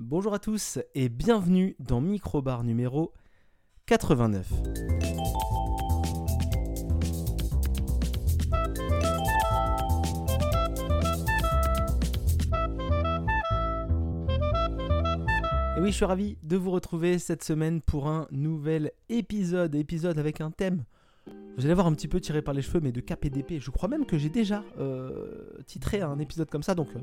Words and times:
Bonjour 0.00 0.34
à 0.34 0.40
tous 0.40 0.80
et 0.96 1.08
bienvenue 1.08 1.76
dans 1.78 2.00
Microbar 2.00 2.64
numéro 2.64 3.12
89. 3.86 4.50
Et 15.76 15.80
oui, 15.80 15.92
je 15.92 15.94
suis 15.94 16.04
ravi 16.04 16.38
de 16.42 16.56
vous 16.56 16.72
retrouver 16.72 17.20
cette 17.20 17.44
semaine 17.44 17.80
pour 17.80 18.08
un 18.08 18.26
nouvel 18.32 18.90
épisode, 19.08 19.76
épisode 19.76 20.18
avec 20.18 20.40
un 20.40 20.50
thème. 20.50 20.82
Vous 21.56 21.66
allez 21.66 21.74
voir 21.74 21.86
un 21.86 21.94
petit 21.94 22.08
peu 22.08 22.18
tiré 22.18 22.42
par 22.42 22.52
les 22.52 22.62
cheveux, 22.62 22.80
mais 22.80 22.90
de 22.90 23.00
KPDP. 23.00 23.60
Je 23.60 23.70
crois 23.70 23.88
même 23.88 24.06
que 24.06 24.18
j'ai 24.18 24.28
déjà 24.28 24.64
euh, 24.80 25.56
titré 25.66 26.00
un 26.00 26.18
épisode 26.18 26.50
comme 26.50 26.64
ça, 26.64 26.74
donc 26.74 26.88
euh, 26.96 27.00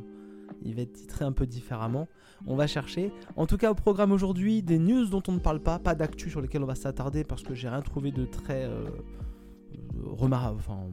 il 0.64 0.76
va 0.76 0.82
être 0.82 0.94
titré 0.94 1.26
un 1.26 1.32
peu 1.32 1.46
différemment. 1.46 2.08
On 2.48 2.56
va 2.56 2.68
chercher. 2.68 3.12
En 3.36 3.46
tout 3.46 3.58
cas, 3.58 3.72
au 3.72 3.76
programme 3.76 4.12
aujourd'hui, 4.12 4.64
des 4.64 4.80
news 4.80 5.06
dont 5.06 5.24
on 5.28 5.34
ne 5.34 5.40
parle 5.40 5.60
pas, 5.60 5.80
pas 5.80 5.96
d'actu 5.96 6.30
sur 6.30 6.42
lesquelles 6.42 6.64
on 6.64 6.68
va 6.68 6.76
s'attarder 6.76 7.24
parce 7.24 7.44
que 7.44 7.54
j'ai 7.54 7.70
rien 7.70 7.82
trouvé 7.82 8.12
de 8.12 8.26
très 8.26 8.66
euh, 8.66 8.90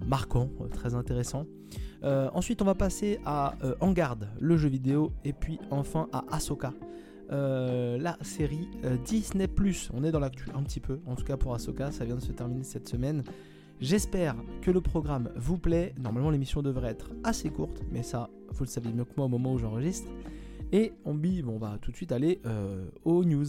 marquant, 0.06 0.50
euh, 0.60 0.68
très 0.68 0.94
intéressant. 0.94 1.46
Euh, 2.04 2.30
ensuite, 2.32 2.62
on 2.62 2.64
va 2.64 2.74
passer 2.74 3.18
à 3.24 3.54
euh, 3.64 3.74
En 3.80 3.92
Garde, 3.92 4.28
le 4.40 4.56
jeu 4.56 4.68
vidéo, 4.68 5.12
et 5.24 5.32
puis 5.32 5.58
enfin 5.70 6.08
à 6.12 6.24
Ahsoka. 6.30 6.72
Euh, 7.30 7.98
la 7.98 8.16
série 8.22 8.68
Disney 9.04 9.48
On 9.92 10.02
est 10.02 10.10
dans 10.10 10.20
l'actu 10.20 10.46
un 10.54 10.62
petit 10.62 10.80
peu, 10.80 11.00
en 11.06 11.14
tout 11.14 11.24
cas 11.24 11.36
pour 11.36 11.54
Ahsoka, 11.54 11.90
ça 11.92 12.04
vient 12.04 12.16
de 12.16 12.22
se 12.22 12.32
terminer 12.32 12.64
cette 12.64 12.88
semaine. 12.88 13.22
J'espère 13.80 14.34
que 14.60 14.72
le 14.72 14.80
programme 14.80 15.30
vous 15.36 15.56
plaît. 15.56 15.94
Normalement, 15.98 16.30
l'émission 16.30 16.62
devrait 16.62 16.90
être 16.90 17.10
assez 17.22 17.48
courte, 17.48 17.82
mais 17.92 18.02
ça, 18.02 18.28
vous 18.50 18.64
le 18.64 18.68
savez 18.68 18.92
mieux 18.92 19.04
que 19.04 19.12
moi 19.16 19.26
au 19.26 19.28
moment 19.28 19.52
où 19.52 19.58
j'enregistre. 19.58 20.10
Et 20.72 20.92
on, 21.04 21.16
on 21.46 21.58
va 21.58 21.78
tout 21.80 21.92
de 21.92 21.96
suite 21.96 22.10
aller 22.10 22.40
euh, 22.44 22.88
aux 23.04 23.24
news. 23.24 23.46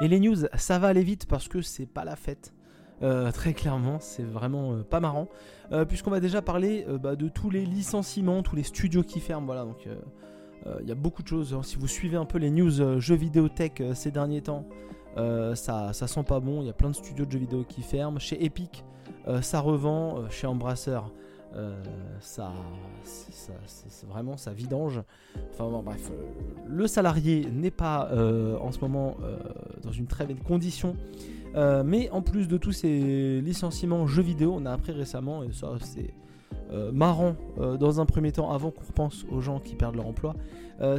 Et 0.00 0.08
les 0.08 0.18
news, 0.20 0.36
ça 0.56 0.78
va 0.78 0.88
aller 0.88 1.02
vite 1.02 1.26
parce 1.26 1.48
que 1.48 1.60
c'est 1.60 1.86
pas 1.86 2.04
la 2.04 2.16
fête. 2.16 2.54
Euh, 3.02 3.30
très 3.30 3.52
clairement, 3.52 4.00
c'est 4.00 4.24
vraiment 4.24 4.72
euh, 4.72 4.82
pas 4.82 5.00
marrant. 5.00 5.28
Puisqu'on 5.86 6.10
va 6.10 6.20
déjà 6.20 6.40
parler 6.40 6.86
bah, 6.98 7.14
de 7.14 7.28
tous 7.28 7.50
les 7.50 7.66
licenciements, 7.66 8.42
tous 8.42 8.56
les 8.56 8.62
studios 8.62 9.02
qui 9.02 9.20
ferment. 9.20 9.44
Voilà, 9.44 9.64
donc 9.64 9.86
il 10.80 10.88
y 10.88 10.92
a 10.92 10.94
beaucoup 10.94 11.22
de 11.22 11.28
choses. 11.28 11.52
hein. 11.52 11.62
Si 11.62 11.76
vous 11.76 11.86
suivez 11.86 12.16
un 12.16 12.24
peu 12.24 12.38
les 12.38 12.50
news 12.50 12.98
jeux 12.98 13.14
vidéo 13.16 13.50
tech 13.50 13.72
ces 13.92 14.10
derniers 14.10 14.40
temps, 14.40 14.66
euh, 15.16 15.54
ça, 15.54 15.92
ça 15.92 16.06
sent 16.06 16.22
pas 16.24 16.40
bon. 16.40 16.60
Il 16.62 16.66
y 16.66 16.70
a 16.70 16.74
plein 16.74 16.90
de 16.90 16.94
studios 16.94 17.24
de 17.24 17.30
jeux 17.32 17.38
vidéo 17.38 17.64
qui 17.68 17.82
ferment. 17.82 18.18
Chez 18.18 18.44
Epic, 18.44 18.84
euh, 19.26 19.40
ça 19.42 19.60
revend. 19.60 20.18
Euh, 20.18 20.28
chez 20.30 20.46
Embracer, 20.46 21.00
euh, 21.56 21.82
ça, 22.20 22.52
ça- 23.02 23.52
vraiment 24.08 24.36
ça 24.36 24.52
vidange. 24.52 25.02
Enfin 25.50 25.68
bon, 25.68 25.82
bref, 25.82 26.10
le 26.66 26.86
salarié 26.86 27.46
n'est 27.52 27.70
pas 27.70 28.10
en 28.60 28.70
ce 28.70 28.80
moment 28.80 29.16
dans 29.82 29.92
une 29.92 30.06
très 30.06 30.26
belle 30.26 30.42
condition. 30.42 30.94
Mais 31.84 32.10
en 32.10 32.22
plus 32.22 32.46
de 32.48 32.56
tous 32.58 32.72
ces 32.72 33.40
licenciements 33.40 34.06
jeux 34.06 34.22
vidéo, 34.22 34.54
on 34.56 34.66
a 34.66 34.72
appris 34.72 34.92
récemment, 34.92 35.42
et 35.42 35.52
ça 35.52 35.72
c'est 35.80 36.12
marrant 36.92 37.34
dans 37.80 38.00
un 38.00 38.06
premier 38.06 38.30
temps, 38.32 38.52
avant 38.52 38.70
qu'on 38.70 38.84
repense 38.84 39.24
aux 39.30 39.40
gens 39.40 39.58
qui 39.58 39.74
perdent 39.74 39.96
leur 39.96 40.06
emploi, 40.06 40.34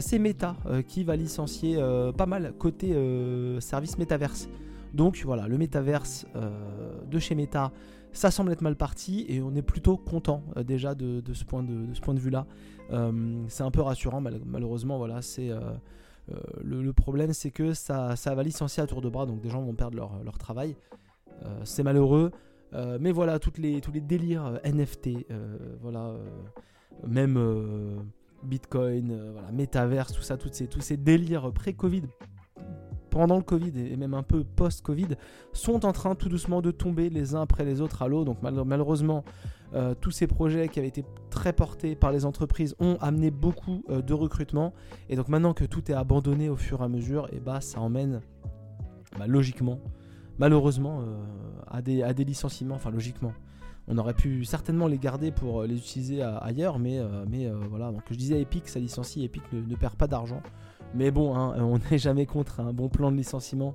c'est 0.02 0.19
Meta 0.19 0.55
euh, 0.66 0.81
qui 0.81 1.03
va 1.03 1.16
licencier 1.16 1.77
euh, 1.77 2.11
pas 2.11 2.25
mal 2.25 2.53
côté 2.58 2.94
euh, 2.94 3.59
service 3.59 3.97
métaverse. 3.97 4.49
Donc 4.94 5.21
voilà, 5.23 5.47
le 5.47 5.58
métaverse 5.58 6.25
euh, 6.36 6.49
de 7.05 7.19
chez 7.19 7.36
Meta, 7.36 7.71
ça 8.11 8.31
semble 8.31 8.52
être 8.52 8.61
mal 8.61 8.75
parti 8.75 9.25
et 9.30 9.41
on 9.41 9.55
est 9.55 9.61
plutôt 9.61 9.97
content 9.97 10.44
euh, 10.58 10.63
déjà 10.63 10.95
de, 10.95 11.21
ce 11.33 11.45
point 11.45 11.63
de, 11.63 12.19
vue 12.19 12.30
là. 12.30 12.45
c'est 13.47 13.63
un 13.63 13.71
peu 13.71 13.81
rassurant, 13.81 14.19
mal- 14.19 14.41
malheureusement 14.45 14.97
voilà, 14.97 15.19
euh, 15.38 15.59
euh, 16.31 16.36
le, 16.64 16.93
problème 16.93 17.33
c'est 17.33 17.52
que 17.52 17.73
ça, 17.73 18.16
va 18.25 18.43
licencier 18.43 18.83
à 18.83 18.88
tour 18.88 19.02
de 19.02 19.09
bras, 19.09 19.25
donc 19.25 19.41
des 19.41 19.49
gens 19.49 19.61
vont 19.61 19.75
perdre 19.75 19.97
leur, 19.97 20.38
travail. 20.38 20.75
Euh, 21.45 21.61
c'est 21.64 21.83
malheureux, 21.83 22.31
euh, 22.73 22.97
mais 22.99 23.11
voilà, 23.11 23.39
tous 23.39 23.53
les 23.58 23.81
délires 24.02 24.45
euh, 24.45 24.58
NFT, 24.65 25.09
euh, 25.31 25.58
voilà, 25.81 26.08
euh, 26.08 26.17
même 27.08 27.37
euh, 27.37 27.98
Bitcoin, 28.44 29.11
euh, 29.11 29.33
voilà, 29.33 30.05
tout 30.05 30.22
ça, 30.22 30.38
ces, 30.52 30.67
tous 30.67 30.82
ces 30.82 30.98
délires 30.98 31.52
pré-Covid, 31.52 32.04
pendant 33.10 33.38
le 33.38 33.44
Covid 33.44 33.73
et 33.76 33.95
même 33.98 34.14
un 34.14 34.23
peu 34.23 34.44
post-Covid, 34.44 35.16
sont 35.52 35.86
en 35.86 35.92
train 35.92 36.16
tout 36.16 36.30
doucement 36.30 36.61
de 36.61 36.72
tomber 36.72 37.10
les 37.10 37.33
uns 37.36 37.42
après 37.42 37.66
les 37.66 37.82
autres 37.82 38.02
à 38.04 38.08
l'eau. 38.08 38.23
Donc 38.23 38.42
mal- 38.44 38.64
malheureusement, 38.66 39.23
euh, 39.73 39.95
tous 39.99 40.11
ces 40.11 40.28
projets 40.28 40.67
qui 40.70 40.80
avaient 40.80 40.89
été 40.89 41.04
très 41.30 41.52
portés 41.52 41.95
par 41.95 42.11
les 42.11 42.23
entreprises 42.26 42.76
ont 42.80 42.98
amené 43.02 43.32
beaucoup 43.32 43.83
euh, 43.89 44.02
de 44.02 44.14
recrutement. 44.14 44.73
Et 45.10 45.16
donc 45.16 45.28
maintenant 45.28 45.54
que 45.54 45.66
tout 45.66 45.89
est 45.92 45.95
abandonné 45.95 46.49
au 46.49 46.55
fur 46.55 46.82
et 46.82 46.83
à 46.83 46.88
mesure, 46.88 47.28
et 47.33 47.39
bah 47.39 47.61
ça 47.61 47.82
emmène 47.82 48.22
bah, 49.17 49.26
logiquement, 49.26 49.80
malheureusement, 50.38 51.02
euh, 51.02 51.17
à, 51.67 51.82
des, 51.82 52.04
à 52.04 52.14
des 52.14 52.26
licenciements. 52.26 52.76
Enfin 52.76 52.92
logiquement. 52.92 53.33
On 53.89 53.98
aurait 53.98 54.14
pu 54.14 54.45
certainement 54.45 54.88
les 54.88 55.00
garder 55.00 55.32
pour 55.32 55.61
euh, 55.61 55.67
les 55.67 55.76
utiliser 55.76 56.22
à- 56.22 56.38
ailleurs, 56.38 56.77
mais, 56.80 57.00
euh, 57.00 57.26
euh, 57.48 57.60
voilà. 57.70 57.92
Donc 57.92 58.04
je 58.11 58.16
disais 58.16 58.39
Epic, 58.39 58.67
ça 58.70 58.80
licencie, 58.80 59.23
Epic 59.23 59.44
ne, 59.52 59.76
perd 59.76 59.95
pas 59.95 60.08
d'argent. 60.08 60.42
Mais 60.94 61.10
bon, 61.11 61.36
hein, 61.36 61.55
on 61.60 61.80
n'est 61.92 61.98
jamais 61.98 62.26
contre 62.26 62.60
un 62.60 62.72
bon 62.73 62.88
plan 62.89 63.11
de 63.11 63.17
licenciement 63.17 63.73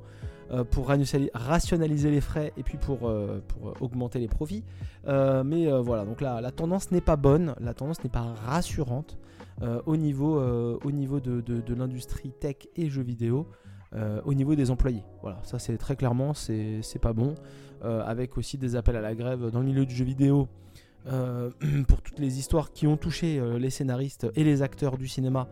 euh, 0.53 0.63
pour 0.63 0.89
rationali- 0.89 1.31
rationaliser 1.35 2.11
les 2.11 2.21
frais 2.21 2.53
et 2.57 2.63
puis 2.63 2.79
pour, 2.79 3.09
euh, 3.09 3.41
euh, 3.65 3.73
augmenter 3.81 4.19
les 4.21 4.29
profits. 4.29 4.63
Euh, 5.09 5.43
mais 5.43 5.67
euh, 5.67 5.81
voilà, 5.81 6.05
donc 6.05 6.21
là, 6.21 6.41
la 6.41 6.51
tendance 6.53 6.91
n'est 6.93 7.01
pas 7.01 7.17
bonne, 7.17 7.55
la 7.61 7.75
tendance 7.75 8.03
n'est 8.05 8.11
pas 8.11 8.35
rassurante 8.47 9.19
euh, 9.63 9.81
au 9.87 9.97
niveau, 9.97 10.39
euh, 10.39 10.79
au 10.85 10.91
niveau 10.93 11.19
de, 11.21 11.41
de- 11.41 11.61
de 11.61 11.75
l'industrie 11.75 12.31
tech 12.31 12.57
et 12.77 12.89
jeux 12.91 13.03
vidéo. 13.03 13.47
Euh, 13.95 14.21
au 14.25 14.35
niveau 14.35 14.55
des 14.57 14.71
employés. 14.71 15.05
Voilà, 15.23 15.39
ça 15.45 15.59
c'est 15.59 15.77
très 15.79 15.95
clairement, 15.97 16.35
c'est 16.35 16.83
pas 17.01 17.13
bon. 17.13 17.35
Euh, 17.85 18.03
avec 18.05 18.39
aussi 18.39 18.57
des 18.59 18.77
appels 18.77 18.97
à 18.97 19.01
la 19.01 19.15
grève 19.15 19.51
dans 19.51 19.61
le 19.61 19.67
milieu 19.67 19.85
du 19.85 19.95
jeu 19.95 20.05
vidéo 20.05 20.49
euh, 21.07 21.51
pour 21.89 22.01
toutes 22.03 22.19
les 22.19 22.39
histoires 22.39 22.73
qui 22.73 22.87
ont 22.87 22.97
touché 22.97 23.41
les 23.59 23.71
scénaristes 23.71 24.27
et 24.35 24.43
les 24.43 24.63
acteurs 24.63 24.97
du 24.97 25.07
cinéma 25.07 25.49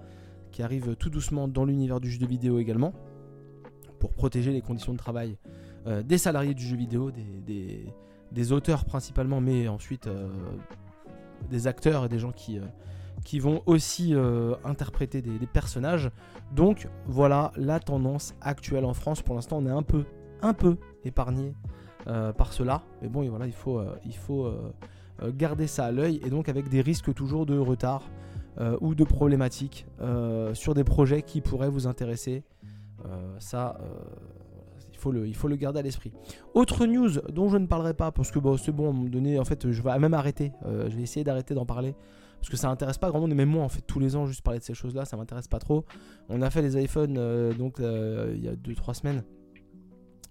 qui 0.50 0.62
arrivent 0.62 0.96
tout 0.96 1.10
doucement 1.10 1.46
dans 1.46 1.64
l'univers 1.64 2.00
du 2.00 2.10
jeu 2.10 2.26
vidéo 2.26 2.58
également 2.58 2.94
pour 3.98 4.12
protéger 4.12 4.50
les 4.50 4.60
conditions 4.62 4.92
de 4.92 4.98
travail 4.98 5.36
des 6.04 6.18
salariés 6.18 6.54
du 6.54 6.64
jeu 6.64 6.76
vidéo, 6.76 7.10
des, 7.10 7.86
des- 8.32 8.52
auteurs 8.52 8.84
principalement, 8.84 9.40
mais 9.40 9.68
ensuite 9.68 10.08
des 11.50 11.66
acteurs 11.66 12.06
et 12.06 12.08
des 12.08 12.18
gens 12.18 12.32
qui, 12.32 12.58
qui 13.24 13.38
vont 13.38 13.62
aussi 13.66 14.14
euh, 14.14 14.54
interpréter 14.64 15.22
des, 15.22 15.46
personnages. 15.46 16.10
Donc 16.54 16.88
voilà 17.06 17.52
la 17.56 17.80
tendance 17.80 18.34
actuelle 18.40 18.84
en 18.84 18.94
France. 18.94 19.22
Pour 19.22 19.34
l'instant, 19.34 19.58
on 19.58 19.66
est 19.66 19.70
un 19.70 19.82
peu, 19.82 20.04
un 20.42 20.54
peu 20.54 20.76
épargné 21.04 21.54
euh, 22.06 22.32
par 22.32 22.52
cela. 22.52 22.82
Mais 23.00 23.08
bon, 23.08 23.22
et 23.22 23.28
voilà, 23.28 23.46
il 23.46 23.52
faut, 23.52 23.78
euh, 23.78 23.96
il 24.04 24.16
faut 24.16 24.52
garder 25.34 25.66
ça 25.66 25.86
à 25.86 25.92
l'œil 25.92 26.20
et 26.24 26.30
donc 26.30 26.48
avec 26.48 26.68
des 26.68 26.80
risques 26.80 27.14
toujours 27.14 27.46
de 27.46 27.56
retard 27.56 28.10
ou 28.80 28.94
de 28.94 29.04
problématiques 29.04 29.86
sur 30.52 30.74
des 30.74 30.84
projets 30.84 31.22
qui 31.22 31.40
pourraient 31.40 31.70
vous 31.70 31.86
intéresser. 31.86 32.42
Ça, 33.38 33.78
il, 34.90 34.98
faut 34.98 35.12
le, 35.12 35.28
il 35.28 35.36
faut 35.36 35.46
le 35.46 35.54
garder 35.54 35.78
à 35.78 35.82
l'esprit. 35.82 36.12
Autre 36.54 36.86
news 36.86 37.20
dont 37.32 37.48
je 37.48 37.56
ne 37.56 37.66
parlerai 37.66 37.94
pas 37.94 38.10
parce 38.10 38.32
que 38.32 38.40
bon, 38.40 38.56
c'est 38.56 38.72
bon, 38.72 38.90
à 38.90 39.40
en 39.40 39.44
fait, 39.44 39.70
je 39.70 39.80
vais 39.80 39.96
même 40.00 40.14
arrêter. 40.14 40.52
Je 40.64 40.96
vais 40.96 41.02
essayer 41.02 41.22
d'arrêter 41.22 41.54
d'en 41.54 41.66
parler 41.66 41.94
parce 42.42 42.50
que 42.50 42.56
ça 42.56 42.68
intéresse 42.68 42.98
pas 42.98 43.08
grand 43.08 43.20
monde. 43.20 43.30
Et 43.30 43.36
même 43.36 43.48
moi, 43.48 43.62
en 43.62 43.68
fait, 43.68 43.82
tous 43.86 44.00
les 44.00 44.16
ans, 44.16 44.26
juste 44.26 44.42
parler 44.42 44.58
de 44.58 44.64
ces 44.64 44.74
choses-là, 44.74 45.04
ça 45.04 45.16
m'intéresse 45.16 45.46
pas 45.46 45.60
trop. 45.60 45.84
On 46.28 46.42
a 46.42 46.50
fait 46.50 46.60
les 46.60 46.76
iPhones 46.82 47.16
euh, 47.16 47.54
donc 47.54 47.78
euh, 47.78 48.32
il 48.34 48.42
y 48.42 48.48
a 48.48 48.54
2-3 48.54 48.94
semaines. 48.94 49.22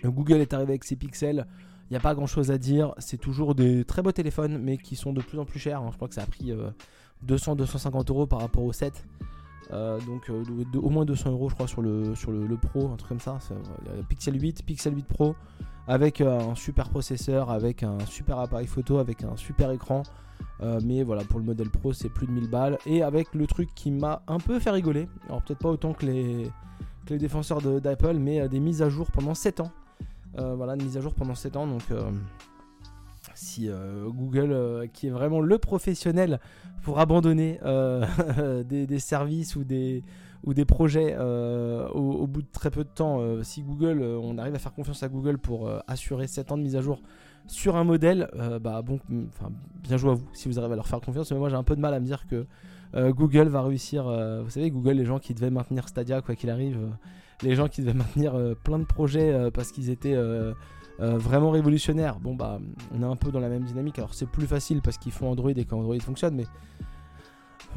Google 0.04 0.42
est 0.42 0.54
arrivé 0.54 0.74
avec 0.74 0.84
ses 0.84 0.98
pixels. 0.98 1.48
Il 1.90 1.94
n'y 1.94 1.98
a 1.98 2.02
pas 2.02 2.14
grand 2.14 2.28
chose 2.28 2.52
à 2.52 2.58
dire. 2.58 2.94
C'est 2.98 3.18
toujours 3.18 3.56
des 3.56 3.86
très 3.86 4.02
beaux 4.02 4.12
téléphones, 4.12 4.58
mais 4.58 4.78
qui 4.78 4.96
sont 4.96 5.14
de 5.14 5.22
plus 5.22 5.40
en 5.40 5.46
plus 5.46 5.60
chers. 5.60 5.82
hein. 5.82 5.90
Je 5.92 5.96
crois 5.96 6.10
que 6.10 6.16
ça 6.16 6.24
a 6.24 6.26
pris 6.26 6.52
200-250 7.26 8.10
euros 8.12 8.28
par 8.28 8.40
rapport 8.40 8.64
au 8.64 8.74
7. 8.74 9.06
Euh, 9.72 10.00
donc 10.02 10.30
euh, 10.30 10.44
au 10.82 10.90
moins 10.90 11.06
200 11.06 11.32
euros 11.32 11.48
je 11.48 11.54
crois 11.56 11.68
sur 11.68 11.82
le, 11.82 12.14
sur 12.14 12.32
le, 12.32 12.46
le 12.46 12.58
Pro, 12.58 12.92
un 12.92 12.98
truc 12.98 13.08
comme 13.10 13.20
ça. 13.20 13.40
Ça, 13.40 13.56
Il 13.86 13.98
y 13.98 14.00
a 14.00 14.04
Pixel 14.04 14.42
8, 14.42 14.66
Pixel 14.66 14.96
8 14.96 15.08
Pro 15.08 15.36
avec 15.88 16.22
un 16.22 16.56
super 16.56 16.90
processeur, 16.90 17.50
avec 17.50 17.84
un 17.84 18.00
super 18.06 18.40
appareil 18.40 18.68
photo, 18.68 18.98
avec 18.98 19.24
un 19.24 19.36
super 19.36 19.72
écran. 19.72 20.04
Euh, 20.62 20.80
mais 20.84 21.04
voilà, 21.04 21.24
pour 21.24 21.40
le 21.40 21.46
modèle 21.46 21.70
Pro 21.70 21.92
c'est 21.92 22.10
plus 22.10 22.28
de 22.28 22.32
1000 22.32 22.50
balles. 22.50 22.78
Et 22.86 23.04
avec 23.04 23.34
le 23.34 23.48
truc 23.48 23.70
qui 23.74 23.92
m'a 23.92 24.22
un 24.28 24.40
peu 24.40 24.60
fait 24.60 24.72
rigoler, 24.72 25.08
alors 25.28 25.42
peut-être 25.42 25.60
pas 25.60 25.70
autant 25.70 25.94
que 25.94 26.06
les, 26.06 26.52
défenseurs 27.18 27.62
d'Apple, 27.62 28.14
mais 28.14 28.42
euh, 28.42 28.48
des 28.48 28.60
mises 28.60 28.82
à 28.82 28.90
jour 28.90 29.12
pendant 29.12 29.34
7 29.34 29.60
ans. 29.60 29.72
Euh, 30.40 30.56
voilà, 30.56 30.76
une 30.76 30.84
mise 30.84 30.98
à 30.98 31.02
jour 31.02 31.14
pendant 31.14 31.36
7 31.36 31.58
ans. 31.58 31.68
Donc 31.68 31.84
si 33.34 33.70
Google, 34.08 34.88
qui 34.94 35.08
est 35.08 35.12
vraiment 35.12 35.42
le 35.42 35.58
professionnel 35.58 36.40
pour 36.84 37.00
abandonner 37.00 37.60
des, 38.66 38.86
des 38.86 39.00
services 39.00 39.56
ou 39.56 39.64
des, 39.64 40.04
ou 40.44 40.54
des 40.54 40.66
projets 40.66 41.16
euh, 41.18 41.88
au, 41.90 42.26
bout 42.28 42.42
de 42.42 42.48
très 42.52 42.72
peu 42.72 42.84
de 42.84 42.90
temps, 42.90 43.20
euh, 43.20 43.44
si 43.44 43.62
Google, 43.62 44.02
euh, 44.02 44.20
on 44.22 44.38
arrive 44.38 44.56
à 44.56 44.60
faire 44.60 44.74
confiance 44.74 45.04
à 45.04 45.10
Google 45.10 45.38
pour 45.38 45.70
assurer 45.88 46.28
7 46.28 46.52
ans 46.52 46.58
de 46.58 46.64
mise 46.64 46.76
à 46.76 46.82
jour, 46.82 47.02
sur 47.48 47.76
un 47.76 47.84
modèle, 47.84 48.30
bah 48.62 48.82
bon, 48.82 49.00
enfin 49.30 49.52
bien 49.84 49.98
joué 49.98 50.12
à 50.12 50.14
vous 50.14 50.28
si 50.34 50.48
vous 50.48 50.60
arrivez 50.60 50.74
à 50.74 50.76
leur 50.76 50.88
faire 50.88 51.02
confiance. 51.02 51.32
Mais 51.32 51.40
moi 51.40 51.50
j'ai 51.50 51.56
un 51.56 51.64
peu 51.64 51.76
de 51.76 51.82
mal 51.82 51.94
à 51.94 52.00
me 52.00 52.06
dire 52.06 52.26
que 52.28 52.46
Google 53.12 53.48
va 53.48 53.64
réussir. 53.64 54.04
vous 54.04 54.50
savez, 54.50 54.70
Google, 54.70 54.92
les 54.92 55.06
gens 55.06 55.18
qui 55.18 55.34
devaient 55.34 55.50
maintenir 55.50 55.88
Stadia 55.88 56.22
quoi 56.22 56.36
qu'il 56.36 56.50
arrive, 56.52 56.78
les 57.42 57.56
gens 57.56 57.68
qui 57.68 57.82
devaient 57.82 57.98
maintenir 57.98 58.40
plein 58.64 58.78
de 58.78 58.86
projets 58.86 59.50
parce 59.52 59.72
qu'ils 59.72 59.90
étaient 59.90 60.18
vraiment 61.00 61.50
révolutionnaires. 61.50 62.20
Bon 62.20 62.36
bah 62.36 62.60
on 62.96 63.02
est 63.02 63.06
un 63.12 63.16
peu 63.16 63.32
dans 63.32 63.40
la 63.40 63.50
même 63.50 63.64
dynamique. 63.64 63.98
Alors 63.98 64.14
c'est 64.14 64.30
plus 64.30 64.48
facile 64.48 64.82
parce 64.82 65.00
qu'ils 65.00 65.12
font 65.12 65.30
Android 65.30 65.50
et 65.50 65.66
qu'Android 65.66 66.00
fonctionne, 66.00 66.36
mais 66.36 66.46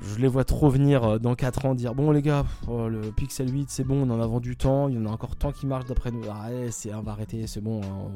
je 0.03 0.19
les 0.19 0.29
vois 0.29 0.45
trop 0.45 0.69
venir 0.69 1.05
euh, 1.05 1.19
dans 1.19 1.35
4 1.35 1.67
ans 1.67 1.75
dire 1.75 1.95
bon 1.95 2.11
les 2.11 2.23
gars 2.23 2.45
oh, 2.69 2.89
le 2.89 3.01
Pixel 3.13 3.53
8 3.53 3.71
c'est 3.71 3.85
bon 3.85 4.09
on 4.09 4.11
en 4.13 4.21
a 4.21 4.27
vendu 4.27 4.57
tant 4.57 4.89
il 4.89 4.97
y 4.97 4.99
en 4.99 5.07
a 5.07 5.11
encore 5.11 5.37
tant 5.37 5.53
qui 5.53 5.67
marche 5.67 5.87
d'après 5.87 6.11
nous 6.11 6.23
ah, 6.31 6.49
c'est 6.71 6.95
on 6.95 7.03
va 7.03 7.13
arrêter 7.13 7.47
c'est 7.47 7.61
bon 7.61 7.81
hein. 7.83 8.11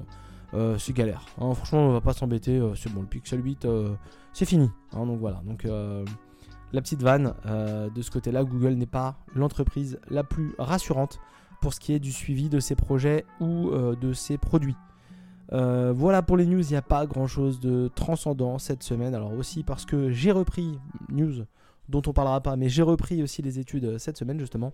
euh, 0.55 0.79
c'est 0.79 0.93
galère 0.93 1.25
hein. 1.41 1.55
franchement 1.55 1.81
on 1.89 1.93
va 1.93 2.01
pas 2.01 2.13
s'embêter 2.13 2.59
euh, 2.59 2.75
c'est 2.75 2.93
bon 2.93 3.03
le 3.03 3.07
Pixel 3.07 3.45
8 3.45 3.67
c'est 4.33 4.45
fini 4.45 4.71
hein. 4.93 5.07
donc 5.07 5.19
voilà 5.21 5.41
donc 5.45 5.67
la 6.73 6.83
petite 6.83 7.03
vanne 7.03 7.35
de 7.45 8.03
ce 8.03 8.11
côté 8.11 8.31
là 8.33 8.45
Google 8.45 8.75
n'est 8.75 8.87
pas 8.87 9.17
l'entreprise 9.35 9.99
la 10.11 10.25
plus 10.25 10.55
rassurante 10.59 11.21
pour 11.61 11.75
ce 11.75 11.81
qui 11.81 11.93
est 11.93 11.99
du 11.99 12.13
suivi 12.13 12.49
de 12.49 12.61
ses 12.61 12.77
projets 12.77 13.25
ou 13.41 13.71
de 13.71 14.13
ses 14.13 14.39
produits 14.39 14.77
voilà 15.51 16.23
pour 16.23 16.37
les 16.37 16.45
news, 16.45 16.61
il 16.61 16.71
n'y 16.71 16.77
a 16.77 16.83
pas 16.83 17.07
grand 17.07 17.27
chose 17.27 17.59
de 17.59 17.89
transcendant 17.95 18.59
cette 18.59 18.83
semaine. 18.83 19.15
Alors 19.15 19.33
aussi 19.33 19.63
parce 19.63 19.87
que 19.87 20.11
j'ai 20.11 20.31
repris 20.31 20.79
news 21.09 21.47
dont 21.89 22.03
on 22.07 22.13
parlera 22.13 22.41
pas, 22.41 22.57
mais 22.57 22.69
j'ai 22.69 22.83
repris 22.83 23.23
aussi 23.23 23.43
les 23.43 23.59
études 23.59 23.85
euh, 23.85 23.99
cette 23.99 24.17
semaine 24.17 24.39
justement. 24.39 24.73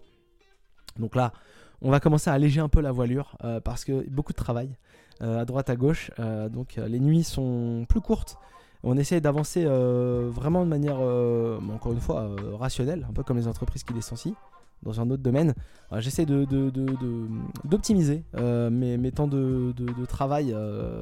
Donc 0.98 1.16
là, 1.16 1.32
on 1.80 1.90
va 1.90 2.00
commencer 2.00 2.30
à 2.30 2.32
alléger 2.34 2.60
un 2.60 2.68
peu 2.68 2.80
la 2.80 2.92
voilure 2.92 3.36
euh, 3.44 3.60
parce 3.60 3.84
que 3.84 4.08
beaucoup 4.08 4.32
de 4.32 4.36
travail 4.36 4.76
euh, 5.22 5.40
à 5.40 5.44
droite 5.44 5.70
à 5.70 5.76
gauche. 5.76 6.10
donc 6.50 6.76
les 6.76 7.00
nuits 7.00 7.24
sont 7.24 7.86
plus 7.88 8.00
courtes. 8.00 8.36
On 8.82 8.98
essaye 8.98 9.20
d'avancer 9.20 9.64
vraiment 9.64 10.62
de 10.62 10.68
manière, 10.68 11.00
encore 11.00 11.92
une 11.92 12.00
fois, 12.00 12.36
rationnelle, 12.58 13.06
un 13.08 13.14
peu 13.14 13.22
comme 13.22 13.38
les 13.38 13.48
entreprises 13.48 13.82
qui 13.82 13.94
licencient 13.94 14.34
dans 14.82 15.00
un 15.00 15.08
autre 15.08 15.22
domaine. 15.22 15.54
J'essaie 15.96 16.26
d'optimiser 16.26 18.24
de, 18.34 18.68
mes, 18.68 18.98
mes, 18.98 19.10
temps 19.10 19.26
de, 19.26 20.04
travail, 20.06 20.54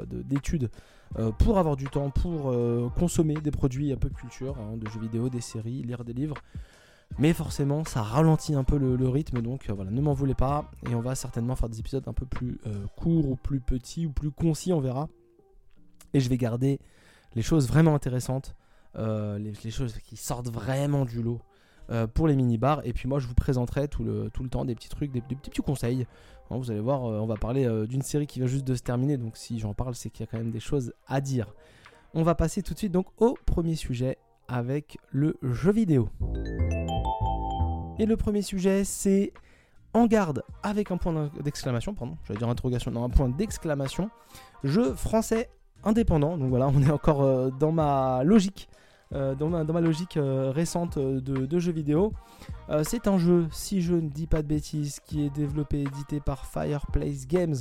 d'études 0.06 0.70
pour 1.38 1.58
avoir 1.58 1.76
du 1.76 1.86
temps 1.88 2.10
pour 2.10 2.50
euh, 2.50 2.88
consommer 2.98 3.34
des 3.34 3.50
produits 3.50 3.92
un 3.92 3.96
peu 3.96 4.08
culture, 4.08 4.56
hein, 4.58 4.76
de 4.76 4.88
jeux 4.88 5.00
vidéo, 5.00 5.28
des 5.28 5.40
séries, 5.40 5.82
lire 5.82 6.04
des 6.04 6.12
livres. 6.12 6.36
Mais 7.18 7.34
forcément, 7.34 7.84
ça 7.84 8.00
ralentit 8.00 8.54
un 8.54 8.64
peu 8.64 8.78
le, 8.78 9.08
rythme, 9.08 9.42
donc 9.42 9.68
euh, 9.68 9.74
voilà, 9.74 9.90
ne 9.90 10.00
m'en 10.00 10.14
voulez 10.14 10.34
pas. 10.34 10.70
Et 10.90 10.94
on 10.94 11.00
va 11.00 11.14
certainement 11.14 11.56
faire 11.56 11.68
des 11.68 11.80
épisodes 11.80 12.06
un 12.06 12.14
peu 12.14 12.24
plus 12.24 12.58
courts 12.96 13.28
ou 13.28 13.36
plus 13.36 13.60
petits 13.60 14.06
ou 14.06 14.12
plus 14.12 14.30
concis, 14.30 14.72
on 14.72 14.80
verra. 14.80 15.08
Et 16.14 16.20
je 16.20 16.28
vais 16.28 16.38
garder 16.38 16.80
les 17.34 17.42
choses 17.42 17.68
vraiment 17.68 17.94
intéressantes, 17.94 18.54
les, 18.96 19.70
choses 19.70 19.98
qui 19.98 20.16
sortent 20.16 20.48
vraiment 20.48 21.04
du 21.04 21.22
lot 21.22 21.40
pour 22.14 22.26
les 22.26 22.36
mini-bars. 22.36 22.80
Et 22.84 22.92
puis 22.92 23.08
moi, 23.08 23.18
je 23.18 23.26
vous 23.26 23.34
présenterai 23.34 23.88
tout 23.88 24.02
le, 24.02 24.30
tout 24.32 24.42
le 24.42 24.48
temps 24.48 24.64
des 24.64 24.74
petits 24.74 24.88
trucs, 24.88 25.12
des, 25.12 25.20
des 25.20 25.36
petits 25.36 25.60
conseils 25.60 26.06
Hein, 26.52 26.58
vous 26.58 26.70
allez 26.70 26.80
voir, 26.80 27.06
euh, 27.06 27.18
on 27.18 27.26
va 27.26 27.36
parler 27.36 27.64
euh, 27.64 27.86
d'une 27.86 28.02
série 28.02 28.26
qui 28.26 28.38
vient 28.38 28.48
juste 28.48 28.64
de 28.64 28.74
se 28.74 28.82
terminer, 28.82 29.16
donc 29.16 29.36
si 29.36 29.58
j'en 29.58 29.74
parle, 29.74 29.94
c'est 29.94 30.10
qu'il 30.10 30.24
y 30.24 30.28
a 30.28 30.30
quand 30.30 30.38
même 30.38 30.50
des 30.50 30.60
choses 30.60 30.92
à 31.06 31.20
dire. 31.20 31.46
On 32.14 32.22
va 32.22 32.34
passer 32.34 32.62
tout 32.62 32.74
de 32.74 32.78
suite 32.78 32.92
donc 32.92 33.06
au 33.18 33.38
premier 33.46 33.74
sujet 33.74 34.18
avec 34.48 34.98
le 35.10 35.36
jeu 35.42 35.72
vidéo. 35.72 36.10
Et 37.98 38.06
le 38.06 38.16
premier 38.16 38.42
sujet, 38.42 38.84
c'est 38.84 39.32
en 39.94 40.06
garde 40.06 40.42
avec 40.62 40.90
un 40.90 40.98
point 40.98 41.30
d'exclamation, 41.42 41.94
pardon, 41.94 42.18
j'allais 42.24 42.38
dire 42.38 42.48
interrogation, 42.48 42.90
non, 42.90 43.04
un 43.04 43.10
point 43.10 43.28
d'exclamation, 43.28 44.10
jeu 44.62 44.94
français 44.94 45.48
indépendant. 45.84 46.36
Donc 46.36 46.50
voilà, 46.50 46.68
on 46.68 46.82
est 46.82 46.90
encore 46.90 47.22
euh, 47.22 47.50
dans 47.50 47.72
ma 47.72 48.24
logique 48.24 48.68
euh, 49.14 49.34
dans, 49.34 49.48
ma, 49.48 49.80
logique 49.80 50.16
euh, 50.16 50.50
récente 50.50 50.96
euh, 50.96 51.20
de, 51.20 51.58
jeux 51.58 51.72
vidéo. 51.72 52.12
c'est 52.82 53.06
un 53.06 53.18
jeu, 53.18 53.46
si 53.52 53.82
je 53.82 53.94
ne 53.94 54.08
dis 54.08 54.26
pas 54.26 54.42
de 54.42 54.46
bêtises, 54.46 55.00
qui 55.00 55.24
est 55.24 55.30
développé 55.30 55.78
et 55.78 55.82
édité 55.82 56.20
par 56.20 56.46
Fireplace 56.46 57.26
Games. 57.26 57.56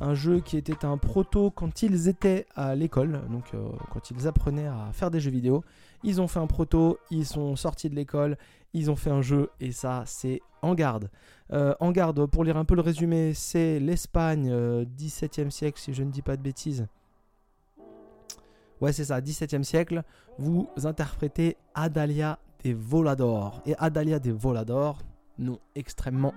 Un 0.00 0.14
jeu 0.14 0.40
qui 0.40 0.56
était 0.56 0.84
un 0.84 0.96
proto 0.96 1.50
quand 1.50 1.82
ils 1.82 2.08
étaient 2.08 2.46
à 2.54 2.74
l'école, 2.74 3.20
donc 3.30 3.52
quand 3.92 4.10
ils 4.10 4.28
apprenaient 4.28 4.66
à 4.66 4.90
faire 4.92 5.10
des 5.10 5.20
jeux 5.20 5.30
vidéo. 5.30 5.64
Ils 6.04 6.20
ont 6.20 6.28
fait 6.28 6.38
un 6.38 6.46
proto, 6.46 6.98
ils 7.10 7.26
sont 7.26 7.56
sortis 7.56 7.90
de 7.90 7.96
l'école, 7.96 8.36
ils 8.74 8.90
ont 8.90 8.96
fait 8.96 9.10
un 9.10 9.22
jeu 9.22 9.50
et 9.60 9.72
ça 9.72 10.04
c'est 10.06 10.40
En 10.62 10.74
Garde. 10.74 11.10
en 11.52 11.92
Garde, 11.92 12.26
pour 12.26 12.44
lire 12.44 12.56
un 12.56 12.64
peu 12.64 12.74
le 12.74 12.82
résumé, 12.82 13.32
c'est 13.34 13.80
l'Espagne, 13.80 14.50
17e 14.50 15.50
siècle 15.50 15.80
si 15.80 15.94
je 15.94 16.02
ne 16.02 16.10
dis 16.10 16.22
pas 16.22 16.36
de 16.36 16.42
bêtises. 16.42 16.86
Ouais, 18.80 18.92
c'est 18.92 19.06
ça, 19.06 19.20
17e 19.20 19.62
siècle. 19.62 20.02
Vous 20.38 20.68
interprétez 20.84 21.56
Adalia 21.74 22.38
des 22.62 22.74
Volador. 22.74 23.62
Et 23.66 23.74
Adalia 23.78 24.18
des 24.18 24.32
Volador, 24.32 25.02
nom 25.38 25.58
extrêmement 25.74 26.34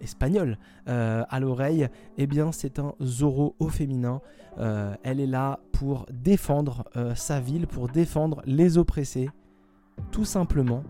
espagnol 0.00 0.58
euh, 0.88 1.24
à 1.28 1.40
l'oreille, 1.40 1.88
eh 2.18 2.26
bien 2.26 2.52
c'est 2.52 2.78
un 2.78 2.94
Zoro 3.02 3.54
au 3.58 3.68
féminin. 3.68 4.20
Euh, 4.58 4.94
elle 5.02 5.20
est 5.20 5.26
là 5.26 5.60
pour 5.72 6.06
défendre 6.10 6.84
euh, 6.96 7.14
sa 7.14 7.40
ville, 7.40 7.66
pour 7.66 7.88
défendre 7.88 8.42
les 8.46 8.78
oppressés, 8.78 9.30
tout 10.10 10.24
simplement 10.24 10.82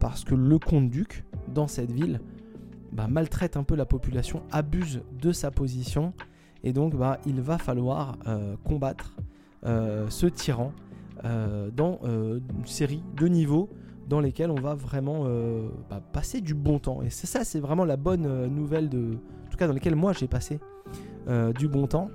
parce 0.00 0.24
que 0.24 0.34
le 0.34 0.58
comte-duc 0.58 1.24
dans 1.48 1.68
cette 1.68 1.92
ville 1.92 2.20
bah, 2.92 3.06
maltraite 3.08 3.56
un 3.56 3.62
peu 3.62 3.74
la 3.74 3.86
population, 3.86 4.42
abuse 4.50 5.02
de 5.20 5.32
sa 5.32 5.50
position, 5.50 6.12
et 6.64 6.72
donc 6.72 6.96
bah, 6.96 7.18
il 7.26 7.40
va 7.40 7.58
falloir 7.58 8.18
combattre 8.64 9.16
ce 9.64 10.26
tyran 10.26 10.72
euh, 11.24 11.70
dans 11.70 12.00
euh, 12.02 12.40
une 12.58 12.66
série 12.66 13.00
de 13.16 13.28
niveaux 13.28 13.68
dans 14.08 14.18
lesquels 14.18 14.50
on 14.50 14.60
va 14.60 14.74
vraiment 14.74 15.24
bah, 15.88 16.02
passer 16.12 16.40
du 16.40 16.54
bon 16.54 16.78
temps. 16.78 17.00
Et 17.02 17.08
c'est 17.08 17.28
ça, 17.28 17.44
c'est 17.44 17.60
vraiment 17.60 17.84
la 17.84 17.96
bonne 17.96 18.46
nouvelle 18.48 18.88
de, 18.88 19.16
en 19.46 19.50
tout 19.50 19.56
cas 19.56 19.66
dans 19.68 19.72
lesquels 19.72 19.94
moi 19.94 20.12
j'ai 20.12 20.26
passé 20.26 20.58
du 21.56 21.68
bon 21.68 21.86
temps. 21.86 22.10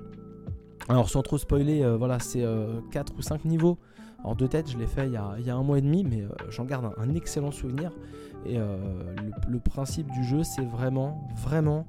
Alors 0.88 1.08
sans 1.08 1.22
trop 1.22 1.38
spoiler, 1.38 1.96
voilà, 1.98 2.20
c'est 2.20 2.44
4 2.92 3.14
ou 3.18 3.22
5 3.22 3.46
niveaux. 3.46 3.78
En 4.22 4.34
deux 4.34 4.46
têtes, 4.46 4.70
je 4.70 4.76
l'ai 4.78 4.86
fait 4.86 5.06
il 5.06 5.12
y, 5.12 5.16
a, 5.16 5.56
un 5.56 5.62
mois 5.62 5.78
et 5.78 5.80
demi, 5.80 6.04
mais 6.04 6.24
j'en 6.50 6.66
garde 6.66 6.92
un, 6.98 7.14
excellent 7.14 7.50
souvenir. 7.50 7.90
Et 8.46 8.58
le, 8.58 9.58
principe 9.58 10.08
du 10.12 10.22
jeu, 10.22 10.44
c'est 10.44 10.64
vraiment, 10.64 11.26
vraiment 11.42 11.86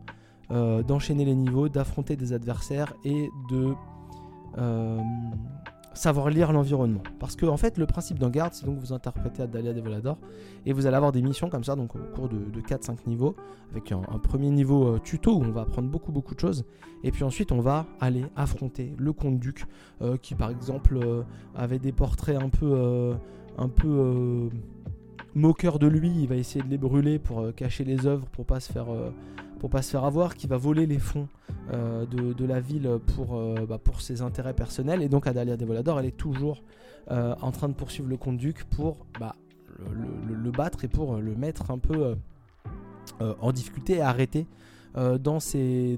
d'enchaîner 0.49 1.25
les 1.25 1.35
niveaux, 1.35 1.69
d'affronter 1.69 2.15
des 2.15 2.33
adversaires 2.33 2.93
et 3.03 3.29
de 3.51 3.75
euh, 4.57 4.99
savoir 5.93 6.29
lire 6.29 6.51
l'environnement. 6.51 7.03
Parce 7.19 7.35
que 7.35 7.45
en 7.45 7.57
fait, 7.57 7.77
le 7.77 7.85
principe 7.85 8.19
d'un 8.19 8.29
garde, 8.29 8.53
c'est 8.53 8.65
donc 8.65 8.77
vous 8.79 8.93
interprétez 8.93 9.43
Adalia 9.43 9.73
de 9.73 9.81
Volador 9.81 10.17
et 10.65 10.73
vous 10.73 10.85
allez 10.85 10.95
avoir 10.95 11.11
des 11.11 11.21
missions 11.21 11.49
comme 11.49 11.63
ça, 11.63 11.75
donc 11.75 11.95
au 11.95 11.99
cours 12.15 12.29
de, 12.29 12.61
4-5 12.61 13.07
niveaux, 13.07 13.35
avec 13.71 13.91
un, 13.91 14.01
premier 14.19 14.49
niveau 14.49 14.87
euh, 14.87 14.99
tuto 14.99 15.35
où 15.35 15.43
on 15.43 15.51
va 15.51 15.61
apprendre 15.61 15.89
beaucoup 15.89 16.11
beaucoup 16.11 16.35
de 16.35 16.39
choses, 16.39 16.65
et 17.03 17.11
puis 17.11 17.23
ensuite 17.23 17.51
on 17.51 17.59
va 17.59 17.85
aller 17.99 18.25
affronter 18.35 18.93
le 18.97 19.13
comte 19.13 19.39
duc 19.39 19.65
euh, 20.01 20.17
qui 20.17 20.35
par 20.35 20.49
exemple 20.49 20.99
avait 21.55 21.79
des 21.79 21.91
portraits 21.91 22.37
un 22.41 22.49
peu 22.49 23.13
un 23.57 23.69
peu 23.69 24.49
moqueurs 25.35 25.79
de 25.79 25.87
lui, 25.87 26.09
il 26.09 26.27
va 26.27 26.35
essayer 26.35 26.63
de 26.63 26.69
les 26.69 26.77
brûler 26.77 27.19
pour 27.19 27.53
cacher 27.55 27.83
les 27.83 28.05
œuvres 28.05 28.27
pour 28.27 28.45
pas 28.45 28.59
se 28.59 28.71
faire 28.71 28.87
pour 29.59 29.69
pas 29.69 29.81
se 29.81 29.91
faire 29.91 30.05
avoir, 30.05 30.35
qui 30.35 30.47
va 30.47 30.57
voler 30.57 30.85
les 30.85 30.99
fonds 30.99 31.27
euh, 31.71 32.05
de, 32.05 32.45
la 32.45 32.59
ville 32.59 32.89
pour, 33.15 33.35
euh, 33.35 33.65
bah, 33.67 33.77
pour 33.77 34.01
ses 34.01 34.21
intérêts 34.21 34.53
personnels. 34.53 35.03
Et 35.03 35.09
donc 35.09 35.27
Adalia 35.27 35.57
de 35.57 35.65
Volador, 35.65 35.99
elle 35.99 36.07
est 36.07 36.17
toujours 36.17 36.63
euh, 37.11 37.35
en 37.41 37.51
train 37.51 37.69
de 37.69 37.73
poursuivre 37.73 38.09
le 38.09 38.17
comte-duc 38.17 38.63
pour 38.63 39.05
bah, 39.19 39.35
le, 39.77 40.51
battre 40.51 40.83
et 40.83 40.87
pour 40.87 41.17
le 41.17 41.35
mettre 41.35 41.69
un 41.71 41.77
peu 41.77 42.15
en 43.19 43.51
difficulté 43.51 43.97
et 43.97 44.01
arrêter 44.01 44.47
dans 44.95 45.39
ses 45.39 45.97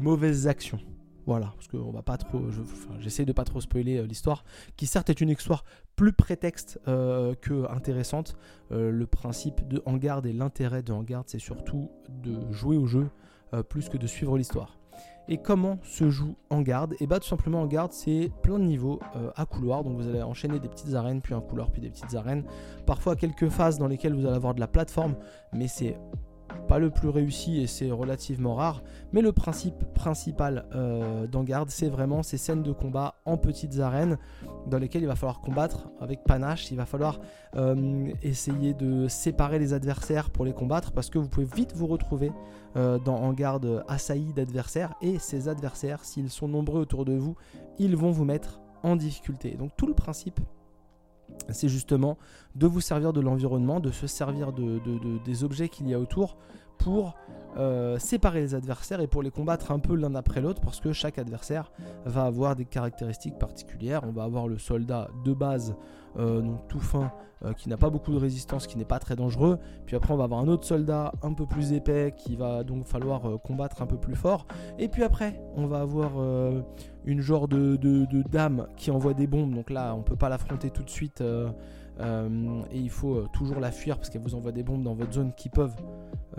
mauvaises 0.00 0.46
actions. 0.46 0.80
Voilà, 1.26 1.52
parce 1.56 1.66
que 1.66 1.76
on 1.76 1.90
va 1.90 2.02
pas 2.02 2.16
trop. 2.16 2.40
J'essaie 3.00 3.24
de 3.24 3.32
pas 3.32 3.44
trop 3.44 3.60
spoiler 3.60 3.98
euh, 3.98 4.06
l'histoire, 4.06 4.44
qui 4.76 4.86
certes 4.86 5.10
est 5.10 5.20
une 5.20 5.30
histoire 5.30 5.64
plus 5.96 6.12
prétexte 6.12 6.80
euh, 6.86 7.34
que 7.34 7.68
intéressante. 7.70 8.36
Euh, 8.70 8.90
le 8.90 9.06
principe 9.06 9.66
de 9.66 9.82
En 9.86 9.96
Garde 9.96 10.26
et 10.26 10.32
l'intérêt 10.32 10.82
de 10.82 10.92
En 10.92 11.02
Garde, 11.02 11.24
c'est 11.26 11.40
surtout 11.40 11.90
de 12.08 12.52
jouer 12.52 12.76
au 12.76 12.86
jeu 12.86 13.08
plus 13.68 13.88
que 13.88 13.96
de 13.96 14.08
suivre 14.08 14.36
l'histoire. 14.36 14.76
Et 15.28 15.38
comment 15.38 15.78
se 15.82 16.10
joue 16.10 16.36
En 16.50 16.62
Garde 16.62 16.94
Et 17.00 17.06
bah 17.06 17.20
tout 17.20 17.28
simplement 17.28 17.62
En 17.62 17.88
c'est 17.90 18.30
plein 18.42 18.58
de 18.58 18.64
niveaux 18.64 18.98
à 19.36 19.46
couloir. 19.46 19.84
Donc 19.84 19.96
vous 19.96 20.08
allez 20.08 20.20
enchaîner 20.20 20.58
des 20.58 20.68
petites 20.68 20.94
arènes, 20.94 21.22
puis 21.22 21.32
un 21.32 21.40
couloir, 21.40 21.70
puis 21.70 21.80
des 21.80 21.88
petites 21.88 22.14
arènes. 22.14 22.44
Parfois 22.86 23.14
quelques 23.14 23.48
phases 23.48 23.78
dans 23.78 23.86
lesquelles 23.86 24.14
vous 24.14 24.26
allez 24.26 24.34
avoir 24.34 24.52
de 24.52 24.60
la 24.60 24.66
plateforme, 24.66 25.14
mais 25.52 25.68
c'est 25.68 25.96
pas 26.66 26.78
le 26.78 26.90
plus 26.90 27.08
réussi 27.08 27.60
et 27.60 27.66
c'est 27.66 27.90
relativement 27.90 28.54
rare. 28.54 28.82
Mais 29.12 29.22
le 29.22 29.32
principe 29.32 29.84
principal 29.94 30.66
euh, 30.74 31.26
c'est 31.68 31.88
vraiment 31.88 32.22
ces 32.22 32.38
scènes 32.38 32.62
de 32.62 32.72
combat 32.72 33.16
en 33.24 33.36
petites 33.36 33.78
arènes 33.78 34.18
dans 34.68 34.78
lesquelles 34.78 35.02
il 35.02 35.08
va 35.08 35.16
falloir 35.16 35.40
combattre 35.40 35.88
avec 36.00 36.24
panache. 36.24 36.70
Il 36.70 36.76
va 36.76 36.86
falloir 36.86 37.20
euh, 37.56 38.08
essayer 38.22 38.74
de 38.74 39.08
séparer 39.08 39.58
les 39.58 39.72
adversaires 39.72 40.30
pour 40.30 40.44
les 40.44 40.52
combattre 40.52 40.92
parce 40.92 41.10
que 41.10 41.18
vous 41.18 41.28
pouvez 41.28 41.46
vite 41.46 41.72
vous 41.74 41.86
retrouver 41.86 42.32
euh, 42.76 42.98
dans 42.98 43.16
en 43.16 43.32
garde 43.32 43.84
assailli 43.88 44.32
d'adversaires 44.32 44.94
et 45.02 45.18
ces 45.18 45.48
adversaires, 45.48 46.04
s'ils 46.04 46.30
sont 46.30 46.48
nombreux 46.48 46.80
autour 46.80 47.04
de 47.04 47.14
vous, 47.14 47.36
ils 47.78 47.96
vont 47.96 48.10
vous 48.10 48.24
mettre 48.24 48.60
en 48.82 48.96
difficulté. 48.96 49.52
Donc 49.52 49.72
tout 49.76 49.86
le 49.86 49.94
principe 49.94 50.40
c'est 51.50 51.68
justement 51.68 52.18
de 52.54 52.66
vous 52.66 52.80
servir 52.80 53.12
de 53.12 53.20
l'environnement, 53.20 53.80
de 53.80 53.90
se 53.90 54.06
servir 54.06 54.52
de, 54.52 54.80
des 55.24 55.44
objets 55.44 55.68
qu'il 55.68 55.88
y 55.88 55.94
a 55.94 56.00
autour 56.00 56.36
pour 56.78 57.14
euh, 57.58 57.98
séparer 57.98 58.40
les 58.40 58.54
adversaires 58.54 59.00
et 59.00 59.06
pour 59.06 59.22
les 59.22 59.30
combattre 59.30 59.72
un 59.72 59.78
peu 59.78 59.94
l'un 59.94 60.14
après 60.14 60.42
l'autre 60.42 60.60
parce 60.60 60.78
que 60.78 60.92
chaque 60.92 61.18
adversaire 61.18 61.72
va 62.04 62.24
avoir 62.24 62.54
des 62.54 62.66
caractéristiques 62.66 63.38
particulières. 63.38 64.02
On 64.06 64.12
va 64.12 64.24
avoir 64.24 64.46
le 64.46 64.58
soldat 64.58 65.08
de 65.24 65.32
base, 65.32 65.74
euh, 66.18 66.42
donc 66.42 66.68
tout 66.68 66.80
fin, 66.80 67.10
euh, 67.44 67.54
qui 67.54 67.70
n'a 67.70 67.78
pas 67.78 67.88
beaucoup 67.88 68.12
de 68.12 68.18
résistance, 68.18 68.66
qui 68.66 68.76
n'est 68.76 68.84
pas 68.84 68.98
très 68.98 69.16
dangereux. 69.16 69.58
Puis 69.86 69.96
après 69.96 70.12
on 70.12 70.18
va 70.18 70.24
avoir 70.24 70.40
un 70.40 70.48
autre 70.48 70.66
soldat 70.66 71.12
un 71.22 71.32
peu 71.32 71.46
plus 71.46 71.72
épais 71.72 72.14
qui 72.14 72.36
va 72.36 72.62
donc 72.62 72.84
falloir 72.84 73.22
combattre 73.42 73.80
un 73.80 73.86
peu 73.86 73.96
plus 73.96 74.16
fort. 74.16 74.46
Et 74.78 74.88
puis 74.88 75.02
après 75.02 75.40
on 75.54 75.66
va 75.66 75.80
avoir 75.80 76.12
une 77.06 77.20
genre 77.22 77.48
de, 77.48 77.76
de, 77.76 78.22
dame 78.22 78.66
qui 78.76 78.90
envoie 78.90 79.14
des 79.14 79.26
bombes. 79.26 79.54
Donc 79.54 79.70
là 79.70 79.94
on 79.94 80.02
peut 80.02 80.16
pas 80.16 80.28
l'affronter 80.28 80.68
tout 80.68 80.82
de 80.82 80.90
suite. 80.90 81.22
Et 81.98 82.78
il 82.78 82.90
faut 82.90 83.26
toujours 83.32 83.60
la 83.60 83.72
fuir 83.72 83.96
parce 83.96 84.10
qu'elle 84.10 84.22
vous 84.22 84.34
envoie 84.34 84.52
des 84.52 84.62
bombes 84.62 84.82
dans 84.82 84.94
votre 84.94 85.12
zone 85.12 85.32
qui 85.34 85.48
peuvent 85.48 85.76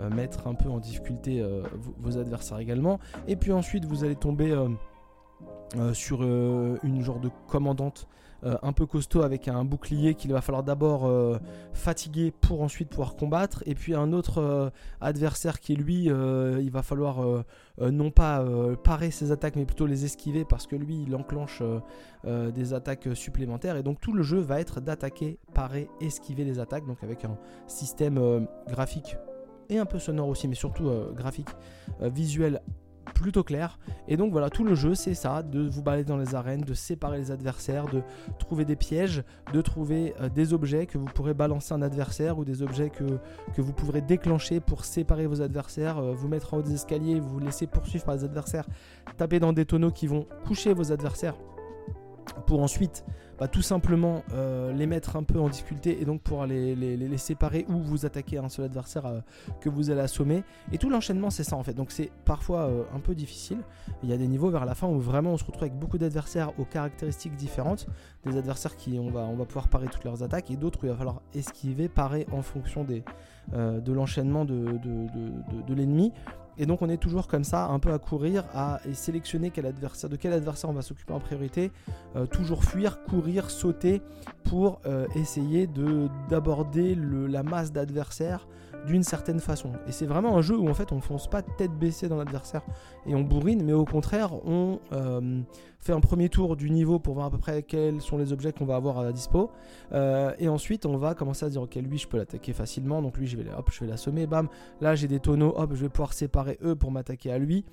euh, 0.00 0.10
mettre 0.10 0.46
un 0.46 0.54
peu 0.54 0.68
en 0.68 0.78
difficulté 0.78 1.40
euh, 1.40 1.62
vos, 1.98 2.18
adversaires 2.18 2.58
également. 2.58 3.00
Et 3.26 3.34
puis 3.34 3.50
ensuite, 3.50 3.84
vous 3.84 4.04
allez 4.04 4.14
tomber 4.14 4.52
euh, 4.52 4.68
sur 5.92 6.22
une 6.22 7.02
genre 7.02 7.20
de 7.20 7.30
commandante 7.46 8.06
un 8.42 8.72
peu 8.72 8.86
costaud 8.86 9.22
avec 9.22 9.48
un 9.48 9.64
bouclier 9.64 10.14
qu'il 10.14 10.32
va 10.32 10.40
falloir 10.40 10.62
d'abord 10.62 11.10
fatiguer 11.72 12.30
pour 12.30 12.62
ensuite 12.62 12.88
pouvoir 12.88 13.16
combattre. 13.16 13.62
Et 13.66 13.74
puis 13.74 13.94
un 13.94 14.12
autre 14.12 14.72
adversaire 15.00 15.60
qui 15.60 15.74
lui, 15.74 16.04
il 16.04 16.70
va 16.70 16.82
falloir 16.82 17.44
non 17.80 18.10
pas 18.10 18.44
parer 18.84 19.10
ses 19.10 19.32
attaques 19.32 19.56
mais 19.56 19.66
plutôt 19.66 19.86
les 19.86 20.04
esquiver 20.04 20.44
parce 20.44 20.66
que 20.66 20.76
lui, 20.76 21.02
il 21.02 21.14
enclenche 21.14 21.62
des 22.24 22.74
attaques 22.74 23.08
supplémentaires. 23.14 23.76
Et 23.76 23.82
donc 23.82 24.00
tout 24.00 24.12
le 24.12 24.22
jeu 24.22 24.38
va 24.38 24.60
être 24.60 24.80
d'attaquer, 24.80 25.38
parer, 25.52 25.88
esquiver 26.00 26.44
les 26.44 26.60
attaques. 26.60 26.86
Donc 26.86 27.02
avec 27.02 27.24
un 27.24 27.36
système 27.66 28.46
graphique 28.68 29.16
et 29.70 29.78
un 29.78 29.86
peu 29.86 29.98
sonore 29.98 30.28
aussi, 30.28 30.48
mais 30.48 30.54
surtout 30.54 30.88
euh, 30.88 31.12
graphique, 31.12 31.48
euh, 32.02 32.08
visuel 32.08 32.62
plutôt 33.18 33.42
clair. 33.42 33.78
Et 34.06 34.16
donc 34.16 34.32
voilà, 34.32 34.50
tout 34.50 34.64
le 34.64 34.74
jeu, 34.74 34.94
c'est 34.94 35.14
ça, 35.14 35.42
de 35.42 35.68
vous 35.68 35.82
balader 35.82 36.04
dans 36.04 36.16
les 36.16 36.34
arènes, 36.34 36.62
de 36.62 36.74
séparer 36.74 37.18
les 37.18 37.30
adversaires, 37.30 37.86
de 37.86 38.02
trouver 38.38 38.64
des 38.64 38.76
pièges, 38.76 39.22
de 39.52 39.60
trouver 39.60 40.14
euh, 40.20 40.28
des 40.28 40.52
objets 40.52 40.86
que 40.86 40.98
vous 40.98 41.06
pourrez 41.06 41.34
balancer 41.34 41.74
un 41.74 41.82
adversaire 41.82 42.38
ou 42.38 42.44
des 42.44 42.62
objets 42.62 42.90
que, 42.90 43.18
que 43.54 43.62
vous 43.62 43.72
pourrez 43.72 44.00
déclencher 44.00 44.60
pour 44.60 44.84
séparer 44.84 45.26
vos 45.26 45.42
adversaires, 45.42 46.00
vous 46.00 46.28
mettre 46.28 46.54
en 46.54 46.58
haut 46.58 46.62
des 46.62 46.74
escaliers, 46.74 47.20
vous 47.20 47.38
laisser 47.38 47.66
poursuivre 47.66 48.04
par 48.04 48.14
les 48.14 48.24
adversaires, 48.24 48.66
taper 49.16 49.40
dans 49.40 49.52
des 49.52 49.64
tonneaux 49.64 49.90
qui 49.90 50.06
vont 50.06 50.26
coucher 50.46 50.72
vos 50.72 50.92
adversaires 50.92 51.34
pour 52.46 52.62
ensuite 52.62 53.04
tout 53.46 53.62
simplement 53.62 54.24
euh, 54.32 54.72
les 54.72 54.86
mettre 54.86 55.14
un 55.14 55.22
peu 55.22 55.38
en 55.38 55.48
difficulté 55.48 56.00
et 56.00 56.04
donc 56.04 56.22
pouvoir 56.22 56.48
les, 56.48 56.74
les, 56.74 57.18
séparer 57.18 57.64
ou 57.68 57.78
vous 57.78 58.04
attaquer 58.04 58.38
un 58.38 58.48
seul 58.48 58.64
adversaire 58.64 59.06
euh, 59.06 59.20
que 59.60 59.68
vous 59.68 59.90
allez 59.90 60.00
assommer. 60.00 60.42
Et 60.72 60.78
tout 60.78 60.90
l'enchaînement, 60.90 61.30
c'est 61.30 61.44
ça 61.44 61.54
en 61.54 61.62
fait. 61.62 61.74
Donc 61.74 61.92
c'est 61.92 62.10
parfois 62.24 62.62
euh, 62.62 62.82
un 62.92 62.98
peu 62.98 63.14
difficile. 63.14 63.58
Il 64.02 64.08
y 64.08 64.12
a 64.12 64.16
des 64.16 64.26
niveaux 64.26 64.50
vers 64.50 64.64
la 64.64 64.74
fin 64.74 64.88
où 64.88 64.98
vraiment 64.98 65.34
on 65.34 65.36
se 65.36 65.44
retrouve 65.44 65.62
avec 65.62 65.78
beaucoup 65.78 65.98
d'adversaires 65.98 66.52
aux 66.58 66.64
caractéristiques 66.64 67.36
différentes. 67.36 67.86
Des 68.26 68.36
adversaires 68.36 68.74
qui 68.74 68.98
on 68.98 69.10
va, 69.10 69.28
pouvoir 69.44 69.68
parer 69.68 69.86
toutes 69.86 70.04
leurs 70.04 70.24
attaques 70.24 70.50
et 70.50 70.56
d'autres 70.56 70.80
où 70.82 70.86
il 70.86 70.90
va 70.90 70.96
falloir 70.96 71.22
esquiver, 71.34 71.88
parer 71.88 72.26
en 72.32 72.42
fonction 72.42 72.84
de 72.84 73.92
l'enchaînement 73.92 74.44
de 74.44 75.74
l'ennemi. 75.74 76.12
Et 76.58 76.66
donc 76.66 76.82
on 76.82 76.88
est 76.88 76.96
toujours 76.96 77.28
comme 77.28 77.44
ça, 77.44 77.66
un 77.66 77.78
peu 77.78 77.92
à 77.92 77.98
courir, 77.98 78.44
à 78.52 78.80
sélectionner 78.92 79.50
quel 79.50 79.66
adversaire, 79.66 80.10
de 80.10 80.16
quel 80.16 80.32
adversaire 80.32 80.68
on 80.70 80.72
va 80.72 80.82
s'occuper 80.82 81.12
en 81.12 81.20
priorité. 81.20 81.70
Euh, 82.16 82.26
toujours 82.26 82.64
fuir, 82.64 83.02
courir, 83.04 83.50
sauter 83.50 84.02
pour 84.44 84.80
euh, 84.86 85.06
essayer 85.14 85.68
d'aborder 86.28 86.96
la 86.96 87.42
masse 87.42 87.72
d'adversaires 87.72 88.46
d'une 88.86 89.02
certaine 89.02 89.40
façon. 89.40 89.72
Et 89.86 89.92
c'est 89.92 90.06
vraiment 90.06 90.36
un 90.36 90.42
jeu 90.42 90.56
où 90.56 90.68
en 90.68 90.74
fait 90.74 90.92
on 90.92 91.00
fonce 91.00 91.28
pas 91.28 91.42
tête 91.42 91.72
baissée 91.72 92.08
dans 92.08 92.16
l'adversaire 92.16 92.62
et 93.06 93.14
on 93.14 93.22
bourrine, 93.22 93.62
mais 93.64 93.72
au 93.72 93.84
contraire 93.84 94.32
on 94.46 94.80
euh, 94.92 95.40
fait 95.78 95.92
un 95.92 96.00
premier 96.00 96.28
tour 96.28 96.56
du 96.56 96.70
niveau 96.70 96.98
pour 96.98 97.14
voir 97.14 97.26
à 97.26 97.30
peu 97.30 97.38
près 97.38 97.62
quels 97.62 98.00
sont 98.00 98.18
les 98.18 98.32
objets 98.32 98.52
qu'on 98.52 98.66
va 98.66 98.76
avoir 98.76 98.98
à 98.98 99.12
dispo. 99.12 99.50
Euh, 99.92 100.32
et 100.38 100.48
ensuite 100.48 100.86
on 100.86 100.96
va 100.96 101.14
commencer 101.14 101.46
à 101.46 101.48
dire 101.48 101.62
ok 101.62 101.74
lui 101.76 101.98
je 101.98 102.08
peux 102.08 102.16
l'attaquer 102.16 102.52
facilement, 102.52 103.02
donc 103.02 103.18
lui 103.18 103.26
je 103.26 103.36
vais 103.36 103.44
hop 103.56 103.70
je 103.72 103.80
vais 103.80 103.90
l'assommer, 103.90 104.26
bam. 104.26 104.48
Là 104.80 104.94
j'ai 104.94 105.08
des 105.08 105.20
tonneaux, 105.20 105.54
hop 105.56 105.70
je 105.74 105.82
vais 105.82 105.88
pouvoir 105.88 106.12
séparer 106.12 106.58
eux 106.62 106.74
pour 106.74 106.90
m'attaquer 106.90 107.32
à 107.32 107.38
lui. 107.38 107.64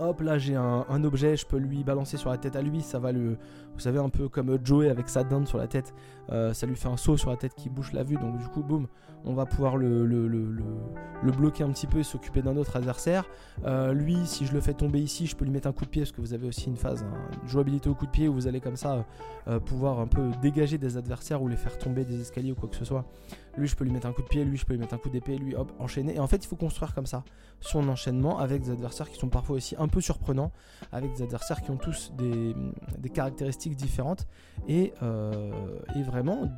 Hop, 0.00 0.20
là 0.20 0.38
j'ai 0.38 0.54
un, 0.54 1.04
objet, 1.04 1.36
je 1.36 1.44
peux 1.44 1.56
lui 1.56 1.82
balancer 1.82 2.16
sur 2.16 2.30
la 2.30 2.38
tête 2.38 2.54
à 2.54 2.62
lui, 2.62 2.82
ça 2.82 3.00
va 3.00 3.10
le. 3.10 3.36
Vous 3.78 3.84
savez, 3.84 4.00
un 4.00 4.08
peu 4.08 4.28
comme 4.28 4.58
Joey 4.64 4.90
avec 4.90 5.08
sa 5.08 5.22
dinde 5.22 5.46
sur 5.46 5.56
la 5.56 5.68
tête, 5.68 5.94
euh, 6.32 6.52
ça 6.52 6.66
lui 6.66 6.74
fait 6.74 6.88
un 6.88 6.96
saut 6.96 7.16
sur 7.16 7.30
la 7.30 7.36
tête 7.36 7.54
qui 7.54 7.68
bouche 7.68 7.92
la 7.92 8.02
vue, 8.02 8.16
donc 8.16 8.36
du 8.36 8.48
coup, 8.48 8.64
boum, 8.64 8.88
on 9.24 9.34
va 9.34 9.46
pouvoir 9.46 9.76
le, 9.76 10.04
le, 10.04 11.30
bloquer 11.30 11.62
un 11.62 11.70
petit 11.70 11.86
peu 11.86 11.98
et 11.98 12.02
s'occuper 12.02 12.42
d'un 12.42 12.56
autre 12.56 12.74
adversaire. 12.74 13.28
Euh, 13.66 13.92
lui, 13.92 14.16
si 14.26 14.46
je 14.46 14.52
le 14.52 14.60
fais 14.60 14.74
tomber 14.74 14.98
ici, 14.98 15.26
je 15.26 15.36
peux 15.36 15.44
lui 15.44 15.52
mettre 15.52 15.68
un 15.68 15.72
coup 15.72 15.84
de 15.84 15.90
pied 15.90 16.02
parce 16.02 16.10
que 16.10 16.20
vous 16.20 16.34
avez 16.34 16.48
aussi 16.48 16.66
une 16.66 16.76
phase, 16.76 17.04
une 17.42 17.48
jouabilité 17.48 17.88
au 17.88 17.94
coup 17.94 18.06
de 18.06 18.10
pied 18.10 18.26
où 18.26 18.34
vous 18.34 18.48
allez 18.48 18.60
comme 18.60 18.76
ça 18.76 19.06
euh, 19.46 19.60
pouvoir 19.60 20.00
un 20.00 20.08
peu 20.08 20.30
dégager 20.42 20.76
des 20.76 20.96
adversaires 20.96 21.40
ou 21.40 21.46
les 21.46 21.56
faire 21.56 21.78
tomber 21.78 22.04
des 22.04 22.20
escaliers 22.20 22.50
ou 22.50 22.56
quoi 22.56 22.68
que 22.68 22.76
ce 22.76 22.84
soit. 22.84 23.04
Lui, 23.56 23.66
je 23.66 23.76
peux 23.76 23.84
lui 23.84 23.90
mettre 23.90 24.06
un 24.06 24.12
coup 24.12 24.22
de 24.22 24.28
pied, 24.28 24.44
lui, 24.44 24.56
je 24.56 24.64
peux 24.64 24.72
lui 24.72 24.80
mettre 24.80 24.94
un 24.94 24.98
coup 24.98 25.10
d'épée, 25.10 25.36
lui, 25.36 25.54
hop, 25.54 25.72
enchaîner. 25.78 26.16
Et 26.16 26.20
en 26.20 26.26
fait, 26.26 26.44
il 26.44 26.46
faut 26.46 26.56
construire 26.56 26.94
comme 26.94 27.06
ça 27.06 27.24
son 27.60 27.88
enchaînement 27.88 28.38
avec 28.38 28.62
des 28.62 28.70
adversaires 28.70 29.10
qui 29.10 29.18
sont 29.18 29.28
parfois 29.28 29.56
aussi 29.56 29.74
un 29.78 29.88
peu 29.88 30.00
surprenants, 30.00 30.52
avec 30.92 31.12
des 31.14 31.22
adversaires 31.22 31.60
qui 31.60 31.70
ont 31.70 31.76
tous 31.76 32.12
des, 32.16 32.54
caractéristiques 33.10 33.67
différentes. 33.76 34.26
Et, 34.68 34.92
euh, 35.02 35.52
et 35.96 36.02
vraiment, 36.02 36.50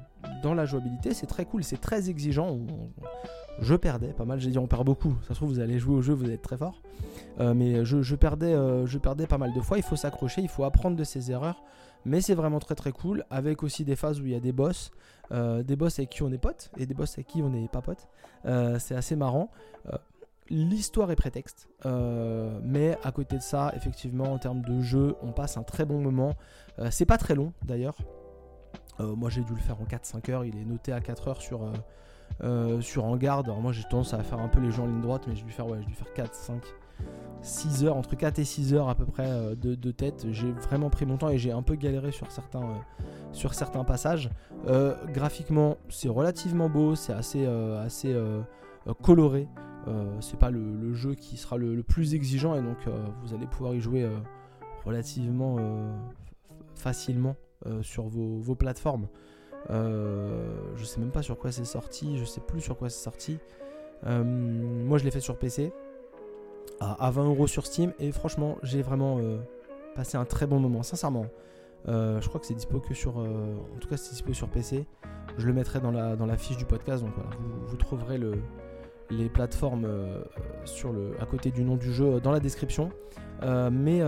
dans 0.43 0.55
la 0.55 0.65
jouabilité, 0.65 1.15
c'est 1.15 1.27
très 1.27 1.45
cool, 1.45 1.65
c'est 1.65 1.81
très 1.81 2.11
exigeant. 2.11 2.59
je 3.61 3.75
perdais 3.75 4.13
pas 4.13 4.25
mal, 4.25 4.41
j'ai 4.41 4.51
dit 4.51 4.59
on 4.59 4.67
perd 4.67 4.85
beaucoup. 4.85 5.15
Ça 5.23 5.35
se 5.35 5.35
trouve, 5.35 5.51
vous 5.51 5.61
allez 5.61 5.79
jouer 5.79 5.95
au 5.95 6.03
jeu, 6.03 6.15
vous 6.15 6.31
êtes 6.31 6.43
très 6.43 6.57
fort. 6.57 6.83
Euh, 7.41 7.55
mais 7.55 7.85
je, 7.85 8.15
perdais, 8.15 8.55
euh, 8.55 8.87
je 8.87 8.99
perdais 8.99 9.27
pas 9.27 9.39
mal 9.39 9.53
de 9.53 9.61
fois. 9.61 9.79
Il 9.79 9.85
faut 9.85 9.97
s'accrocher, 9.97 10.43
il 10.43 10.49
faut 10.49 10.65
apprendre 10.65 10.97
de 10.97 11.05
ses 11.05 11.31
erreurs. 11.31 11.63
Mais 12.07 12.23
c'est 12.23 12.35
vraiment 12.35 12.61
très 12.61 12.75
très 12.75 12.93
cool, 12.93 13.27
avec 13.29 13.63
aussi 13.63 13.85
des 13.85 13.95
phases 13.95 14.21
où 14.21 14.25
il 14.25 14.33
y 14.33 14.35
a 14.35 14.41
des 14.41 14.53
boss, 14.53 14.91
des 15.31 15.77
boss 15.77 15.99
avec 15.99 16.09
qui 16.09 16.23
on 16.23 16.33
est 16.33 16.39
potes 16.39 16.71
et 16.79 16.87
des 16.87 16.95
boss 16.95 17.13
avec 17.13 17.27
qui 17.27 17.43
on 17.43 17.51
n'est 17.51 17.69
pas 17.69 17.83
potes. 17.83 18.09
c'est 18.79 18.95
assez 18.95 19.17
marrant. 19.17 19.51
L'histoire 20.51 21.11
est 21.13 21.17
prétexte, 21.17 21.69
mais 21.85 22.99
à 23.05 23.13
côté 23.13 23.37
de 23.37 23.43
ça, 23.43 23.73
effectivement, 23.77 24.33
en 24.33 24.39
termes 24.39 24.63
de 24.63 24.81
jeu, 24.81 25.15
on 25.23 25.33
passe 25.33 25.57
un 25.57 25.63
très 25.63 25.85
bon 25.85 26.01
moment. 26.01 26.35
c'est 26.91 27.07
pas 27.07 27.19
très 27.19 27.35
long 27.35 27.53
d'ailleurs. 27.63 27.97
Euh, 29.01 29.15
moi 29.17 29.31
j'ai 29.31 29.43
dû 29.43 29.55
le 29.55 29.61
faire 29.61 29.81
en 29.81 29.85
4-5 29.85 30.31
heures, 30.31 30.45
il 30.45 30.57
est 30.57 30.65
noté 30.65 30.93
à 30.93 31.01
4 31.01 31.29
heures 31.29 31.41
sur, 31.41 31.63
euh, 31.63 31.73
euh, 32.43 32.81
sur 32.81 33.05
en 33.05 33.17
garde. 33.17 33.47
Alors 33.47 33.61
moi 33.61 33.73
j'ai 33.73 33.83
tendance 33.85 34.15
à 34.15 34.23
faire 34.23 34.41
un 34.41 34.49
peu 34.49 34.61
les 34.61 34.71
gens 34.71 34.85
en 34.85 34.87
ligne 34.87 35.01
droite, 35.01 35.23
mais 35.27 35.37
j'ai 35.37 35.45
dû 35.45 35.53
faire, 35.53 35.67
ouais, 35.67 35.79
faire 35.95 36.13
4, 36.13 36.35
5, 36.35 36.63
6 37.43 37.85
heures, 37.85 37.97
entre 37.97 38.17
4 38.17 38.39
et 38.39 38.45
6 38.45 38.75
heures 38.75 38.89
à 38.89 38.95
peu 38.95 39.07
près 39.07 39.57
de, 39.57 39.91
tête. 39.91 40.27
J'ai 40.31 40.53
vraiment 40.53 40.91
pris 40.91 41.07
mon 41.07 41.17
temps 41.17 41.31
et 41.31 41.39
j'ai 41.39 41.53
un 41.53 41.63
peu 41.63 41.77
galéré 41.77 42.13
sur 42.13 42.31
certains, 42.31 43.85
passages. 43.85 44.31
graphiquement 45.09 45.77
c'est 45.89 46.09
relativement 46.09 46.69
beau, 46.69 46.95
c'est 46.95 47.15
assez 47.15 47.49
coloré. 49.03 49.49
C'est 50.21 50.39
pas 50.39 50.51
le, 50.51 50.93
jeu 50.93 51.15
qui 51.15 51.37
sera 51.37 51.57
le, 51.57 51.83
plus 51.83 52.15
exigeant 52.15 52.55
et 52.55 52.63
donc 52.63 52.79
vous 53.23 53.35
allez 53.35 53.47
pouvoir 53.47 53.75
y 53.75 53.81
jouer 53.81 54.09
relativement 54.85 55.59
facilement 56.75 57.37
euh, 57.67 57.83
sur 57.83 58.05
vos, 58.05 58.55
plateformes. 58.55 59.07
Euh, 59.69 60.55
je 60.77 60.85
sais 60.85 60.99
même 60.99 61.11
pas 61.11 61.21
sur 61.21 61.39
quoi 61.39 61.53
c'est 61.53 61.67
sorti, 61.67 62.17
je 62.17 62.25
sais 62.25 62.41
plus 62.41 62.63
sur 62.63 62.77
quoi 62.77 62.89
c'est 62.89 63.03
sorti. 63.03 63.39
Euh, 64.07 64.25
moi 64.25 64.97
je 64.97 65.05
l'ai 65.05 65.11
fait 65.11 65.21
sur 65.21 65.39
PC 65.39 65.73
à, 66.81 67.11
20 67.11 67.27
euros 67.27 67.47
sur 67.47 67.67
Steam 67.67 67.93
et 67.99 68.11
franchement 68.13 68.57
j'ai 68.63 68.81
vraiment 68.81 69.21
passé 69.95 70.17
un 70.17 70.25
très 70.25 70.47
bon 70.47 70.59
moment, 70.59 70.83
sincèrement. 70.83 71.27
je 71.87 72.27
crois 72.29 72.41
que 72.41 72.47
c'est 72.47 72.55
dispo 72.55 72.81
que 72.81 72.95
sur. 72.95 73.19
en 73.19 73.79
tout 73.79 73.89
cas, 73.89 73.99
c'est 73.99 74.13
dispo 74.13 74.33
sur 74.33 74.49
PC. 74.49 74.87
Je 75.37 75.47
le 75.47 75.53
mettrai 75.53 75.81
dans 75.81 75.91
la, 75.91 76.17
dans 76.17 76.27
la 76.27 76.39
fiche 76.39 76.57
du 76.57 76.65
podcast. 76.65 77.05
Donc 77.05 77.13
voilà, 77.15 77.31
vous, 77.67 77.77
trouverez 77.77 78.17
le, 78.17 78.33
les 79.11 79.29
plateformes 79.29 79.87
sur 80.65 80.93
le, 80.93 81.13
à 81.21 81.27
côté 81.27 81.51
du 81.51 81.65
nom 81.65 81.77
du 81.77 81.93
jeu 81.93 82.21
dans 82.21 82.33
la 82.33 82.41
description. 82.41 82.91
mais, 83.43 84.03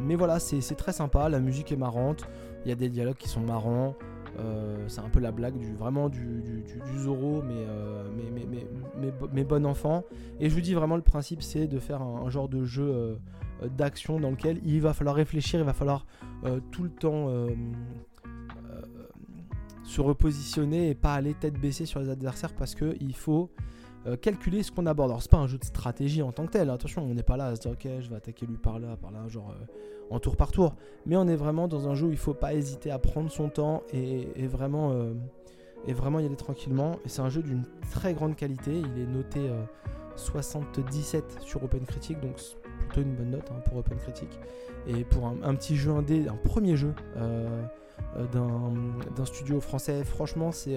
mais 0.00 0.14
voilà, 0.14 0.38
c'est 0.38 0.74
très 0.74 0.92
sympa, 0.92 1.28
la 1.28 1.40
musique 1.40 1.72
est 1.72 1.76
marrante, 1.76 2.26
il 2.64 2.68
y 2.68 2.72
a 2.72 2.74
des 2.74 2.88
dialogues 2.88 3.16
qui 3.16 3.28
sont 3.28 3.40
marrants. 3.40 3.94
Euh, 4.40 4.84
c'est 4.88 5.00
un 5.00 5.08
peu 5.08 5.20
la 5.20 5.30
blague 5.30 5.56
du 5.58 5.74
vraiment 5.74 6.08
du, 6.08 6.42
du, 6.42 6.98
Zoro, 6.98 7.42
mais, 7.42 7.54
euh, 7.56 8.08
mais, 8.16 8.46
mais, 8.46 9.12
mais, 9.32 9.44
bon 9.44 9.64
enfant. 9.64 10.02
Et 10.40 10.48
je 10.48 10.54
vous 10.54 10.60
dis 10.60 10.74
vraiment, 10.74 10.96
le 10.96 11.02
principe, 11.02 11.42
c'est 11.42 11.68
de 11.68 11.78
faire 11.78 12.02
un, 12.02 12.28
genre 12.30 12.48
de 12.48 12.64
jeu 12.64 13.18
d'action 13.76 14.18
dans 14.18 14.30
lequel 14.30 14.58
il 14.64 14.80
va 14.80 14.92
falloir 14.92 15.14
réfléchir, 15.14 15.60
il 15.60 15.66
va 15.66 15.72
falloir 15.72 16.06
tout 16.72 16.82
le 16.82 16.90
temps 16.90 17.28
se 19.84 20.00
repositionner 20.00 20.90
et 20.90 20.94
pas 20.94 21.14
aller 21.14 21.34
tête 21.34 21.60
baissée 21.60 21.86
sur 21.86 22.00
les 22.00 22.08
adversaires 22.08 22.54
parce 22.54 22.74
que 22.74 22.96
il 23.00 23.14
faut 23.14 23.50
euh, 24.06 24.16
calculer 24.16 24.62
ce 24.62 24.70
qu'on 24.70 24.84
aborde. 24.84 25.10
Alors 25.10 25.22
c'est 25.22 25.30
pas 25.30 25.38
un 25.38 25.46
jeu 25.46 25.56
de 25.56 25.64
stratégie 25.64 26.22
en 26.22 26.30
tant 26.30 26.44
que 26.44 26.52
tel, 26.52 26.68
attention, 26.68 27.02
on 27.02 27.14
n'est 27.14 27.22
pas 27.22 27.38
là 27.38 27.46
à 27.46 27.56
se 27.56 27.60
dire 27.62 27.70
ok 27.70 27.88
je 28.00 28.10
vais 28.10 28.16
attaquer 28.16 28.44
lui 28.44 28.58
par 28.58 28.78
là, 28.78 28.96
par 29.00 29.10
là, 29.10 29.26
genre 29.28 29.50
euh, 29.50 29.64
en 30.10 30.20
tour 30.20 30.36
par 30.36 30.52
tour. 30.52 30.74
Mais 31.06 31.16
on 31.16 31.26
est 31.26 31.36
vraiment 31.36 31.68
dans 31.68 31.88
un 31.88 31.94
jeu 31.94 32.08
où 32.08 32.10
il 32.10 32.18
faut 32.18 32.34
pas 32.34 32.52
hésiter 32.52 32.90
à 32.90 32.98
prendre 32.98 33.30
son 33.30 33.48
temps 33.48 33.82
et, 33.92 34.46
vraiment, 34.46 34.92
euh, 34.92 35.14
et 35.86 35.94
vraiment 35.94 36.20
y 36.20 36.26
aller 36.26 36.36
tranquillement. 36.36 36.98
Et 37.06 37.08
c'est 37.08 37.22
un 37.22 37.30
jeu 37.30 37.42
d'une 37.42 37.64
très 37.90 38.12
grande 38.12 38.36
qualité, 38.36 38.72
il 38.72 39.00
est 39.00 39.06
noté 39.06 39.40
77 40.16 41.38
sur 41.40 41.64
Open 41.64 41.86
Critic, 41.86 42.20
donc 42.20 42.36
plutôt 42.80 43.00
une 43.00 43.14
bonne 43.14 43.30
note 43.30 43.50
hein, 43.50 43.60
pour 43.64 43.78
Open 43.78 43.96
Critic. 43.96 44.38
Et 44.86 45.04
pour 45.04 45.26
un, 45.26 45.36
un, 45.42 45.54
petit 45.54 45.76
jeu 45.76 45.92
indé, 45.92 46.28
un 46.28 46.36
premier 46.36 46.76
jeu 46.76 46.94
d'un 48.32 49.24
studio 49.24 49.60
français. 49.60 50.04
Franchement, 50.04 50.52
c'est 50.52 50.76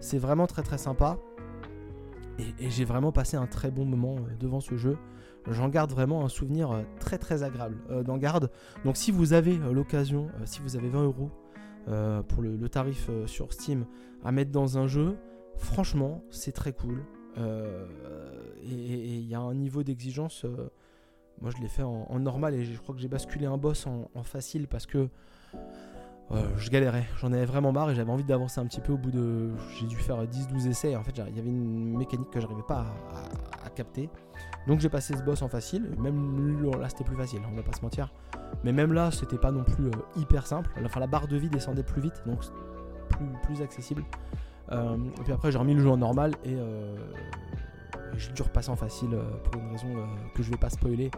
c'est 0.00 0.18
vraiment 0.18 0.46
très 0.46 0.62
très 0.62 0.78
sympa. 0.78 1.18
Et, 2.60 2.70
j'ai 2.70 2.84
vraiment 2.84 3.12
passé 3.12 3.36
un 3.36 3.46
très 3.46 3.70
bon 3.70 3.84
moment 3.84 4.16
euh, 4.16 4.36
devant 4.38 4.60
ce 4.60 4.76
jeu. 4.76 4.96
J'en 5.48 5.68
garde 5.68 5.90
vraiment 5.90 6.24
un 6.24 6.28
souvenir 6.28 6.84
très 6.98 7.16
très 7.16 7.42
agréable 7.42 7.78
d'en 8.04 8.18
garde. 8.18 8.50
Donc 8.84 8.98
si 8.98 9.10
vous 9.10 9.32
avez 9.32 9.56
l'occasion, 9.56 10.28
si 10.44 10.60
vous 10.60 10.76
avez 10.76 10.90
20 10.90 11.04
euros 11.04 11.30
pour 12.28 12.42
le, 12.42 12.68
tarif 12.68 13.08
sur 13.24 13.50
Steam 13.50 13.86
à 14.22 14.32
mettre 14.32 14.50
dans 14.50 14.76
un 14.76 14.86
jeu, 14.86 15.16
franchement 15.56 16.22
c'est 16.28 16.52
très 16.52 16.74
cool. 16.74 17.02
et 17.38 19.16
il 19.16 19.26
y 19.26 19.34
a 19.34 19.40
un 19.40 19.54
niveau 19.54 19.82
d'exigence. 19.82 20.44
moi 21.40 21.50
je 21.56 21.62
l'ai 21.62 21.68
fait 21.68 21.84
en, 21.84 22.18
normal 22.18 22.54
et 22.54 22.62
je 22.62 22.78
crois 22.78 22.94
que 22.94 23.00
j'ai 23.00 23.08
basculé 23.08 23.46
un 23.46 23.56
boss 23.56 23.86
en 23.86 24.22
facile 24.22 24.68
parce 24.68 24.84
que 24.84 25.08
euh, 26.32 26.42
je 26.56 26.70
galérais, 26.70 27.06
j'en 27.18 27.32
avais 27.32 27.44
vraiment 27.44 27.72
marre 27.72 27.90
et 27.90 27.94
j'avais 27.96 28.12
envie 28.12 28.24
d'avancer 28.24 28.60
un 28.60 28.66
petit 28.66 28.80
peu 28.80 28.92
au 28.92 28.96
bout 28.96 29.10
de... 29.10 29.50
J'ai 29.76 29.86
dû 29.86 29.96
faire 29.96 30.22
10-12 30.24 30.68
essais 30.68 30.94
en 30.94 31.02
fait 31.02 31.12
il 31.28 31.36
y 31.36 31.40
avait 31.40 31.48
une 31.48 31.96
mécanique 31.96 32.30
que 32.30 32.40
j'arrivais 32.40 32.62
pas 32.62 32.86
à, 33.64 33.70
capter. 33.70 34.10
Donc 34.66 34.80
j'ai 34.80 34.88
passé 34.88 35.16
ce 35.16 35.22
boss 35.22 35.42
en 35.42 35.48
facile, 35.48 35.90
même 35.98 36.70
là 36.78 36.88
c'était 36.88 37.04
plus 37.04 37.16
facile, 37.16 37.40
on 37.50 37.54
va 37.56 37.62
pas 37.62 37.72
se 37.72 37.82
mentir. 37.82 38.12
Mais 38.62 38.72
même 38.72 38.92
là 38.92 39.10
c'était 39.10 39.38
pas 39.38 39.50
non 39.50 39.64
plus 39.64 39.86
euh, 39.86 39.90
hyper 40.16 40.46
simple, 40.46 40.70
enfin 40.84 41.00
la 41.00 41.06
barre 41.06 41.26
de 41.28 41.36
vie 41.36 41.48
descendait 41.48 41.82
plus 41.82 42.00
vite, 42.00 42.22
donc 42.26 42.40
plus, 43.08 43.26
plus 43.44 43.62
accessible. 43.62 44.04
Euh, 44.70 44.96
et 45.18 45.22
puis 45.22 45.32
après 45.32 45.50
j'ai 45.50 45.58
remis 45.58 45.74
le 45.74 45.80
jeu 45.80 45.90
en 45.90 45.96
normal 45.96 46.34
et 46.44 46.56
j'ai 48.20 48.32
dû 48.32 48.42
repasser 48.42 48.70
en 48.70 48.76
facile 48.76 49.10
pour 49.44 49.60
une 49.60 49.70
raison 49.70 49.88
que 50.34 50.42
je 50.42 50.50
vais 50.50 50.56
pas 50.56 50.70
spoiler. 50.70 51.10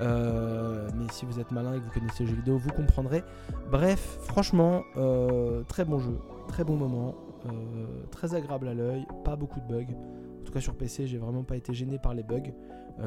Euh, 0.00 0.88
mais 0.96 1.06
si 1.12 1.24
vous 1.24 1.40
êtes 1.40 1.50
malin 1.50 1.74
et 1.74 1.78
que 1.78 1.84
vous 1.84 1.90
connaissez 1.90 2.24
les 2.24 2.30
jeux 2.30 2.36
vidéo, 2.36 2.58
vous 2.58 2.70
comprendrez. 2.70 3.22
Bref, 3.70 4.18
franchement, 4.22 4.82
euh, 4.96 5.62
très 5.64 5.84
bon 5.84 5.98
jeu, 5.98 6.18
très 6.48 6.64
bon 6.64 6.76
moment, 6.76 7.14
euh, 7.46 8.04
très 8.10 8.34
agréable 8.34 8.68
à 8.68 8.74
l'œil, 8.74 9.06
pas 9.24 9.36
beaucoup 9.36 9.60
de 9.60 9.66
bugs. 9.66 9.94
En 10.40 10.44
tout 10.44 10.52
cas 10.52 10.60
sur 10.60 10.74
PC, 10.74 11.06
j'ai 11.06 11.18
vraiment 11.18 11.42
pas 11.42 11.56
été 11.56 11.74
gêné 11.74 11.98
par 11.98 12.14
les 12.14 12.22
bugs. 12.22 12.52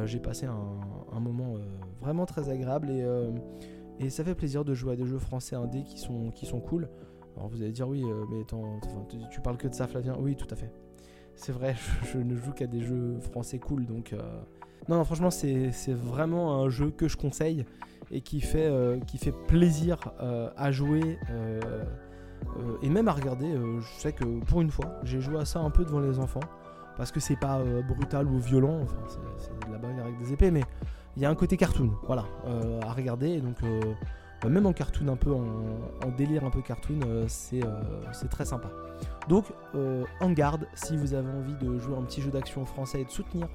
j'ai 0.05 0.19
passé 0.19 0.45
un, 0.45 1.19
moment 1.19 1.55
vraiment 2.01 2.25
très 2.25 2.49
agréable 2.49 2.89
et, 2.89 3.05
et, 3.99 4.09
ça 4.09 4.23
fait 4.23 4.35
plaisir 4.35 4.65
de 4.65 4.73
jouer 4.73 4.93
à 4.93 4.95
des 4.95 5.05
jeux 5.05 5.19
français 5.19 5.55
indés 5.55 5.83
qui 5.83 5.99
sont, 5.99 6.31
qui 6.31 6.45
sont 6.45 6.59
cool. 6.59 6.89
Alors 7.37 7.47
vous 7.47 7.61
allez 7.61 7.71
dire 7.71 7.87
oui, 7.87 8.03
mais 8.29 8.43
tu 9.31 9.39
parles 9.39 9.57
que 9.57 9.69
de 9.69 9.73
ça, 9.73 9.87
Flavien 9.87 10.17
Oui, 10.19 10.35
tout 10.35 10.47
à 10.51 10.55
fait. 10.57 10.71
C'est 11.39 11.51
vrai, 11.51 11.75
je, 12.13 12.17
ne 12.17 12.35
joue 12.35 12.51
qu'à 12.51 12.67
des 12.67 12.81
jeux 12.81 13.17
français 13.31 13.59
cool, 13.59 13.85
donc 13.85 14.13
non, 14.89 15.03
franchement, 15.03 15.29
c'est 15.29 15.71
vraiment 15.93 16.63
un 16.63 16.69
jeu 16.69 16.89
que 16.89 17.07
je 17.07 17.15
conseille 17.15 17.63
et 18.09 18.21
qui 18.21 18.41
fait, 18.41 18.65
euh, 18.65 18.97
plaisir 19.47 19.99
euh, 20.19 20.49
à 20.57 20.71
jouer 20.71 21.19
euh, 21.29 21.59
et 22.81 22.89
même 22.89 23.07
à 23.07 23.11
regarder. 23.11 23.51
je 23.51 24.01
sais 24.01 24.13
que 24.13 24.23
pour 24.45 24.61
une 24.61 24.71
fois, 24.71 24.99
j'ai 25.03 25.21
joué 25.21 25.37
à 25.37 25.45
ça 25.45 25.59
un 25.59 25.69
peu 25.69 25.85
devant 25.85 25.99
les 25.99 26.17
enfants 26.17 26.39
parce 26.97 27.11
que 27.11 27.19
c'est 27.19 27.39
pas 27.39 27.61
brutal 27.87 28.27
ou 28.27 28.39
violent, 28.39 28.79
enfin, 28.81 28.97
c'est 29.37 29.67
de 29.67 29.71
la 29.71 29.77
bagarre 29.77 30.07
avec 30.07 30.17
des 30.17 30.33
épées, 30.33 30.49
mais 30.49 30.63
il 31.15 31.21
y 31.21 31.25
a 31.25 31.29
un 31.29 31.35
côté 31.35 31.55
cartoon, 31.55 31.91
voilà, 32.07 32.25
à 32.81 32.91
regarder. 32.91 33.39
donc, 33.41 33.57
même 34.47 34.65
en 34.65 34.73
cartoon, 34.73 35.07
un 35.09 35.15
peu 35.15 35.33
en, 35.33 36.09
délire, 36.17 36.45
un 36.45 36.49
peu 36.49 36.61
cartoon, 36.61 36.99
c'est 37.27 37.61
très 38.29 38.45
sympa. 38.45 38.69
Donc, 39.27 39.45
en 40.21 40.31
garde, 40.31 40.67
si 40.73 40.95
vous 40.95 41.13
avez 41.13 41.29
envie 41.29 41.55
de 41.55 41.77
jouer 41.77 41.97
un 41.97 42.03
petit 42.03 42.21
jeu 42.21 42.31
d'action 42.31 42.65
français 42.65 43.01
et 43.01 43.05
de 43.05 43.09
soutenir 43.09 43.47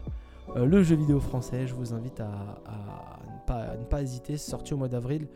euh, 0.57 0.67
le 0.67 0.83
jeu 0.83 0.97
vidéo 0.97 1.21
français. 1.21 1.67
Je 1.67 1.75
vous 1.75 1.95
invite 1.95 2.21
à, 2.21 3.19
ne, 3.49 3.85
pas, 3.85 4.03
hésiter. 4.03 4.37
C'est 4.37 4.51
sorti 4.51 4.75
au 4.75 4.77
mois 4.77 4.89
d'avril. 4.89 5.29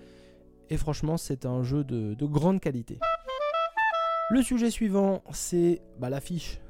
Et 0.70 0.76
franchement, 0.76 1.16
c'est 1.16 1.46
un 1.46 1.62
jeu 1.62 1.84
de, 1.84 2.14
grande 2.26 2.60
qualité. 2.60 2.98
Le 4.30 4.42
sujet 4.42 4.70
suivant, 4.70 5.22
c'est 5.32 5.80
bah, 5.98 6.10
l'affiche. 6.10 6.60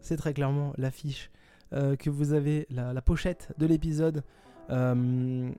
C'est 0.00 0.16
très 0.16 0.32
clairement 0.32 0.72
l'affiche 0.76 1.30
euh, 1.72 1.96
que 1.96 2.08
vous 2.08 2.32
avez, 2.32 2.66
la, 2.70 3.02
pochette 3.02 3.52
de 3.58 3.66
l'épisode. 3.66 4.22
Euh, 4.70 5.50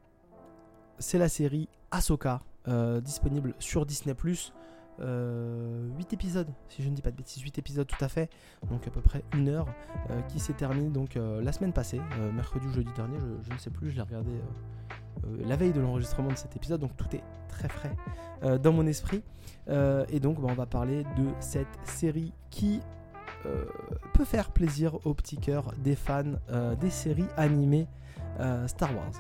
c'est 0.98 1.18
la 1.18 1.30
série 1.30 1.68
Ahsoka, 1.92 2.42
disponible 3.02 3.54
sur 3.60 3.86
Disney⁇ 3.86 4.14
8 5.00 5.06
euh, 5.06 5.90
épisodes, 6.12 6.48
si 6.68 6.84
je 6.84 6.90
ne 6.90 6.96
dis 6.96 7.02
pas 7.02 7.12
de 7.12 7.16
bêtises, 7.16 7.42
8 7.42 7.58
épisodes 7.58 7.88
tout 7.88 8.04
à 8.04 8.10
fait, 8.10 8.30
donc 8.70 8.86
à 8.86 8.92
peu 8.92 9.02
près 9.02 9.24
une 9.34 9.48
heure, 9.48 9.68
euh, 10.10 10.22
qui 10.24 10.40
s'est 10.40 10.54
terminé 10.54 10.90
donc 10.90 11.16
euh, 11.16 11.42
la 11.42 11.54
semaine 11.54 11.72
passée, 11.72 12.02
mercredi 12.34 12.68
ou 12.68 12.74
jeudi 12.74 12.92
dernier, 12.96 13.18
je, 13.20 13.54
ne 13.54 13.58
sais 13.58 13.70
plus, 13.70 13.92
je 13.92 13.96
l'ai 13.96 14.02
regardé 14.02 14.32
la 15.46 15.56
veille 15.56 15.74
de 15.74 15.80
l'enregistrement 15.80 16.30
de 16.30 16.38
cet 16.38 16.56
épisode, 16.56 16.82
donc 16.82 16.96
tout 16.98 17.14
est 17.16 17.24
très 17.48 17.70
frais 17.70 17.96
dans 18.60 18.72
mon 18.72 18.86
esprit. 18.88 19.24
et 19.68 20.20
donc 20.20 20.42
bah, 20.42 20.48
on 20.50 20.54
va 20.54 20.66
parler 20.66 21.04
de 21.04 21.28
cette 21.40 21.68
série 21.84 22.34
qui 22.50 22.82
peut 24.14 24.26
faire 24.26 24.52
plaisir 24.52 24.98
aux 25.06 25.14
petits 25.14 25.38
cœurs 25.38 25.74
des 25.78 25.96
fans 25.96 26.40
des 26.80 26.90
séries 26.90 27.28
animées 27.38 27.88
Star 28.68 28.96
Wars. 28.96 29.12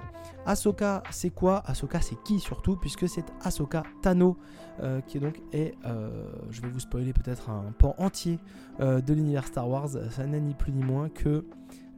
Ahsoka, 0.46 1.04
c'est 1.12 1.30
quoi? 1.30 1.62
Ahsoka, 1.66 2.02
c'est 2.02 2.22
qui 2.24 2.40
surtout? 2.40 2.76
Puisque 2.76 3.08
c'est 3.08 3.26
Ahsoka 3.42 3.84
Tano, 4.02 4.38
euh, 4.82 5.02
qui 5.02 5.20
donc 5.20 5.42
est, 5.52 5.76
euh, 5.86 6.32
je 6.50 6.62
vais 6.62 6.70
vous 6.70 6.80
spoiler 6.80 7.14
peut-être 7.14 7.50
un 7.50 7.72
pan 7.78 7.94
entier 7.98 8.40
euh, 8.80 9.02
de 9.02 9.14
l'univers 9.14 9.46
Star 9.46 9.70
Wars. 9.70 9.90
Ça 10.12 10.26
n'est 10.26 10.40
ni 10.40 10.54
plus 10.54 10.72
ni 10.72 10.84
moins 10.84 11.10
que 11.10 11.46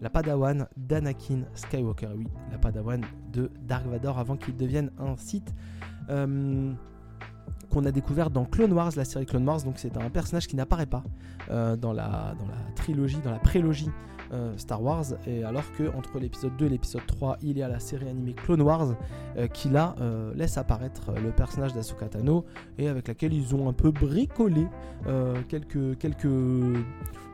la 0.02 0.10
Padawan 0.10 0.68
d'Anakin 0.76 1.44
Skywalker. 1.54 2.10
Oui, 2.18 2.28
la 2.52 2.58
Padawan 2.58 3.02
de 3.32 3.52
Dark 3.62 3.86
Vador 3.86 4.18
avant 4.18 4.36
qu'il 4.36 4.58
devienne 4.58 4.92
un 5.00 5.16
site 5.16 5.54
qu'on 7.72 7.86
a 7.86 7.92
découvert 7.92 8.30
dans 8.30 8.46
Clone 8.46 8.74
Wars, 8.74 8.92
la 8.96 9.06
série 9.06 9.26
Clone 9.26 9.48
Wars. 9.48 9.64
Donc 9.64 9.76
c'est 9.78 9.98
un 9.98 10.10
personnage 10.10 10.48
qui 10.48 10.56
n'apparaît 10.56 10.86
pas 10.86 11.04
dans, 11.50 11.94
la, 11.94 12.36
dans 12.40 12.46
la 12.46 12.74
trilogie, 12.76 13.20
dans 13.24 13.32
la 13.32 13.40
prélogie 13.40 13.90
euh, 14.34 14.54
Star 14.56 14.82
Wars, 14.82 15.04
et 15.28 15.44
alors 15.44 15.70
que 15.74 15.94
entre 15.94 16.18
l'épisode 16.18 16.56
2 16.56 16.68
et 16.68 16.70
l'épisode 16.70 17.06
3, 17.06 17.40
il 17.42 17.58
y 17.58 17.64
a 17.64 17.68
la 17.68 17.82
série 17.82 18.08
animée 18.08 18.32
Clone 18.32 18.62
Wars 18.62 18.96
euh, 19.36 19.48
qui 19.48 19.68
là 19.68 19.94
euh, 20.00 20.34
laisse 20.36 20.58
apparaître 20.58 21.12
le 21.22 21.32
personnage 21.32 21.74
d'Ahsoka 21.74 22.08
Tano 22.08 22.46
et 22.78 22.88
avec 22.88 23.10
laquelle 23.10 23.34
ils 23.34 23.54
ont 23.56 23.68
un 23.68 23.74
peu 23.74 23.92
bricolé 23.92 24.68
quelques, 25.50 25.98
quelques 25.98 26.28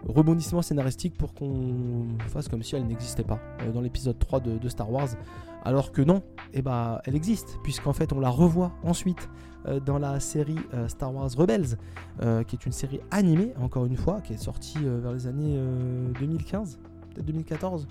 rebondissements 0.08 0.64
scénaristiques 0.64 1.16
pour 1.16 1.36
qu'on 1.36 2.08
fasse 2.30 2.48
comme 2.48 2.64
si 2.64 2.76
elle 2.76 2.88
n'existait 2.88 3.24
pas 3.24 3.40
dans 3.74 3.82
l'épisode 3.82 4.18
3 4.18 4.40
de, 4.40 4.70
Star 4.70 4.92
Wars. 4.92 5.10
Alors 5.64 5.92
que 5.92 6.02
non, 6.02 6.24
eh 6.54 6.64
bah, 6.64 7.02
elle 7.06 7.16
existe, 7.16 7.60
puisqu'en 7.64 7.94
fait 7.94 8.12
on 8.12 8.20
la 8.20 8.30
revoit 8.30 8.72
ensuite 8.84 9.30
dans 9.86 10.00
la 10.00 10.20
série 10.20 10.58
Star 10.88 11.14
Wars 11.14 11.30
Rebels, 11.36 11.78
qui 12.48 12.56
est 12.56 12.66
une 12.66 12.72
série 12.72 13.00
animée, 13.12 13.54
encore 13.60 13.86
une 13.86 13.98
fois, 13.98 14.22
qui 14.22 14.34
est 14.34 14.38
sortie 14.38 14.80
vers 14.82 15.12
les 15.12 15.28
années 15.28 15.60
2015, 16.20 16.80
2014, 17.22 17.88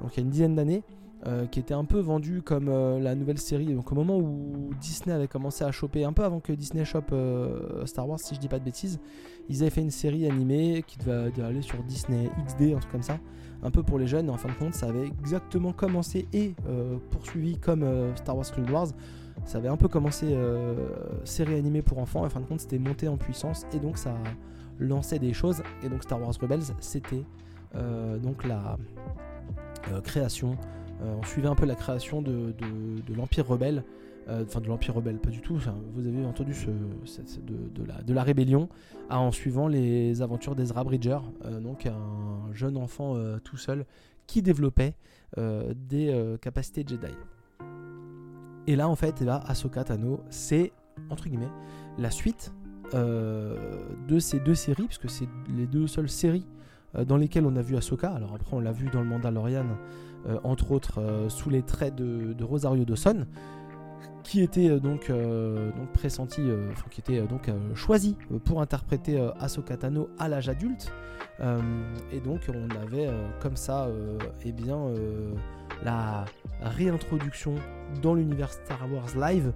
donc 0.00 0.14
il 0.14 0.16
y 0.18 0.20
a 0.20 0.22
une 0.22 0.30
dizaine 0.30 0.54
d'années, 0.54 0.82
euh, 1.26 1.46
qui 1.46 1.58
était 1.58 1.74
un 1.74 1.86
peu 1.86 1.98
vendu 1.98 2.42
comme 2.42 2.68
euh, 2.68 3.00
la 3.00 3.14
nouvelle 3.14 3.38
série. 3.38 3.74
Donc 3.74 3.90
au 3.90 3.94
moment 3.94 4.18
où 4.18 4.70
Disney 4.80 5.14
avait 5.14 5.26
commencé 5.26 5.64
à 5.64 5.72
choper, 5.72 6.04
un 6.04 6.12
peu 6.12 6.22
avant 6.22 6.40
que 6.40 6.52
Disney 6.52 6.84
chope 6.84 7.10
euh, 7.12 7.86
Star 7.86 8.06
Wars, 8.06 8.20
si 8.20 8.34
je 8.34 8.40
dis 8.40 8.48
pas 8.48 8.58
de 8.58 8.64
bêtises, 8.64 9.00
ils 9.48 9.62
avaient 9.62 9.70
fait 9.70 9.80
une 9.80 9.90
série 9.90 10.26
animée 10.30 10.84
qui 10.86 10.98
devait, 10.98 11.32
aller 11.42 11.62
sur 11.62 11.82
Disney 11.84 12.30
XD, 12.46 12.74
un 12.74 12.78
truc 12.78 12.92
comme 12.92 13.02
ça, 13.02 13.18
un 13.62 13.70
peu 13.70 13.82
pour 13.82 13.98
les 13.98 14.06
jeunes. 14.06 14.26
Et 14.26 14.30
en 14.30 14.36
fin 14.36 14.50
de 14.50 14.54
compte, 14.54 14.74
ça 14.74 14.88
avait 14.88 15.06
exactement 15.06 15.72
commencé 15.72 16.28
et 16.32 16.54
poursuivi 17.10 17.56
comme 17.56 17.84
Star 18.16 18.36
Wars 18.36 18.50
Clone 18.52 18.70
Wars. 18.70 18.88
Ça 19.46 19.58
avait 19.58 19.68
un 19.68 19.76
peu 19.76 19.88
commencé 19.88 20.36
série 21.24 21.54
animée 21.54 21.80
pour 21.80 21.98
enfants. 21.98 22.24
Et 22.24 22.26
en 22.26 22.30
fin 22.30 22.40
de 22.40 22.46
compte, 22.46 22.60
c'était 22.60 22.78
monté 22.78 23.08
en 23.08 23.16
puissance 23.16 23.64
et 23.72 23.78
donc 23.78 23.96
ça 23.96 24.14
lançait 24.78 25.18
des 25.18 25.32
choses. 25.32 25.62
Et 25.82 25.88
donc 25.88 26.02
Star 26.02 26.20
Wars 26.20 26.34
Rebels, 26.40 26.74
c'était 26.80 27.24
euh, 27.74 28.18
donc 28.18 28.44
la 28.44 28.78
euh, 29.92 30.00
création, 30.00 30.56
euh, 31.02 31.14
on 31.20 31.22
suivait 31.24 31.48
un 31.48 31.54
peu 31.54 31.66
la 31.66 31.74
création 31.74 32.22
de, 32.22 32.54
l'Empire 33.14 33.46
rebelle 33.46 33.84
enfin 34.28 34.60
de 34.60 34.66
l'Empire 34.66 34.96
rebelle, 34.96 35.18
pas 35.18 35.30
du 35.30 35.40
tout. 35.40 35.56
vous 35.94 36.06
avez 36.08 36.24
entendu 36.24 36.52
ce, 36.52 36.66
de, 36.66 37.84
la, 37.86 38.02
de, 38.02 38.12
la, 38.12 38.24
rébellion 38.24 38.68
en 39.08 39.30
suivant 39.30 39.68
les 39.68 40.20
aventures 40.20 40.56
d'Ezra 40.56 40.82
Bridger, 40.82 41.18
donc 41.62 41.86
un 41.86 42.52
jeune 42.52 42.76
enfant 42.76 43.14
tout 43.44 43.56
seul 43.56 43.86
qui 44.26 44.42
développait 44.42 44.94
des 45.36 46.36
capacités 46.40 46.82
Jedi. 46.84 47.14
Et 48.66 48.76
là, 48.76 48.88
en 48.88 48.96
fait, 48.96 49.22
ben, 49.22 49.40
Ahsoka 49.46 49.84
Tano, 49.84 50.20
c'est, 50.30 50.72
entre 51.10 51.28
guillemets, 51.28 51.50
la 51.98 52.10
suite 52.10 52.52
de 52.92 54.18
ces 54.20 54.38
deux 54.38 54.54
séries, 54.54 54.84
puisque 54.84 55.10
c'est 55.10 55.28
les 55.48 55.66
deux 55.66 55.88
seules 55.88 56.08
séries 56.08 56.46
dans 57.04 57.16
lesquelles 57.16 57.44
on 57.44 57.56
a 57.56 57.62
vu 57.62 57.76
Ahsoka. 57.76 58.10
Alors 58.10 58.32
après, 58.34 58.56
on 58.56 58.60
l'a 58.60 58.70
vu 58.70 58.88
dans 58.92 59.00
le 59.00 59.08
Mandalorian, 59.08 59.66
entre 60.44 60.70
autres, 60.70 61.26
sous 61.28 61.50
les 61.50 61.62
traits 61.62 61.96
de, 61.96 62.44
Rosario 62.44 62.84
Dawson 62.84 63.26
qui 64.26 64.42
était 64.42 64.68
euh, 64.68 64.80
donc, 64.80 65.08
euh, 65.08 65.70
donc 65.72 65.92
pressenti, 65.92 66.42
euh, 66.42 66.70
qui 66.90 67.00
était 67.00 67.22
donc 67.22 67.50
choisi 67.74 68.16
pour 68.44 68.60
interpréter 68.60 69.24
Ahsoka 69.40 69.76
Tano 69.76 70.10
à 70.18 70.28
l'âge 70.28 70.48
adulte. 70.48 70.92
et 72.12 72.20
donc 72.20 72.40
on 72.48 72.68
avait 72.82 73.08
comme 73.40 73.56
ça 73.56 73.88
eh 74.44 74.52
bien, 74.52 74.78
la 75.84 76.24
réintroduction 76.60 77.54
dans 78.02 78.14
l'univers 78.14 78.52
Star 78.52 78.80
Wars 78.92 79.16
Live 79.16 79.52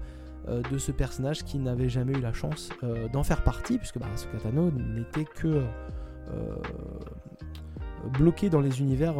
de 0.49 0.79
ce 0.79 0.93
personnage 0.93 1.45
qui 1.45 1.59
n'avait 1.59 1.89
jamais 1.89 2.13
eu 2.13 2.21
la 2.21 2.33
chance 2.33 2.71
d'en 3.13 3.23
faire 3.23 3.45
partie, 3.45 3.79
puisque 3.79 3.99
bah, 3.99 4.07
Ahsoka 4.15 4.39
Tano 4.39 4.71
n'était 4.71 5.25
que 5.25 5.63
bloqué 8.15 8.49
dans 8.49 8.61
les 8.61 8.81
univers 8.81 9.15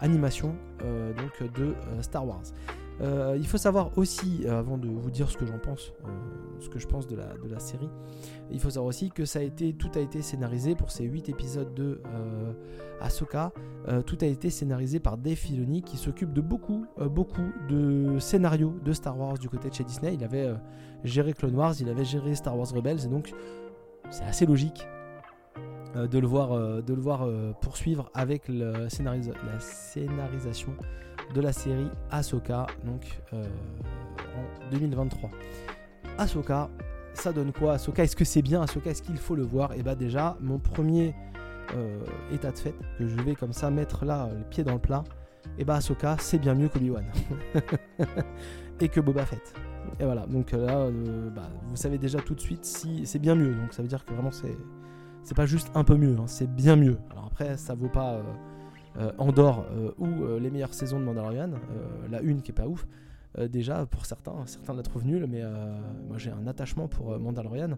animation 0.00 0.54
donc 0.80 1.52
de 1.54 1.74
Star 2.02 2.26
Wars. 2.26 2.42
Euh, 3.00 3.36
il 3.38 3.46
faut 3.46 3.58
savoir 3.58 3.96
aussi, 3.98 4.42
euh, 4.44 4.58
avant 4.58 4.78
de 4.78 4.88
vous 4.88 5.10
dire 5.10 5.30
ce 5.30 5.36
que 5.36 5.46
j'en 5.46 5.58
pense, 5.58 5.92
euh, 6.04 6.08
ce 6.60 6.68
que 6.68 6.78
je 6.78 6.86
pense 6.86 7.06
de 7.06 7.16
la, 7.16 7.58
série, 7.58 7.88
il 8.50 8.60
faut 8.60 8.70
savoir 8.70 8.88
aussi 8.88 9.10
que 9.10 9.22
tout 9.72 9.90
a 9.94 10.00
été 10.00 10.22
scénarisé 10.22 10.74
pour 10.74 10.90
ces 10.90 11.04
8 11.04 11.28
épisodes 11.28 11.72
de 11.74 12.00
Ahsoka. 13.00 13.52
tout 14.06 14.18
a 14.20 14.26
été 14.26 14.50
scénarisé 14.50 14.98
par 14.98 15.18
Dave 15.18 15.36
Filoni 15.36 15.82
qui 15.82 15.96
s'occupe 15.96 16.32
de 16.32 16.40
beaucoup, 16.40 16.86
beaucoup 17.10 17.52
de 17.68 18.18
scénarios 18.18 18.74
de 18.84 18.92
Star 18.92 19.18
Wars 19.18 19.38
du 19.38 19.48
côté 19.48 19.68
de 19.68 19.74
chez 19.74 19.84
Disney. 19.84 20.14
Il 20.14 20.24
avait 20.24 20.52
géré 21.04 21.32
Clone 21.32 21.54
Wars, 21.54 21.74
il 21.80 21.88
avait 21.88 22.04
géré 22.04 22.34
Star 22.34 22.56
Wars 22.56 22.68
Rebels 22.70 23.04
et 23.04 23.08
donc 23.08 23.32
c'est 24.10 24.24
assez 24.24 24.46
logique 24.46 24.86
de 25.94 26.18
le 26.18 26.26
voir, 26.26 27.28
poursuivre 27.60 28.10
avec 28.14 28.48
la 28.48 28.88
scénarisation 28.88 30.74
de 31.32 31.40
la 31.40 31.52
série 31.52 31.88
Ahsoka, 32.10 32.66
donc 32.84 33.20
euh, 33.32 33.44
en 34.36 34.70
2023. 34.70 35.30
Ahsoka, 36.18 36.70
ça 37.14 37.32
donne 37.32 37.52
quoi 37.52 37.74
Ahsoka, 37.74 38.04
est-ce 38.04 38.16
que 38.16 38.24
c'est 38.24 38.42
bien 38.42 38.62
Ahsoka, 38.62 38.90
est-ce 38.90 39.02
qu'il 39.02 39.16
faut 39.16 39.34
le 39.34 39.44
voir? 39.44 39.72
Et 39.72 39.76
eh 39.78 39.82
bah 39.82 39.94
ben, 39.94 39.98
déjà, 39.98 40.36
mon 40.40 40.58
premier 40.58 41.14
euh, 41.76 42.04
état 42.32 42.50
de 42.50 42.58
fait, 42.58 42.74
que 42.98 43.06
je 43.06 43.16
vais 43.22 43.34
comme 43.34 43.52
ça 43.52 43.70
mettre 43.70 44.04
là, 44.04 44.28
les 44.36 44.44
pieds 44.44 44.64
dans 44.64 44.74
le 44.74 44.78
plat, 44.78 45.04
et 45.06 45.48
eh 45.58 45.64
bah 45.64 45.74
ben, 45.74 45.78
Ahsoka, 45.78 46.16
c'est 46.18 46.38
bien 46.38 46.54
mieux 46.54 46.68
qu'Obi-Wan. 46.68 47.04
et 48.80 48.88
que 48.88 49.00
Boba 49.00 49.24
Fett. 49.24 49.54
Et 50.00 50.04
voilà, 50.04 50.26
donc 50.26 50.52
là, 50.52 50.78
euh, 50.78 51.30
bah, 51.30 51.48
vous 51.68 51.76
savez 51.76 51.98
déjà 51.98 52.18
tout 52.18 52.34
de 52.34 52.40
suite 52.40 52.64
si 52.64 53.06
c'est 53.06 53.18
bien 53.18 53.34
mieux. 53.34 53.54
Donc 53.54 53.72
ça 53.72 53.82
veut 53.82 53.88
dire 53.88 54.04
que 54.04 54.12
vraiment 54.12 54.32
c'est 54.32 54.56
c'est 55.22 55.36
pas 55.36 55.46
juste 55.46 55.70
un 55.74 55.84
peu 55.84 55.96
mieux, 55.96 56.16
hein, 56.18 56.26
c'est 56.26 56.52
bien 56.52 56.76
mieux. 56.76 56.98
Alors 57.10 57.26
après, 57.26 57.56
ça 57.56 57.74
vaut 57.74 57.88
pas 57.88 58.14
euh, 58.14 58.22
Andorre 59.18 59.66
euh, 59.72 59.92
ou 59.98 60.06
euh, 60.06 60.38
les 60.38 60.50
meilleures 60.50 60.74
saisons 60.74 61.00
de 61.00 61.04
Mandalorian, 61.04 61.50
la 62.10 62.20
une 62.22 62.42
qui 62.42 62.52
est 62.52 62.54
pas 62.54 62.66
ouf. 62.66 62.86
déjà, 63.48 63.86
pour 63.86 64.06
certains, 64.06 64.46
certains 64.46 64.74
la 64.74 64.82
trouvent 64.82 65.06
nulle, 65.06 65.26
mais 65.26 65.42
moi 66.08 66.18
j'ai 66.18 66.30
un 66.30 66.46
attachement 66.46 66.88
pour 66.88 67.18
Mandalorian. 67.18 67.76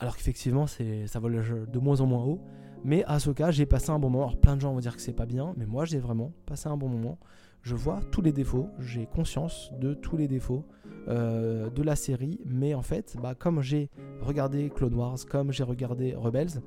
Alors 0.00 0.16
qu'effectivement, 0.16 0.66
ça 0.66 1.18
vole 1.18 1.66
de 1.70 1.78
moins 1.78 2.00
en 2.00 2.06
moins 2.06 2.24
haut. 2.24 2.40
Mais 2.84 3.04
à 3.06 3.18
cas 3.34 3.50
j'ai 3.50 3.66
passé 3.66 3.90
un 3.90 3.98
bon 3.98 4.08
moment. 4.08 4.28
Alors 4.28 4.40
plein 4.40 4.54
de 4.54 4.60
gens 4.60 4.72
vont 4.72 4.78
dire 4.78 4.94
que 4.94 5.02
c'est 5.02 5.12
pas 5.12 5.26
bien, 5.26 5.52
mais 5.56 5.66
moi 5.66 5.84
j'ai 5.84 5.98
vraiment 5.98 6.32
passé 6.46 6.68
un 6.68 6.76
bon 6.76 6.88
moment. 6.88 7.18
Je 7.62 7.74
vois 7.74 8.00
tous 8.12 8.22
les 8.22 8.32
défauts, 8.32 8.68
j'ai 8.78 9.06
conscience 9.06 9.72
de 9.80 9.94
tous 9.94 10.16
les 10.16 10.28
défauts 10.28 10.64
de 11.08 11.82
la 11.82 11.96
série, 11.96 12.38
mais 12.46 12.74
en 12.74 12.82
fait, 12.82 13.16
bah, 13.20 13.34
comme 13.34 13.62
j'ai 13.62 13.90
regardé 14.20 14.70
Clone 14.70 14.94
Wars, 14.94 15.18
comme 15.28 15.52
j'ai 15.52 15.64
regardé 15.64 16.14
Rebels, 16.14 16.60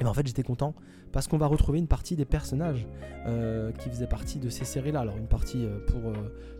et 0.00 0.04
ben 0.04 0.10
en 0.10 0.14
fait 0.14 0.26
j'étais 0.26 0.42
content 0.42 0.74
parce 1.12 1.28
qu'on 1.28 1.38
va 1.38 1.46
retrouver 1.46 1.78
une 1.78 1.86
partie 1.86 2.16
des 2.16 2.24
personnages 2.24 2.86
euh, 3.26 3.72
qui 3.72 3.88
faisaient 3.88 4.06
partie 4.06 4.38
de 4.38 4.48
ces 4.48 4.64
séries-là. 4.64 5.00
Alors 5.00 5.16
une 5.16 5.26
partie 5.26 5.64
euh, 5.64 5.78
pour 5.86 6.10
euh, 6.10 6.14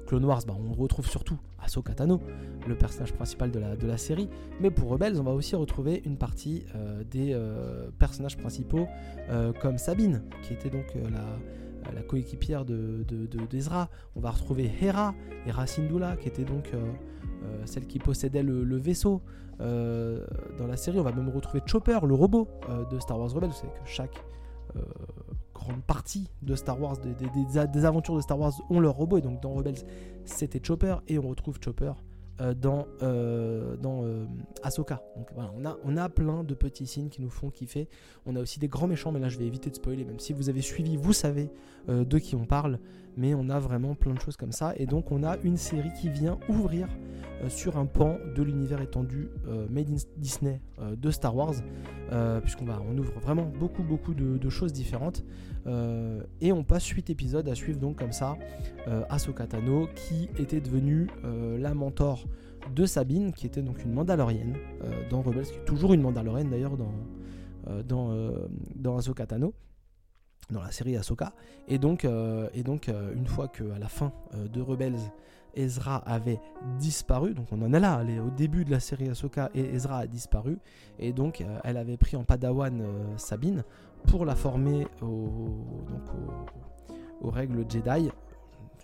Clone 0.06 0.24
Wars, 0.24 0.42
bah, 0.46 0.54
on 0.58 0.72
retrouve 0.72 1.06
surtout 1.08 1.38
Ahsoka 1.62 1.94
Tano, 1.94 2.20
le 2.66 2.74
personnage 2.74 3.12
principal 3.12 3.50
de 3.50 3.86
la, 3.86 3.98
série. 3.98 4.28
Mais 4.60 4.70
pour 4.70 4.90
Rebels, 4.90 5.20
on 5.20 5.24
va 5.24 5.32
aussi 5.32 5.56
retrouver 5.56 6.02
une 6.06 6.16
partie 6.16 6.64
des 7.10 7.38
personnages 7.98 8.38
principaux 8.38 8.86
comme 9.60 9.76
Sabine, 9.76 10.22
qui 10.42 10.54
était 10.54 10.70
donc 10.70 10.86
la, 11.92 12.02
coéquipière 12.02 12.64
de, 12.64 13.04
d'Ezra. 13.50 13.90
on 14.16 14.20
va 14.20 14.30
retrouver 14.30 14.70
Hera, 14.80 15.14
Hera 15.46 15.66
Syndulla, 15.66 16.16
qui 16.16 16.28
était 16.28 16.44
donc 16.44 16.72
celle 17.66 17.86
qui 17.86 17.98
possédait 17.98 18.42
le 18.42 18.76
vaisseau. 18.76 19.20
Euh, 19.60 20.24
dans 20.58 20.66
la 20.66 20.76
série, 20.76 20.98
on 20.98 21.02
va 21.02 21.12
même 21.12 21.28
retrouver 21.28 21.62
Chopper, 21.66 21.98
le 22.06 22.14
robot 22.14 22.48
euh, 22.68 22.84
de 22.84 22.98
Star 23.00 23.18
Wars 23.18 23.30
Rebels. 23.30 23.50
Vous 23.50 23.68
que 23.68 23.88
chaque 23.88 24.16
euh, 24.16 24.27
grande 25.54 25.82
partie 25.82 26.30
de 26.42 26.54
Star 26.54 26.80
Wars, 26.80 26.96
des, 26.98 27.84
aventures 27.84 28.16
de 28.16 28.20
Star 28.20 28.38
Wars 28.38 28.52
ont 28.70 28.80
leur 28.80 28.94
robot. 28.94 29.18
Et 29.18 29.22
donc 29.22 29.40
dans 29.42 29.52
Rebels, 29.52 29.84
c'était 30.24 30.60
Chopper. 30.62 30.96
Et 31.08 31.18
on 31.18 31.28
retrouve 31.28 31.58
Chopper 31.62 31.92
dans, 32.56 32.86
dans 33.00 34.04
Ahsoka. 34.62 35.02
Donc 35.16 35.28
voilà, 35.34 35.52
on 35.56 35.64
a, 35.64 35.76
on 35.84 35.96
a 35.96 36.08
plein 36.08 36.44
de 36.44 36.54
petits 36.54 36.86
signes 36.86 37.08
qui 37.08 37.20
nous 37.20 37.30
font 37.30 37.50
kiffer. 37.50 37.88
On 38.26 38.36
a 38.36 38.40
aussi 38.40 38.60
des 38.60 38.68
grands 38.68 38.86
méchants, 38.86 39.10
mais 39.10 39.20
là 39.20 39.28
je 39.28 39.38
vais 39.38 39.46
éviter 39.46 39.70
de 39.70 39.74
spoiler. 39.74 40.04
Même 40.04 40.20
si 40.20 40.32
vous 40.32 40.48
avez 40.48 40.62
suivi, 40.62 40.96
vous 40.96 41.12
savez 41.12 41.50
de 41.88 42.18
qui 42.18 42.36
on 42.36 42.44
parle. 42.44 42.78
Mais 43.18 43.34
on 43.34 43.50
a 43.50 43.58
vraiment 43.58 43.96
plein 43.96 44.14
de 44.14 44.20
choses 44.20 44.36
comme 44.36 44.52
ça. 44.52 44.72
Et 44.76 44.86
donc 44.86 45.10
on 45.10 45.24
a 45.24 45.36
une 45.42 45.56
série 45.56 45.92
qui 46.00 46.08
vient 46.08 46.38
ouvrir 46.48 46.88
euh, 47.42 47.48
sur 47.48 47.76
un 47.76 47.86
pan 47.86 48.16
de 48.34 48.42
l'univers 48.42 48.80
étendu 48.80 49.28
euh, 49.46 49.66
Made 49.70 49.90
in 49.90 49.96
Disney 50.16 50.60
euh, 50.80 50.96
de 50.96 51.10
Star 51.10 51.36
Wars, 51.36 51.54
puisqu'on 52.42 52.66
on 52.68 52.96
ouvre 52.96 53.20
vraiment 53.20 53.50
beaucoup 53.58 53.82
beaucoup 53.82 54.14
de, 54.14 54.48
choses 54.48 54.72
différentes. 54.72 55.24
et 56.40 56.52
on 56.52 56.64
passe 56.64 56.86
8 56.86 57.10
épisodes 57.10 57.46
à 57.46 57.54
suivre 57.54 57.78
donc 57.78 57.98
comme 57.98 58.12
ça 58.12 58.38
Ahsoka 59.10 59.46
Tano 59.46 59.88
qui 59.94 60.30
était 60.38 60.62
devenue 60.62 61.08
la 61.58 61.74
mentor 61.74 62.24
de 62.74 62.86
Sabine, 62.86 63.34
qui 63.34 63.46
était 63.46 63.60
donc 63.60 63.84
une 63.84 63.92
Mandalorienne 63.92 64.54
dans 65.10 65.20
Rebels, 65.20 65.44
qui 65.44 65.58
est 65.58 65.64
toujours 65.66 65.92
une 65.92 66.00
Mandalorienne 66.00 66.48
d'ailleurs 66.48 66.78
dans, 66.78 66.94
dans, 67.82 68.32
dans 68.74 68.96
Ahsoka 68.96 69.26
Tano 69.26 69.52
dans 70.50 70.62
la 70.62 70.70
série 70.70 70.96
Ahsoka. 70.96 71.32
Et 71.66 71.78
donc, 71.78 72.04
et 72.04 72.62
donc 72.62 72.88
une 72.88 73.26
fois 73.26 73.48
qu'à 73.48 73.78
la 73.78 73.88
fin 73.88 74.12
de 74.34 74.60
Rebels, 74.60 74.98
Ezra 75.58 75.96
avait 76.06 76.40
disparu. 76.78 77.34
Donc 77.34 77.46
on 77.52 77.60
en 77.62 77.72
est 77.72 77.80
là, 77.80 78.02
au 78.24 78.30
début 78.30 78.64
de 78.64 78.70
la 78.70 78.80
série 78.80 79.08
Ahsoka 79.08 79.50
et 79.54 79.74
Ezra 79.74 79.98
a 79.98 80.06
disparu. 80.06 80.58
Et 80.98 81.12
donc 81.12 81.40
euh, 81.40 81.58
elle 81.64 81.76
avait 81.76 81.96
pris 81.96 82.16
en 82.16 82.24
padawan 82.24 82.80
euh, 82.80 83.16
Sabine 83.16 83.64
pour 84.06 84.24
la 84.24 84.34
former 84.34 84.86
aux 85.02 85.60
règles 87.30 87.64
Jedi. 87.68 88.10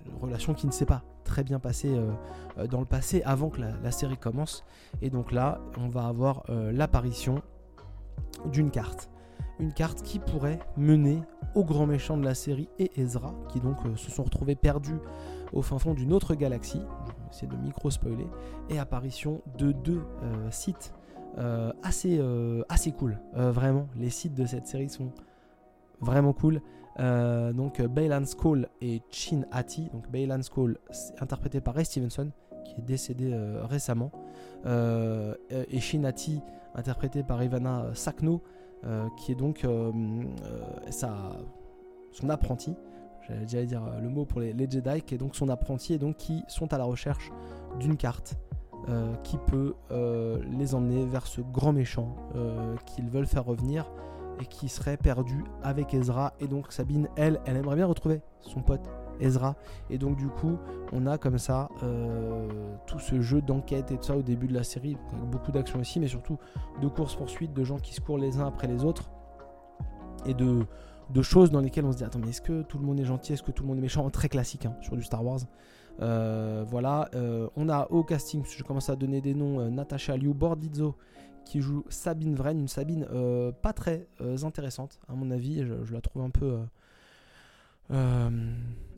Une 0.06 0.18
relation 0.20 0.52
qui 0.52 0.66
ne 0.66 0.72
s'est 0.72 0.84
pas 0.84 1.02
très 1.24 1.44
bien 1.44 1.58
passée 1.58 1.94
euh, 1.96 2.66
dans 2.66 2.80
le 2.80 2.86
passé 2.86 3.22
avant 3.24 3.48
que 3.48 3.60
la, 3.60 3.90
série 3.90 4.18
commence. 4.18 4.64
Et 5.00 5.08
donc 5.08 5.32
là, 5.32 5.60
on 5.78 5.88
va 5.88 6.06
avoir 6.06 6.44
l'apparition 6.48 7.40
d'une 8.52 8.70
carte. 8.70 9.08
Une 9.60 9.72
carte 9.72 10.02
qui 10.02 10.18
pourrait 10.18 10.58
mener 10.76 11.22
au 11.54 11.64
grand 11.64 11.86
méchant 11.86 12.16
de 12.16 12.24
la 12.24 12.34
série 12.34 12.68
et 12.78 12.90
Ezra, 13.00 13.34
qui 13.48 13.60
donc 13.60 13.78
se 13.96 14.10
sont 14.10 14.24
retrouvés 14.24 14.56
perdus 14.56 14.98
au 15.52 15.62
fin 15.62 15.78
fond 15.78 15.94
d'une 15.94 16.12
autre 16.12 16.34
galaxie, 16.34 16.82
c'est 17.30 17.48
de 17.48 17.56
micro-spoiler, 17.56 18.26
et 18.68 18.78
apparition 18.78 19.42
de 19.58 19.72
deux 19.72 20.02
euh, 20.22 20.50
sites 20.50 20.92
euh, 21.38 21.72
assez, 21.82 22.18
euh, 22.20 22.62
cool. 22.98 23.18
vraiment, 23.34 23.88
les 23.96 24.10
sites 24.10 24.34
de 24.34 24.46
cette 24.46 24.66
série 24.66 24.88
sont 24.88 25.12
vraiment 26.00 26.32
cool. 26.32 26.60
donc 26.98 27.82
Baylan 27.82 28.24
Skull 28.24 28.68
et 28.80 29.02
Chin 29.10 29.42
Hati. 29.50 29.88
Donc 29.92 30.10
Baylan 30.10 30.42
Skull, 30.42 30.78
interprété 31.20 31.60
par 31.60 31.74
Ray 31.74 31.84
Stevenson, 31.84 32.30
qui 32.64 32.74
est 32.80 32.84
décédé 32.84 33.34
récemment. 33.62 34.12
et 34.66 35.80
Shin 35.80 36.04
Hati, 36.04 36.40
interprété 36.74 37.22
par 37.22 37.42
Ivana 37.42 37.86
Sakno, 37.94 38.42
qui 39.16 39.32
est 39.32 39.34
donc 39.34 39.66
sa, 40.90 41.14
son 42.12 42.28
apprenti 42.28 42.74
j'allais 43.46 43.66
dire 43.66 43.82
euh, 43.84 44.00
le 44.00 44.08
mot 44.08 44.24
pour 44.24 44.40
les, 44.40 44.54
Jedi, 44.70 45.02
qui 45.02 45.14
est 45.14 45.18
donc 45.18 45.36
son 45.36 45.48
apprenti 45.48 45.94
et 45.94 45.98
donc 45.98 46.16
qui 46.16 46.42
sont 46.48 46.72
à 46.72 46.78
la 46.78 46.84
recherche 46.84 47.30
d'une 47.78 47.96
carte 47.96 48.36
euh, 48.88 49.14
qui 49.22 49.38
peut 49.38 49.74
euh, 49.90 50.42
les 50.50 50.74
emmener 50.74 51.04
vers 51.06 51.26
ce 51.26 51.40
grand 51.40 51.72
méchant 51.72 52.16
qu'ils 52.86 53.08
veulent 53.08 53.26
faire 53.26 53.44
revenir 53.44 53.90
et 54.40 54.46
qui 54.46 54.68
serait 54.68 54.96
perdu 54.96 55.44
avec 55.62 55.94
Ezra. 55.94 56.34
Et 56.40 56.48
donc 56.48 56.72
Sabine, 56.72 57.08
elle, 57.16 57.40
elle 57.46 57.56
aimerait 57.56 57.76
bien 57.76 57.86
retrouver 57.86 58.20
son 58.40 58.62
pote 58.62 58.90
Ezra. 59.20 59.56
Et 59.90 59.98
donc 59.98 60.16
du 60.16 60.28
coup, 60.28 60.58
on 60.92 61.06
a 61.06 61.18
comme 61.18 61.38
ça 61.38 61.68
tout 62.86 62.98
ce 62.98 63.20
jeu 63.20 63.40
d'enquête 63.40 63.90
et 63.90 63.96
tout 63.96 64.04
ça 64.04 64.16
au 64.16 64.22
début 64.22 64.46
de 64.46 64.54
la 64.54 64.64
série, 64.64 64.96
avec 65.12 65.30
beaucoup 65.30 65.52
d'action 65.52 65.80
aussi, 65.80 66.00
mais 66.00 66.08
surtout 66.08 66.38
de 66.80 66.88
courses 66.88 67.16
poursuites, 67.16 67.52
de 67.52 67.64
gens 67.64 67.78
qui 67.78 67.94
se 67.94 68.00
courent 68.00 68.18
les 68.18 68.38
uns 68.38 68.46
après 68.46 68.66
les 68.66 68.84
autres. 68.84 69.10
Et 70.26 70.34
de 70.34 70.64
de 71.10 71.22
choses 71.22 71.50
dans 71.50 71.60
lesquelles 71.60 71.84
on 71.84 71.92
se 71.92 71.98
dit 71.98 72.04
attends 72.04 72.18
mais 72.18 72.30
est-ce 72.30 72.40
que 72.40 72.62
tout 72.62 72.78
le 72.78 72.86
monde 72.86 72.98
est 72.98 73.04
gentil, 73.04 73.34
est-ce 73.34 73.42
que 73.42 73.50
tout 73.50 73.62
le 73.62 73.68
monde 73.68 73.78
est 73.78 73.82
méchant? 73.82 74.08
Très 74.08 74.28
classique 74.28 74.64
hein, 74.66 74.74
sur 74.80 74.96
du 74.96 75.02
Star 75.02 75.24
Wars. 75.24 75.40
Euh, 76.00 76.64
voilà, 76.66 77.08
euh, 77.14 77.48
on 77.56 77.68
a 77.68 77.86
au 77.90 78.02
casting, 78.02 78.42
je 78.44 78.62
commence 78.64 78.88
à 78.88 78.96
donner 78.96 79.20
des 79.20 79.34
noms, 79.34 79.70
Natasha 79.70 80.16
Liu 80.16 80.32
Bordizzo 80.32 80.96
qui 81.44 81.60
joue 81.60 81.84
Sabine 81.90 82.34
Vren, 82.34 82.58
une 82.58 82.68
Sabine 82.68 83.06
pas 83.60 83.74
très 83.74 84.06
intéressante 84.44 84.98
à 85.08 85.14
mon 85.14 85.30
avis, 85.30 85.62
je, 85.62 85.92
la 85.92 86.00
trouve 86.00 86.22
un 86.22 86.30
peu 86.30 86.58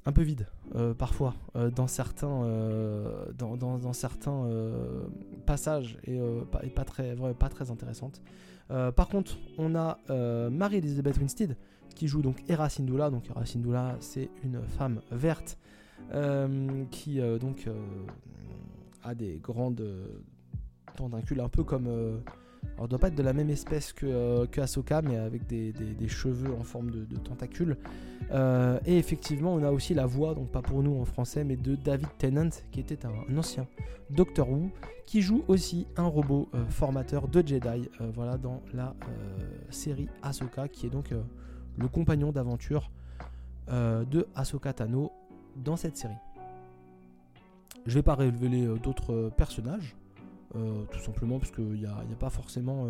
un 0.06 0.12
peu 0.12 0.22
vide 0.22 0.46
parfois 0.98 1.34
dans 1.74 1.86
certains 1.86 2.40
dans, 3.36 3.56
dans, 3.56 3.92
certains 3.92 4.48
passages 5.44 5.98
et, 6.04 6.18
pas, 6.74 6.84
très 6.84 7.14
pas 7.38 7.48
très 7.48 7.70
intéressante 7.70 8.22
par 8.68 9.08
contre 9.08 9.36
on 9.58 9.74
a 9.74 9.98
Marie-Elisabeth 10.50 11.18
Winstead 11.18 11.56
qui 11.96 12.06
joue 12.06 12.22
donc 12.22 12.44
Hera 12.48 12.68
Syndulla. 12.68 13.10
Donc 13.10 13.24
Hera 13.28 13.96
c'est 13.98 14.30
une 14.44 14.62
femme 14.62 15.00
verte 15.10 15.58
euh, 16.14 16.84
qui 16.92 17.20
euh, 17.20 17.38
donc 17.38 17.66
euh, 17.66 17.74
a 19.02 19.14
des 19.16 19.38
grandes 19.38 19.84
tentacules, 20.94 21.40
un 21.40 21.48
peu 21.48 21.64
comme. 21.64 22.22
Alors, 22.76 22.88
doit 22.88 22.98
pas 22.98 23.08
être 23.08 23.14
de 23.14 23.22
la 23.22 23.32
même 23.32 23.50
espèce 23.50 23.92
que, 23.92 24.46
que 24.46 24.60
Ahsoka, 24.60 25.02
mais 25.02 25.16
avec 25.16 25.46
des, 25.46 25.72
cheveux 26.08 26.52
en 26.54 26.62
forme 26.62 26.90
de, 26.90 27.16
tentacules. 27.16 27.76
et 28.32 28.98
effectivement, 28.98 29.54
on 29.54 29.62
a 29.62 29.70
aussi 29.70 29.94
la 29.94 30.06
voix, 30.06 30.34
donc 30.34 30.50
pas 30.50 30.62
pour 30.62 30.82
nous 30.82 31.00
en 31.00 31.04
français, 31.04 31.44
mais 31.44 31.56
de 31.56 31.74
David 31.74 32.08
Tennant, 32.18 32.50
qui 32.70 32.80
était 32.80 33.06
un, 33.06 33.36
ancien 33.36 33.66
Doctor 34.10 34.50
Who, 34.50 34.70
qui 35.06 35.22
joue 35.22 35.42
aussi 35.48 35.86
un 35.96 36.06
robot 36.06 36.48
formateur 36.68 37.28
de 37.28 37.46
Jedi, 37.46 37.88
voilà, 38.14 38.36
dans 38.36 38.62
la 38.74 38.94
série 39.70 40.08
Ahsoka, 40.22 40.68
qui 40.68 40.86
est 40.86 40.90
donc 40.90 41.10
le 41.76 41.88
compagnon 41.88 42.32
d'aventure 42.32 42.90
euh, 43.70 44.04
de 44.04 44.28
Ahsoka 44.36 44.72
Tano 44.72 45.10
dans 45.56 45.76
cette 45.76 45.96
série. 45.96 46.14
Je 47.84 47.94
vais 47.94 48.02
pas 48.02 48.14
révéler 48.14 48.64
euh, 48.64 48.76
d'autres 48.76 49.12
euh, 49.12 49.30
personnages, 49.30 49.96
tout 50.90 50.98
simplement 51.00 51.38
parce 51.38 51.50
qu'il 51.50 51.72
n'y 51.72 51.86
a, 51.86 52.02
pas 52.18 52.30
forcément 52.30 52.88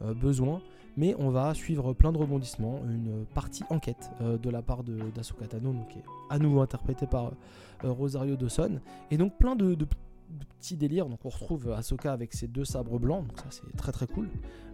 besoin, 0.00 0.60
mais 0.96 1.14
on 1.18 1.30
va 1.30 1.54
suivre 1.54 1.92
plein 1.92 2.12
de 2.12 2.18
rebondissements, 2.18 2.80
une 2.84 3.24
partie 3.34 3.64
enquête 3.70 4.10
de 4.20 4.50
la 4.50 4.62
part 4.62 4.82
d'Ahsoka 4.82 5.46
Tano, 5.46 5.74
qui 5.90 5.98
est 5.98 6.04
à 6.30 6.38
nouveau 6.38 6.60
interprétée 6.60 7.06
par 7.06 7.32
Rosario 7.82 8.36
Dawson, 8.36 8.80
et 9.10 9.16
donc 9.16 9.36
plein 9.38 9.56
de, 9.56 9.74
de 9.74 9.86
petit 10.58 10.76
délire. 10.76 11.08
Donc 11.08 11.20
on 11.24 11.28
retrouve 11.28 11.70
Ahsoka 11.72 12.12
avec 12.12 12.32
ses 12.32 12.46
deux 12.46 12.64
sabres 12.64 12.98
blancs, 12.98 13.26
donc 13.26 13.38
ça 13.38 13.46
c'est 13.50 13.76
très 13.76 13.92
très 13.92 14.06
cool. 14.06 14.28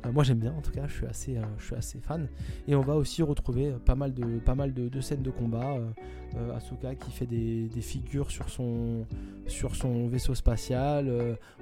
Euh, 0.07 0.13
moi 0.13 0.25
j'aime 0.25 0.39
bien 0.39 0.53
en 0.53 0.61
tout 0.61 0.71
cas, 0.71 0.87
je 0.87 0.95
suis 0.95 1.07
assez, 1.07 1.37
euh, 1.37 2.01
fan. 2.03 2.29
Et 2.67 2.75
on 2.75 2.81
va 2.81 2.95
aussi 2.95 3.23
retrouver 3.23 3.73
pas 3.85 3.95
mal 3.95 4.15
de, 4.15 4.39
pas 4.39 4.55
scènes 5.01 5.23
de 5.23 5.31
combat. 5.31 5.77
Euh, 6.37 6.55
Ahsoka 6.55 6.95
qui 6.95 7.11
fait 7.11 7.27
des, 7.27 7.69
figures 7.81 8.31
sur 8.31 8.51
son, 8.51 9.07
vaisseau 10.09 10.35
spatial. 10.35 11.11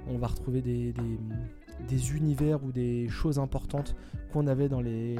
on 0.09 0.17
va 0.17 0.27
retrouver 0.27 0.61
des, 0.61 0.93
des, 1.87 2.15
univers 2.15 2.63
ou 2.63 2.71
des 2.71 3.07
choses 3.07 3.39
importantes 3.39 3.95
qu'on 4.33 4.45
avait 4.45 4.67
dans 4.67 4.81
les, 4.81 5.15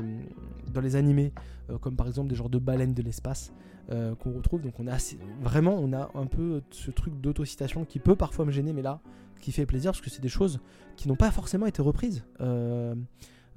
dans 0.73 0.81
les 0.81 0.97
animés, 0.97 1.31
comme 1.79 1.95
par 1.95 2.07
exemple 2.07 2.29
des 2.29 2.35
genres 2.35 2.49
de 2.49 2.59
baleines 2.59 2.93
de 2.93 3.01
l'espace. 3.01 3.53
Euh, 3.89 4.15
qu'on 4.15 4.33
retrouve. 4.33 4.61
Donc 4.61 4.73
on 4.81 4.87
a 4.87 4.97
vraiment 5.39 5.77
on 5.79 5.93
a 5.93 6.11
un 6.13 6.25
peu 6.25 6.61
ce 6.71 6.91
truc 6.91 7.21
d'autocitation 7.21 7.85
qui 7.85 7.99
peut 7.99 8.17
parfois 8.17 8.43
me 8.43 8.51
gêner, 8.51 8.73
mais 8.73 8.81
là 8.81 8.99
qui 9.39 9.53
fait 9.53 9.65
plaisir 9.65 9.91
parce 9.91 10.01
que 10.01 10.09
c'est 10.09 10.21
des 10.21 10.27
choses 10.27 10.59
qui 10.97 11.07
n'ont 11.07 11.15
pas 11.15 11.31
forcément 11.31 11.67
été 11.67 11.81
reprises 11.81 12.25
euh, 12.41 12.95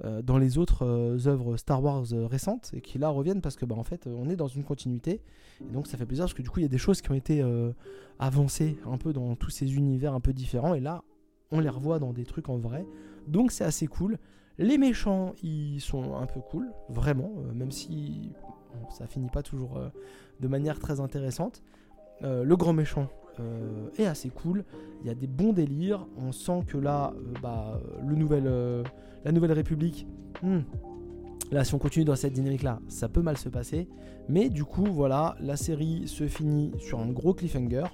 euh, 0.05 0.21
dans 0.21 0.37
les 0.37 0.57
autres 0.57 0.85
œuvres 1.27 1.57
Star 1.57 1.83
Wars 1.83 2.05
récentes 2.29 2.71
et 2.73 2.79
qui 2.79 2.97
là 2.97 3.09
reviennent 3.09 3.41
parce 3.41 3.57
que 3.57 3.65
bah, 3.65 3.75
en 3.75 3.83
fait 3.83 4.07
on 4.07 4.29
est 4.29 4.37
dans 4.37 4.47
une 4.47 4.63
continuité 4.63 5.19
et 5.59 5.73
donc 5.73 5.87
ça 5.87 5.97
fait 5.97 6.05
plaisir 6.05 6.23
parce 6.23 6.33
que 6.33 6.43
du 6.43 6.49
coup 6.49 6.59
il 6.59 6.63
y 6.63 6.65
a 6.65 6.69
des 6.69 6.77
choses 6.77 7.01
qui 7.01 7.11
ont 7.11 7.15
été 7.15 7.43
avancées 8.17 8.77
un 8.89 8.97
peu 8.97 9.11
dans 9.11 9.35
tous 9.35 9.49
ces 9.49 9.75
univers 9.75 10.13
un 10.13 10.21
peu 10.21 10.31
différents 10.31 10.75
et 10.75 10.79
là 10.79 11.03
on 11.51 11.59
les 11.59 11.67
revoit 11.67 11.99
dans 11.99 12.13
des 12.13 12.23
trucs 12.23 12.47
en 12.47 12.57
vrai 12.57 12.85
donc 13.27 13.51
c'est 13.51 13.65
assez 13.65 13.87
cool. 13.87 14.17
Les 14.57 14.77
méchants, 14.77 15.33
ils 15.43 15.79
sont 15.81 16.15
un 16.15 16.25
peu 16.25 16.39
cool, 16.39 16.71
vraiment, 16.89 17.31
même 17.53 17.71
si 17.71 18.31
ça 18.89 19.07
finit 19.07 19.29
pas 19.29 19.43
toujours 19.43 19.77
euh, 19.77 19.89
de 20.39 20.47
manière 20.47 20.79
très 20.79 20.99
intéressante. 20.99 21.63
Euh, 22.23 22.43
le 22.43 22.55
grand 22.55 22.73
méchant 22.73 23.07
euh, 23.39 23.89
est 23.97 24.05
assez 24.05 24.29
cool. 24.29 24.63
Il 25.01 25.07
y 25.07 25.09
a 25.09 25.15
des 25.15 25.27
bons 25.27 25.53
délires. 25.53 26.07
On 26.17 26.31
sent 26.31 26.63
que 26.67 26.77
là, 26.77 27.13
bah, 27.41 27.79
le 28.05 28.15
nouvel, 28.15 28.43
la 29.25 29.31
Nouvelle 29.31 29.53
République, 29.53 30.07
hmm, 30.43 30.59
là, 31.51 31.63
si 31.63 31.73
on 31.73 31.79
continue 31.79 32.05
dans 32.05 32.15
cette 32.15 32.33
dynamique-là, 32.33 32.79
ça 32.87 33.09
peut 33.09 33.21
mal 33.21 33.37
se 33.37 33.49
passer. 33.49 33.87
Mais 34.29 34.49
du 34.49 34.63
coup, 34.63 34.85
voilà, 34.85 35.35
la 35.39 35.57
série 35.57 36.07
se 36.07 36.27
finit 36.27 36.71
sur 36.79 36.99
un 36.99 37.09
gros 37.09 37.33
cliffhanger. 37.33 37.85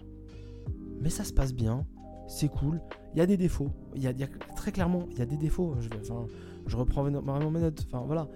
Mais 1.00 1.10
ça 1.10 1.24
se 1.24 1.34
passe 1.34 1.54
bien. 1.54 1.86
C'est 2.28 2.50
cool. 2.50 2.82
Il 3.14 3.20
y 3.20 3.22
a 3.22 3.26
des 3.26 3.38
défauts. 3.38 3.72
Il 3.96 4.02
y 4.04 4.08
a, 4.08 4.14
très 4.56 4.74
clairement, 4.74 5.08
il 5.12 5.20
y 5.20 5.22
a 5.22 5.26
des 5.26 5.38
défauts. 5.38 5.76
Je, 5.80 6.76
reprends 6.76 7.04
vraiment 7.04 7.52
mes 7.52 7.62
notes. 7.62 7.86
Enfin, 7.88 8.04
voilà 8.06 8.28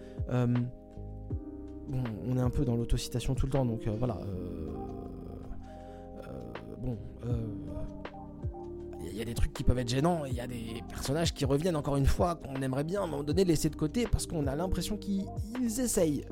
on 2.28 2.38
est 2.38 2.42
un 2.42 2.50
peu 2.50 2.66
dans 2.66 2.76
l'autocitation 2.76 3.36
tout 3.36 3.46
le 3.46 3.52
temps, 3.52 3.66
donc 3.66 3.88
euh, 3.88 3.96
voilà. 3.98 4.18
Euh, 4.18 4.70
euh, 6.28 6.76
bon, 6.82 6.98
il 9.04 9.18
y 9.18 9.22
a 9.22 9.26
des 9.26 9.34
trucs 9.34 9.54
qui 9.54 9.64
peuvent 9.64 9.78
être 9.78 9.90
gênants, 9.90 10.24
il 10.26 10.34
y 10.34 10.40
a 10.40 10.48
des 10.48 10.82
personnages 10.88 11.34
qui 11.34 11.44
reviennent 11.44 11.76
encore 11.76 11.98
une 11.98 12.06
fois 12.06 12.36
qu'on 12.36 12.62
aimerait 12.62 12.84
bien 12.84 13.02
à 13.02 13.04
un 13.04 13.08
moment 13.08 13.24
donné 13.24 13.44
laisser 13.44 13.70
de 13.70 13.76
côté 13.76 14.08
parce 14.10 14.26
qu'on 14.26 14.48
a 14.48 14.56
l'impression 14.56 14.96
qu'ils 14.96 15.26
essayent 15.80 16.24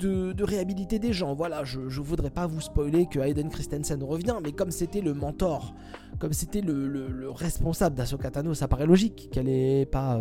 de, 0.00 0.42
réhabiliter 0.42 0.98
des 0.98 1.12
gens. 1.12 1.34
Voilà, 1.34 1.62
je, 1.64 1.88
je 1.88 2.00
voudrais 2.00 2.30
pas 2.30 2.46
vous 2.46 2.60
spoiler 2.60 3.06
que 3.06 3.18
Hayden 3.18 3.50
Christensen 3.50 4.02
revient, 4.02 4.36
mais 4.42 4.52
comme 4.52 4.70
c'était 4.70 5.02
le 5.02 5.12
mentor, 5.12 5.74
comme 6.18 6.32
c'était 6.32 6.62
le, 6.62 7.30
responsable 7.30 7.96
d'Ahsoka 7.96 8.30
Tano, 8.30 8.54
ça 8.54 8.66
paraît 8.66 8.86
logique 8.86 9.28
qu'elle 9.30 9.48
ait 9.48 9.84
pas 9.84 10.18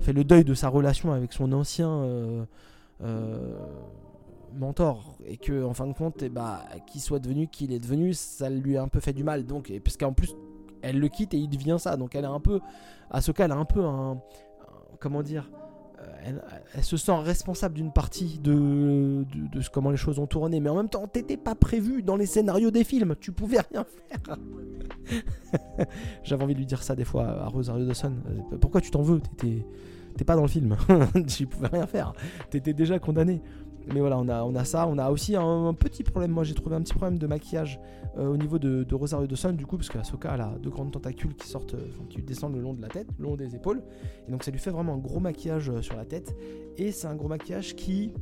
fait 0.00 0.12
le 0.14 0.24
deuil 0.24 0.44
de 0.44 0.54
sa 0.54 0.68
relation 0.68 1.12
avec 1.12 1.32
son 1.32 1.52
ancien 1.52 2.46
mentor. 4.54 5.16
Et 5.24 5.36
que 5.36 5.64
en 5.64 5.74
fin 5.74 5.86
de 5.86 5.92
compte 5.92 6.22
et 6.22 6.26
eh 6.26 6.28
bah, 6.28 6.62
qu'il 6.86 7.00
soit 7.00 7.18
devenu 7.18 7.48
qui 7.48 7.64
il 7.64 7.72
est 7.72 7.78
devenu 7.78 8.14
ça 8.14 8.50
lui 8.50 8.76
a 8.76 8.82
un 8.82 8.88
peu 8.88 9.00
fait 9.00 9.12
du 9.12 9.24
mal. 9.24 9.44
Donc 9.44 9.72
parce 9.84 9.96
qu'en 9.96 10.12
plus 10.12 10.34
elle 10.82 10.98
le 10.98 11.08
quitte 11.08 11.34
et 11.34 11.38
il 11.38 11.48
devient 11.48 11.76
ça. 11.78 11.96
Donc 11.96 12.14
elle 12.14 12.24
a 12.24 12.30
un 12.30 12.40
peu 12.40 12.60
à 13.10 13.20
ce 13.20 13.32
cas 13.32 13.44
elle 13.44 13.52
a 13.52 13.56
un 13.56 13.64
peu 13.64 13.84
un, 13.84 14.20
comment 15.00 15.22
dire 15.22 15.50
euh, 15.98 16.38
elle, 16.74 16.84
se 16.84 16.98
sent 16.98 17.16
responsable 17.16 17.74
d'une 17.74 17.90
partie 17.90 18.38
de, 18.38 19.24
de, 19.32 19.68
comment 19.72 19.90
les 19.90 19.96
choses 19.96 20.18
ont 20.18 20.26
tourné. 20.26 20.60
Mais 20.60 20.68
en 20.68 20.76
même 20.76 20.88
temps 20.88 21.06
t'étais 21.06 21.36
pas 21.36 21.54
prévu 21.54 22.02
dans 22.02 22.16
les 22.16 22.26
scénarios 22.26 22.70
des 22.70 22.84
films. 22.84 23.14
Tu 23.18 23.32
pouvais 23.32 23.60
rien 23.72 23.84
faire. 24.08 24.36
J'avais 26.22 26.44
envie 26.44 26.54
de 26.54 26.58
lui 26.58 26.66
dire 26.66 26.82
ça 26.82 26.94
des 26.94 27.04
fois 27.04 27.26
à 27.26 27.46
Rosario 27.46 27.86
Dawson. 27.86 28.12
Euh, 28.28 28.58
pourquoi 28.58 28.80
tu 28.80 28.90
t'en 28.90 29.02
veux? 29.02 29.20
T'étais 29.20 29.66
t'es 30.16 30.24
pas 30.24 30.36
dans 30.36 30.42
le 30.42 30.48
film, 30.48 30.76
tu 31.26 31.46
pouvais 31.46 31.68
rien 31.68 31.86
faire, 31.86 32.12
t'étais 32.50 32.72
déjà 32.72 32.98
condamné. 32.98 33.40
Mais 33.92 34.00
voilà, 34.00 34.18
on 34.18 34.54
a, 34.56 34.64
ça, 34.64 34.88
on 34.88 34.98
a 34.98 35.10
aussi 35.10 35.36
un, 35.36 35.72
petit 35.72 36.02
problème, 36.02 36.32
moi 36.32 36.42
j'ai 36.42 36.54
trouvé 36.54 36.74
un 36.74 36.82
petit 36.82 36.92
problème 36.94 37.18
de 37.18 37.26
maquillage 37.28 37.78
euh, 38.18 38.26
au 38.26 38.36
niveau 38.36 38.58
de, 38.58 38.82
de 38.82 38.94
Rosario 38.96 39.28
Dawson, 39.28 39.52
du 39.52 39.64
coup, 39.64 39.76
parce 39.76 39.88
que 39.88 39.98
Ahsoka 39.98 40.32
a 40.32 40.58
deux 40.58 40.70
grandes 40.70 40.90
tentacules 40.90 41.36
qui 41.36 41.46
sortent, 41.46 41.74
euh, 41.74 41.88
qui 42.10 42.20
descendent 42.20 42.56
le 42.56 42.62
long 42.62 42.74
de 42.74 42.82
la 42.82 42.88
tête, 42.88 43.06
le 43.16 43.24
long 43.24 43.36
des 43.36 43.54
épaules, 43.54 43.82
et 44.26 44.32
donc 44.32 44.42
ça 44.42 44.50
lui 44.50 44.58
fait 44.58 44.70
vraiment 44.70 44.94
un 44.94 44.98
gros 44.98 45.20
maquillage 45.20 45.70
euh, 45.70 45.82
sur 45.82 45.96
la 45.96 46.04
tête, 46.04 46.34
et 46.76 46.90
c'est 46.90 47.06
un 47.06 47.14
gros 47.14 47.28
maquillage 47.28 47.76
qui 47.76 48.12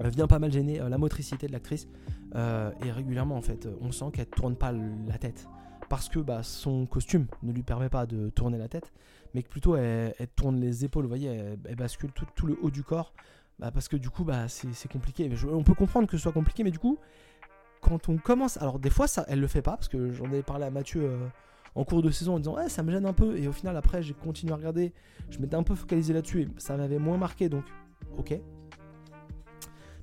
vient 0.00 0.28
pas 0.28 0.38
mal 0.38 0.52
gêner 0.52 0.80
la 0.88 0.98
motricité 0.98 1.48
de 1.48 1.52
l'actrice, 1.52 1.88
et 2.34 2.92
régulièrement 2.92 3.36
en 3.36 3.42
fait, 3.42 3.68
on 3.80 3.90
sent 3.90 4.06
qu'elle 4.12 4.26
tourne 4.26 4.54
pas 4.54 4.70
la 4.70 5.18
tête 5.18 5.48
parce 5.88 6.08
que 6.08 6.18
bah, 6.18 6.42
son 6.42 6.86
costume 6.86 7.26
ne 7.42 7.52
lui 7.52 7.62
permet 7.62 7.88
pas 7.88 8.06
de 8.06 8.30
tourner 8.30 8.58
la 8.58 8.68
tête, 8.68 8.92
mais 9.34 9.42
que 9.42 9.48
plutôt 9.48 9.76
elle, 9.76 10.14
tourne 10.36 10.60
les 10.60 10.84
épaules, 10.84 11.04
vous 11.04 11.08
voyez, 11.08 11.28
elle, 11.28 11.76
bascule 11.76 12.10
tout, 12.12 12.46
le 12.46 12.56
haut 12.62 12.70
du 12.70 12.82
corps, 12.82 13.12
bah, 13.58 13.70
parce 13.70 13.88
que 13.88 13.96
du 13.96 14.10
coup 14.10 14.24
bah, 14.24 14.48
c'est 14.48 14.90
compliqué. 14.90 15.30
on 15.50 15.62
peut 15.62 15.74
comprendre 15.74 16.06
que 16.06 16.16
ce 16.16 16.22
soit 16.22 16.32
compliqué, 16.32 16.64
mais 16.64 16.70
du 16.70 16.78
coup, 16.78 16.98
quand 17.80 18.08
on 18.08 18.16
commence, 18.16 18.56
alors 18.58 18.78
des 18.78 18.90
fois 18.90 19.06
ça, 19.06 19.24
elle 19.28 19.40
le 19.40 19.46
fait 19.46 19.62
pas, 19.62 19.76
parce 19.76 19.88
que 19.88 20.12
j'en 20.12 20.30
ai 20.32 20.42
parlé 20.42 20.64
à 20.64 20.70
Mathieu 20.70 21.02
euh, 21.04 21.26
en 21.74 21.84
cours 21.84 22.02
de 22.02 22.10
saison 22.10 22.34
en 22.34 22.38
disant 22.38 22.56
ça 22.68 22.82
me 22.82 22.90
gêne 22.90 23.06
un 23.06 23.12
peu, 23.12 23.36
et 23.38 23.48
au 23.48 23.52
final 23.52 23.76
après 23.76 24.02
j'ai 24.02 24.14
continué 24.14 24.52
à 24.52 24.56
regarder, 24.56 24.92
je 25.30 25.38
m'étais 25.38 25.56
un 25.56 25.62
peu 25.62 25.74
focalisé 25.74 26.12
là-dessus, 26.12 26.42
et 26.42 26.48
ça 26.58 26.76
m'avait 26.76 26.98
moins 26.98 27.16
marqué, 27.18 27.48
donc 27.48 27.64
ok. 28.16 28.38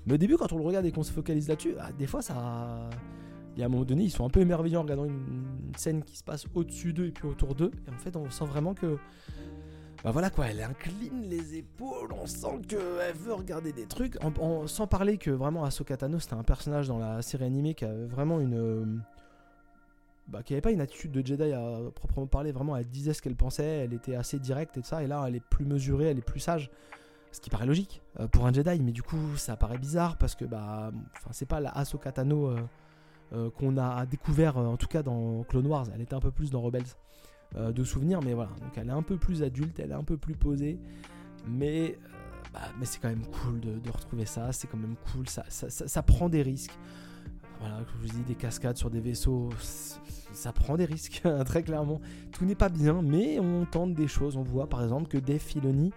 Mais 0.07 0.13
au 0.13 0.17
début, 0.17 0.37
quand 0.37 0.53
on 0.53 0.59
le 0.59 0.63
regarde 0.63 0.85
et 0.85 0.91
qu'on 0.91 1.01
se 1.01 1.11
focalise 1.11 1.47
là-dessus, 1.47 1.73
bah, 1.73 1.89
des 1.97 2.05
fois 2.05 2.21
ça 2.21 2.89
et 3.57 3.63
à 3.63 3.65
un 3.65 3.69
moment 3.69 3.85
donné, 3.85 4.03
ils 4.03 4.11
sont 4.11 4.25
un 4.25 4.29
peu 4.29 4.41
émerveillants 4.41 4.81
en 4.81 4.83
regardant 4.83 5.05
une, 5.05 5.71
scène 5.77 6.03
qui 6.03 6.17
se 6.17 6.23
passe 6.23 6.45
au-dessus 6.53 6.93
d'eux 6.93 7.07
et 7.07 7.11
puis 7.11 7.27
autour 7.27 7.55
d'eux. 7.55 7.71
Et 7.87 7.89
en 7.89 7.97
fait, 7.97 8.15
on 8.15 8.29
sent 8.29 8.45
vraiment 8.45 8.73
que. 8.73 8.97
Bah 10.03 10.11
voilà 10.11 10.29
quoi, 10.29 10.47
elle 10.47 10.61
incline 10.61 11.23
les 11.23 11.55
épaules, 11.55 12.13
on 12.13 12.27
sent 12.27 12.61
qu'elle 12.67 13.15
veut 13.15 13.33
regarder 13.33 13.71
des 13.73 13.87
trucs. 13.87 14.17
sans 14.67 14.85
parler 14.85 15.17
que 15.17 15.31
vraiment 15.31 15.63
Ahsoka 15.63 15.97
Tano, 15.97 16.19
c'était 16.19 16.35
un 16.35 16.43
personnage 16.43 16.87
dans 16.87 16.99
la 16.99 17.23
série 17.23 17.45
animée 17.45 17.73
qui 17.73 17.85
avait 17.85 18.05
vraiment 18.05 18.39
une. 18.39 19.01
Bah, 20.27 20.41
qui 20.43 20.53
avait 20.53 20.61
pas 20.61 20.71
une 20.71 20.81
attitude 20.81 21.11
de 21.11 21.25
Jedi 21.25 21.51
à 21.53 21.79
proprement 21.93 22.25
parler, 22.25 22.51
vraiment 22.51 22.75
elle 22.75 22.87
disait 22.87 23.13
ce 23.13 23.21
qu'elle 23.21 23.35
pensait, 23.35 23.63
elle 23.63 23.93
était 23.93 24.15
assez 24.15 24.39
directe 24.39 24.75
et 24.75 24.81
tout 24.81 24.87
ça, 24.87 25.03
et 25.03 25.07
là 25.07 25.23
elle 25.27 25.35
est 25.35 25.43
plus 25.51 25.65
mesurée, 25.65 26.05
elle 26.05 26.17
est 26.17 26.21
plus 26.21 26.39
sage. 26.39 26.71
Ce 27.31 27.39
qui 27.39 27.51
paraît 27.51 27.67
logique 27.67 28.01
pour 28.31 28.47
un 28.47 28.53
Jedi, 28.53 28.81
mais 28.81 28.91
du 28.91 29.03
coup 29.03 29.37
ça 29.37 29.55
paraît 29.55 29.77
bizarre 29.77 30.17
parce 30.17 30.33
que 30.33 30.45
bah, 30.45 30.91
c'est 31.31 31.47
pas 31.47 31.59
la 31.59 31.69
Ahsoka 31.71 32.11
Tano 32.11 32.55
qu'on 33.57 33.77
a 33.77 34.05
découvert 34.05 34.57
en 34.57 34.77
tout 34.77 34.87
cas 34.87 35.03
dans 35.03 35.43
Clone 35.43 35.67
Wars. 35.67 35.87
Elle 35.93 36.01
était 36.01 36.13
un 36.13 36.19
peu 36.19 36.31
plus 36.31 36.51
dans 36.51 36.61
Rebels 36.61 36.83
de 37.55 37.83
souvenirs, 37.83 38.21
mais 38.23 38.33
voilà. 38.33 38.51
Donc 38.61 38.77
elle 38.77 38.87
est 38.87 38.93
un 38.93 39.01
peu 39.01 39.17
plus 39.17 39.43
adulte, 39.43 39.79
elle 39.79 39.91
est 39.91 39.95
un 39.95 40.03
peu 40.03 40.17
plus 40.17 40.35
posée, 40.35 40.79
mais 41.47 41.97
bah, 42.55 42.61
c'est 42.83 43.01
quand 43.01 43.09
même 43.09 43.25
cool 43.25 43.59
de, 43.59 43.89
retrouver 43.89 44.25
ça, 44.25 44.53
c'est 44.53 44.67
quand 44.67 44.77
même 44.77 44.95
cool, 45.11 45.25
ça, 45.27 46.03
prend 46.03 46.29
des 46.29 46.41
risques. 46.41 46.77
Voilà, 47.59 47.81
je 47.87 47.97
vous 47.97 48.13
dis, 48.13 48.23
des 48.23 48.35
cascades 48.35 48.77
sur 48.77 48.89
des 48.89 49.01
vaisseaux, 49.01 49.49
ça 49.59 50.53
prend 50.53 50.77
des 50.77 50.85
risques, 50.85 51.21
très 51.45 51.63
clairement. 51.63 51.99
Tout 52.31 52.45
n'est 52.45 52.55
pas 52.55 52.69
bien, 52.69 53.01
mais 53.01 53.39
on 53.39 53.65
tente 53.65 53.93
des 53.93 54.07
choses. 54.07 54.37
On 54.37 54.43
voit 54.43 54.67
par 54.67 54.83
exemple 54.83 55.07
que 55.07 55.17
Dave 55.17 55.39
Filoni, 55.39 55.91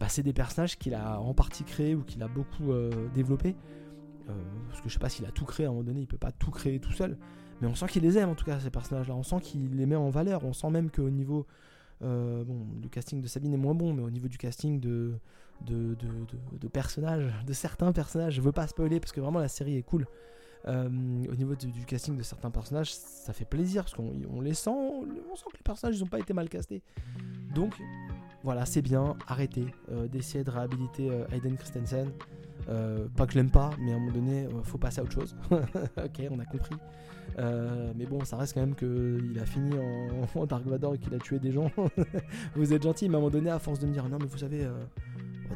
bah, 0.00 0.06
c'est 0.08 0.22
des 0.22 0.32
personnages 0.32 0.78
qu'il 0.78 0.94
a 0.94 1.20
en 1.20 1.34
partie 1.34 1.64
créés 1.64 1.94
ou 1.94 2.02
qu'il 2.04 2.22
a 2.22 2.28
beaucoup 2.28 2.72
euh, 2.72 2.90
développés. 3.14 3.56
Euh, 4.28 4.32
parce 4.68 4.80
que 4.80 4.88
je 4.88 4.94
sais 4.94 5.00
pas 5.00 5.08
s'il 5.08 5.24
a 5.24 5.30
tout 5.30 5.44
créé 5.44 5.66
à 5.66 5.68
un 5.68 5.72
moment 5.72 5.84
donné, 5.84 6.00
il 6.00 6.06
peut 6.06 6.18
pas 6.18 6.32
tout 6.32 6.50
créer 6.50 6.80
tout 6.80 6.92
seul. 6.92 7.16
Mais 7.60 7.66
on 7.66 7.74
sent 7.74 7.86
qu'il 7.86 8.02
les 8.02 8.18
aime 8.18 8.28
en 8.28 8.34
tout 8.34 8.44
cas, 8.44 8.60
ces 8.60 8.70
personnages-là. 8.70 9.14
On 9.14 9.22
sent 9.22 9.40
qu'il 9.40 9.76
les 9.76 9.86
met 9.86 9.96
en 9.96 10.10
valeur. 10.10 10.44
On 10.44 10.52
sent 10.52 10.70
même 10.70 10.90
qu'au 10.90 11.10
niveau. 11.10 11.46
Euh, 12.02 12.44
bon, 12.44 12.66
le 12.80 12.88
casting 12.88 13.20
de 13.20 13.26
Sabine 13.26 13.54
est 13.54 13.58
moins 13.58 13.74
bon, 13.74 13.92
mais 13.92 14.02
au 14.02 14.10
niveau 14.10 14.28
du 14.28 14.38
casting 14.38 14.78
de, 14.78 15.18
personnages, 16.72 17.32
de 17.46 17.52
certains 17.52 17.92
personnages. 17.92 18.34
Je 18.34 18.40
veux 18.40 18.52
pas 18.52 18.66
spoiler 18.66 19.00
parce 19.00 19.12
que 19.12 19.20
vraiment 19.20 19.40
la 19.40 19.48
série 19.48 19.76
est 19.76 19.82
cool. 19.82 20.06
Euh, 20.66 20.86
au 20.86 21.34
niveau 21.36 21.54
du 21.54 21.84
casting 21.86 22.16
de 22.16 22.22
certains 22.22 22.50
personnages, 22.50 22.92
ça 22.92 23.32
fait 23.32 23.44
plaisir 23.44 23.84
parce 23.84 23.94
qu'on 23.94 24.40
les 24.40 24.54
sent, 24.54 24.70
on 24.70 25.36
sent 25.36 25.46
que 25.52 25.56
les 25.56 25.62
personnages 25.62 26.00
n'ont 26.00 26.08
pas 26.08 26.18
été 26.18 26.32
mal 26.32 26.48
castés. 26.48 26.82
Donc 27.54 27.74
voilà, 28.44 28.66
c'est 28.66 28.82
bien, 28.82 29.16
arrêtez 29.26 29.66
euh, 29.90 30.06
d'essayer 30.06 30.44
de 30.44 30.50
réhabiliter 30.50 31.10
Hayden 31.32 31.56
Christensen. 31.56 32.12
Pas 33.16 33.26
que 33.26 33.32
je 33.32 33.38
l'aime 33.38 33.50
pas, 33.50 33.70
mais 33.80 33.92
à 33.92 33.96
un 33.96 33.98
moment 33.98 34.12
donné, 34.12 34.46
faut 34.64 34.78
passer 34.78 35.00
à 35.00 35.04
autre 35.04 35.12
chose. 35.12 35.36
ok, 35.50 36.22
on 36.30 36.38
a 36.38 36.44
compris. 36.44 36.76
mais 37.96 38.06
bon, 38.06 38.24
ça 38.24 38.36
reste 38.36 38.54
quand 38.54 38.60
même 38.60 38.74
qu'il 38.74 39.38
a 39.40 39.46
fini 39.46 39.72
en, 40.34 40.46
Dark 40.46 40.66
Vador 40.66 40.94
et 40.94 40.98
qu'il 40.98 41.14
a 41.14 41.18
tué 41.18 41.38
des 41.38 41.52
gens. 41.52 41.70
vous 42.54 42.72
êtes 42.72 42.82
gentil, 42.82 43.08
mais 43.08 43.14
à 43.14 43.18
un 43.18 43.20
moment 43.20 43.32
donné, 43.32 43.50
à 43.50 43.58
force 43.58 43.78
de 43.78 43.86
me 43.86 43.92
dire 43.92 44.08
non, 44.08 44.18
mais 44.20 44.26
vous 44.26 44.38
savez, 44.38 44.66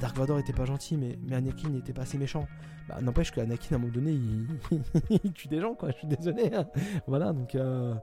Dark 0.00 0.16
Vador 0.16 0.38
était 0.38 0.52
pas 0.52 0.64
gentil, 0.64 0.96
mais, 0.96 1.16
Anakin 1.34 1.68
n'était 1.70 1.92
pas 1.92 2.02
assez 2.02 2.18
méchant. 2.18 2.46
Bah, 2.88 3.00
n'empêche 3.00 3.30
qu'Anakin, 3.30 3.72
à 3.72 3.74
un 3.76 3.78
moment 3.78 3.92
donné, 3.92 4.12
il, 4.12 5.32
tue 5.32 5.48
des 5.48 5.60
gens, 5.60 5.74
quoi. 5.74 5.90
Je 5.90 5.96
suis 5.98 6.08
désolé. 6.08 6.50
Hein. 6.54 6.66
Voilà, 7.06 7.32
donc. 7.32 7.54
Euh, 7.54 7.94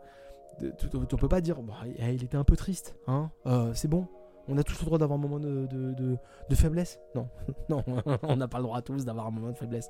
on 0.93 1.05
peut 1.15 1.27
pas 1.27 1.41
dire. 1.41 1.57
Il 1.99 2.23
était 2.23 2.37
un 2.37 2.43
peu 2.43 2.55
triste, 2.55 2.95
hein. 3.07 3.31
Euh, 3.45 3.71
c'est 3.73 3.87
bon. 3.87 4.07
On 4.49 4.57
a 4.57 4.63
tous 4.63 4.79
le 4.79 4.85
droit 4.85 4.97
d'avoir 4.97 5.19
un 5.19 5.21
moment 5.21 5.39
de, 5.39 6.17
faiblesse 6.53 6.99
Non, 7.15 7.29
non, 7.69 7.83
on 8.23 8.35
n'a 8.35 8.47
pas 8.47 8.57
le 8.57 8.63
droit 8.63 8.81
tous 8.81 9.05
d'avoir 9.05 9.27
un 9.27 9.31
moment 9.31 9.51
de 9.51 9.57
faiblesse. 9.57 9.89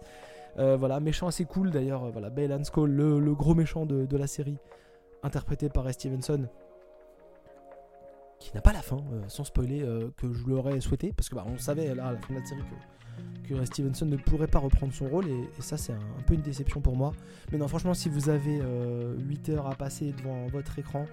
Euh, 0.58 0.76
voilà, 0.78 1.00
méchant 1.00 1.28
assez 1.28 1.46
cool 1.46 1.72
d'ailleurs. 1.72 2.12
Voilà, 2.12 2.30
Bale 2.30 2.66
Skull, 2.66 2.92
le, 2.92 3.20
le, 3.20 3.34
gros 3.34 3.56
méchant 3.56 3.86
de, 3.86 4.18
la 4.18 4.28
série, 4.28 4.58
interprété 5.24 5.70
par 5.70 5.92
Stevenson 5.92 6.48
qui 8.40 8.52
n'a 8.56 8.62
pas 8.62 8.74
la 8.74 8.82
fin, 8.82 8.98
euh, 9.12 9.22
sans 9.28 9.44
spoiler, 9.44 9.82
euh, 9.82 10.10
que 10.18 10.32
je 10.32 10.48
l'aurais 10.48 10.80
souhaité, 10.80 11.14
parce 11.16 11.30
que 11.30 11.36
bah, 11.36 11.46
on 11.48 11.58
savait 11.58 11.94
là 11.94 12.08
à 12.08 12.14
la 12.14 12.20
fin 12.20 12.34
de 12.34 12.40
la 12.40 12.46
série 12.46 12.62
que, 13.44 13.54
que 13.54 13.66
Stevenson 13.66 14.06
ne 14.06 14.16
pourrait 14.16 14.48
pas 14.48 14.60
reprendre 14.60 14.94
son 14.94 15.08
rôle, 15.08 15.28
et, 15.28 15.50
ça 15.60 15.78
c'est 15.78 15.94
un, 15.94 16.22
peu 16.26 16.34
une 16.34 16.42
déception 16.42 16.82
pour 16.82 16.96
moi. 16.96 17.12
Mais 17.52 17.58
non, 17.58 17.68
franchement, 17.68 17.94
si 17.94 18.10
vous 18.10 18.30
avez 18.30 18.56
8 18.56 18.62
euh, 18.62 19.56
heures 19.56 19.68
à 19.68 19.76
passer 19.76 20.14
devant 20.14 20.48
votre 20.48 20.80
écran, 20.80 21.06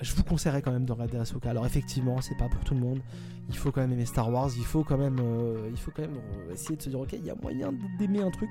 je 0.00 0.14
vous 0.14 0.24
conseillerais 0.24 0.62
quand 0.62 0.72
même 0.72 0.84
de 0.84 0.92
regarder 0.92 1.18
Ahsoka. 1.18 1.50
Alors 1.50 1.66
effectivement, 1.66 2.20
c'est 2.20 2.36
pas 2.36 2.48
pour 2.48 2.62
tout 2.64 2.74
le 2.74 2.80
monde. 2.80 3.00
Il 3.48 3.56
faut 3.56 3.70
quand 3.70 3.80
même 3.80 3.92
aimer 3.92 4.06
Star 4.06 4.30
Wars. 4.32 4.50
Il 4.56 4.64
faut 4.64 4.84
quand 4.84 4.98
même, 4.98 5.18
il 5.70 5.78
faut 5.78 5.90
quand 5.94 6.02
même 6.02 6.18
essayer 6.52 6.76
de 6.76 6.82
se 6.82 6.88
dire 6.88 7.00
ok, 7.00 7.12
il 7.12 7.24
y 7.24 7.30
a 7.30 7.34
moyen 7.34 7.72
d'aimer 7.98 8.22
un 8.22 8.30
truc. 8.30 8.50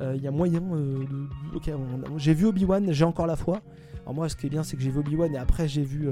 Il 0.00 0.22
y 0.22 0.26
a 0.26 0.30
moyen 0.30 0.60
de. 0.60 1.06
Ok, 1.54 1.70
j'ai 2.16 2.34
vu 2.34 2.46
Obi 2.46 2.64
Wan, 2.64 2.92
j'ai 2.92 3.04
encore 3.04 3.26
la 3.26 3.36
foi. 3.36 3.60
Alors 4.02 4.14
moi, 4.14 4.28
ce 4.28 4.36
qui 4.36 4.46
est 4.46 4.50
bien, 4.50 4.62
c'est 4.62 4.76
que 4.76 4.82
j'ai 4.82 4.90
vu 4.90 5.00
Obi 5.00 5.14
Wan 5.14 5.32
et 5.34 5.38
après 5.38 5.68
j'ai 5.68 5.82
vu 5.84 6.08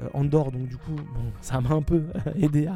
euh, 0.00 0.08
Andorre, 0.12 0.52
donc 0.52 0.68
du 0.68 0.76
coup, 0.76 0.96
ça 1.40 1.60
m'a 1.60 1.70
un 1.70 1.82
peu 1.82 2.04
aidé 2.36 2.68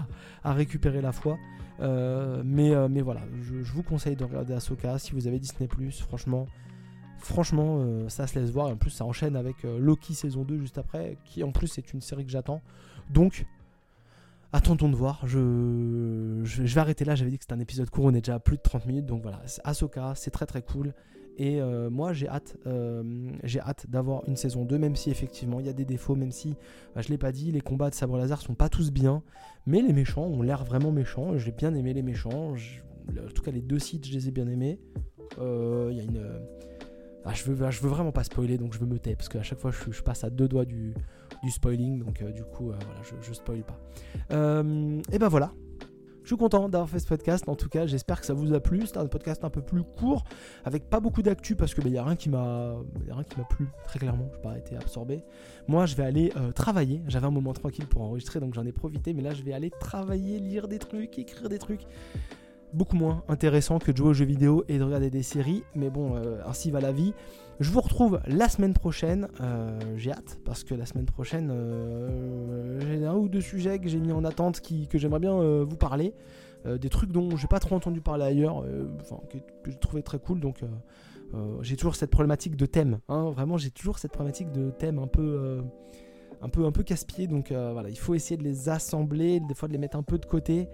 à, 0.45 0.53
récupérer 0.53 1.01
la 1.01 1.13
foi. 1.13 1.39
Euh, 1.81 2.43
mais, 2.45 2.75
euh, 2.75 2.89
mais 2.91 3.03
voilà, 3.03 3.21
je, 3.43 3.73
vous 3.73 3.83
conseille 3.83 4.17
de 4.17 4.25
regarder 4.25 4.53
Ahsoka 4.55 4.99
si 4.99 5.13
vous 5.13 5.27
avez 5.27 5.39
Disney 5.39 5.69
franchement. 5.93 6.47
Franchement, 7.19 8.09
ça 8.09 8.27
se 8.27 8.39
laisse 8.39 8.51
voir. 8.51 8.69
Et 8.69 8.73
en 8.73 8.77
plus, 8.77 8.91
ça 8.91 9.05
enchaîne 9.05 9.37
avec 9.37 9.63
Loki 9.65 10.15
saison 10.15 10.45
2 10.45 10.59
juste 10.59 10.79
après, 10.79 11.19
qui 11.25 11.43
en 11.43 11.53
plus 11.53 11.79
est 11.79 11.93
une 11.93 12.01
série 12.01 12.25
que 12.25 12.31
j'attends. 12.31 12.63
Donc, 13.11 13.45
attendons 14.53 14.89
de 14.89 14.97
voir. 14.97 15.21
Je, 15.27 16.43
vais 16.45 16.81
arrêter 16.81 17.05
là. 17.05 17.15
J'avais 17.15 17.31
dit 17.31 17.39
que 17.39 17.45
c'était 17.45 17.55
un 17.55 17.61
épisode 17.61 17.91
court. 17.91 18.05
On 18.05 18.15
est 18.15 18.21
déjà 18.21 18.37
à 18.37 18.41
plus 18.41 18.57
de 18.57 18.63
30 18.63 18.87
minutes. 18.87 19.07
Donc 19.07 19.23
voilà, 19.23 19.43
Ahsoka, 19.65 20.15
c'est 20.15 20.31
très 20.31 20.47
très 20.47 20.63
cool. 20.63 20.95
Et 21.39 21.61
euh, 21.61 21.89
moi, 21.89 22.13
j'ai 22.13 22.29
hâte, 22.29 22.57
euh, 22.67 23.31
hâte 23.61 23.87
d'avoir 23.89 24.29
une 24.29 24.35
saison 24.35 24.65
2, 24.65 24.77
même 24.77 24.97
si 24.97 25.11
effectivement 25.11 25.61
il 25.61 25.67
y 25.67 25.69
a 25.69 25.73
des 25.73 25.85
défauts, 25.85 26.17
même 26.17 26.33
si, 26.33 26.57
bah, 26.97 27.01
je 27.01 27.09
l'ai 27.11 27.19
pas 27.19 27.31
dit, 27.31 27.53
les 27.53 27.61
combats 27.61 27.91
de 27.91 27.95
sabre 27.95 28.19
laser 28.19 28.41
sont 28.41 28.57
pas 28.57 28.69
tous 28.69 28.91
bien, 28.91 29.23
mais 29.65 29.81
les 29.81 29.93
méchants 29.93 30.25
ont 30.25 30.43
l'air 30.43 30.65
vraiment 30.65 30.91
méchants. 30.91 31.39
J'ai 31.39 31.53
bien 31.53 31.75
aimé 31.75 31.95
les 31.95 32.03
méchants. 32.03 32.55
en 32.55 33.33
tout 33.33 33.43
cas, 33.43 33.53
les 33.53 33.63
deux 33.63 33.79
sites, 33.79 34.05
je 34.05 34.13
les 34.13 34.29
ai 34.29 34.31
bien 34.33 34.49
aimés. 34.49 34.81
Euh, 35.39 35.91
il 35.93 35.99
y 35.99 36.01
a 36.01 36.03
une. 36.03 36.27
Ah, 37.25 37.35
je, 37.35 37.45
veux, 37.45 37.71
je 37.71 37.81
veux 37.81 37.89
vraiment 37.89 38.13
pas 38.13 38.25
spoiler, 38.25 38.57
donc 38.57 38.73
je 38.73 38.79
veux 38.79 38.87
me 38.87 38.99
taire, 38.99 39.17
parce 39.17 39.29
qu'à 39.29 39.43
chaque 39.43 39.59
fois, 39.59 39.71
je, 39.71 40.03
passe 40.03 40.25
à 40.25 40.31
deux 40.31 40.49
doigts 40.49 40.65
du, 40.65 40.95
du 41.43 41.51
spoiling, 41.51 42.03
donc 42.03 42.23
du 42.33 42.43
coup, 42.45 42.67
voilà, 42.67 42.81
je, 43.03 43.15
je 43.21 43.33
spoil 43.35 43.63
pas. 43.65 43.79
et 44.31 45.19
ben 45.19 45.29
voilà, 45.29 45.53
je 46.29 46.35
suis 46.35 46.39
content 46.39 46.69
d'avoir 46.69 46.91
fait 46.91 46.99
ce 46.99 47.07
podcast. 47.07 47.49
En 47.49 47.55
tout 47.55 47.71
cas, 47.71 47.87
j'espère 47.87 48.21
que 48.21 48.27
ça 48.27 48.35
vous 48.35 48.53
a 48.53 48.61
plu. 48.61 48.83
C'est 48.85 48.99
un 48.99 49.07
podcast 49.07 49.45
un 49.45 49.49
peu 49.49 49.63
plus 49.63 49.83
court, 49.83 50.25
avec 50.63 50.91
pas 50.91 51.01
beaucoup 51.01 51.23
d'actu 51.23 51.57
parce 51.57 51.73
que 51.73 51.81
il 51.81 51.95
bah, 51.95 52.03
a 52.03 52.05
rien 52.05 52.17
qui 52.17 52.29
m'a, 52.29 52.75
rien 53.09 53.25
qui 53.25 53.39
m'a 53.39 53.45
plu 53.45 53.67
très 53.85 53.99
clairement. 53.99 54.29
Je 54.33 54.37
n'ai 54.37 54.43
pas 54.43 54.59
été 54.59 54.77
absorbé. 54.77 55.25
Moi, 55.69 55.87
je 55.87 55.97
vais 55.97 56.03
aller 56.03 56.31
euh, 56.37 56.53
travailler. 56.53 57.01
J'avais 57.09 57.27
un 57.27 57.31
moment 57.31 57.55
tranquille 57.55 57.87
pour 57.87 58.03
enregistrer, 58.03 58.41
donc 58.41 58.53
j'en 58.53 58.67
ai 58.67 58.73
profité. 58.73 59.15
Mais 59.15 59.23
là, 59.23 59.33
je 59.33 59.43
vais 59.43 59.55
aller 59.55 59.71
travailler, 59.81 60.39
lire 60.39 60.69
des 60.69 60.79
trucs, 60.79 61.19
écrire 61.19 61.49
des 61.49 61.59
trucs 61.59 61.87
beaucoup 62.73 62.97
moins 62.97 63.23
intéressant 63.29 63.79
que 63.79 63.91
de 63.91 63.97
jouer 63.97 64.09
aux 64.09 64.15
jeux 64.15 64.25
vidéo 64.25 64.65
et 64.69 64.79
de 64.79 64.85
regarder 64.85 65.11
des 65.11 65.23
séries. 65.23 65.65
Mais 65.75 65.91
bon, 65.91 66.17
euh, 66.17 66.41
ainsi 66.47 66.71
va 66.71 66.81
la 66.81 66.93
vie. 66.93 67.15
Je 67.61 67.71
vous 67.71 67.81
retrouve 67.81 68.21
la 68.27 68.49
semaine 68.49 68.75
prochaine. 68.75 69.29
Euh, 69.41 69.79
j'ai 69.97 70.13
hâte 70.13 70.39
parce 70.45 70.65
que 70.65 70.75
la 70.75 70.87
semaine 70.87 71.07
prochaine, 71.07 71.51
euh, 71.51 72.81
j'ai 72.81 73.05
un 73.05 73.15
ou 73.15 73.29
deux 73.29 73.41
sujets 73.41 73.79
que 73.79 73.89
j'ai 73.89 73.99
mis 73.99 74.13
en 74.13 74.25
attente 74.25 74.61
qui, 74.61 74.87
que 74.87 74.99
j'aimerais 74.99 75.21
bien 75.21 75.65
vous 75.65 75.77
parler. 75.77 76.15
des 76.67 76.89
trucs 76.89 77.11
dont 77.11 77.37
j'ai 77.37 77.47
pas 77.47 77.61
trop 77.61 77.77
entendu 77.77 78.01
parler 78.01 78.25
ailleurs, 78.25 78.65
que, 79.31 79.39
j'ai 79.67 79.79
trouvé 79.79 80.03
très 80.03 80.19
cool. 80.19 80.41
Donc 80.41 80.61
j'ai 81.63 81.77
toujours 81.77 81.97
cette 81.97 82.11
problématique 82.11 82.57
de 82.57 82.67
thème. 82.67 82.99
Hein. 83.09 83.31
vraiment, 83.31 83.57
j'ai 83.57 83.71
toujours 83.71 83.99
cette 83.99 84.13
problématique 84.13 84.53
de 84.53 84.71
thème 84.71 84.99
un 84.99 85.07
peu 85.07 85.63
un 86.41 86.49
peu, 86.49 86.65
un 86.65 86.73
peu 86.73 86.85
casse-pied. 86.85 87.27
Donc 87.27 87.51
voilà, 87.51 87.89
il 87.89 87.99
faut 87.99 88.15
essayer 88.15 88.37
de 88.37 88.45
les 88.45 88.69
assembler, 88.69 89.41
des 89.41 89.55
fois 89.55 89.67
de 89.67 89.73
les 89.73 89.79
mettre 89.79 89.97
un 89.97 90.05
peu 90.05 90.19
de 90.19 90.27
côté. 90.27 90.69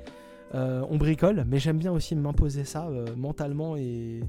Euh, 0.55 0.85
on 0.89 0.97
bricole, 0.97 1.45
mais 1.49 1.59
j'aime 1.59 1.79
bien 1.79 1.91
aussi 1.91 2.15
m'imposer 2.15 2.65
ça 2.65 2.87
euh, 2.87 3.07
mentalement 3.17 3.77
et, 3.77 4.23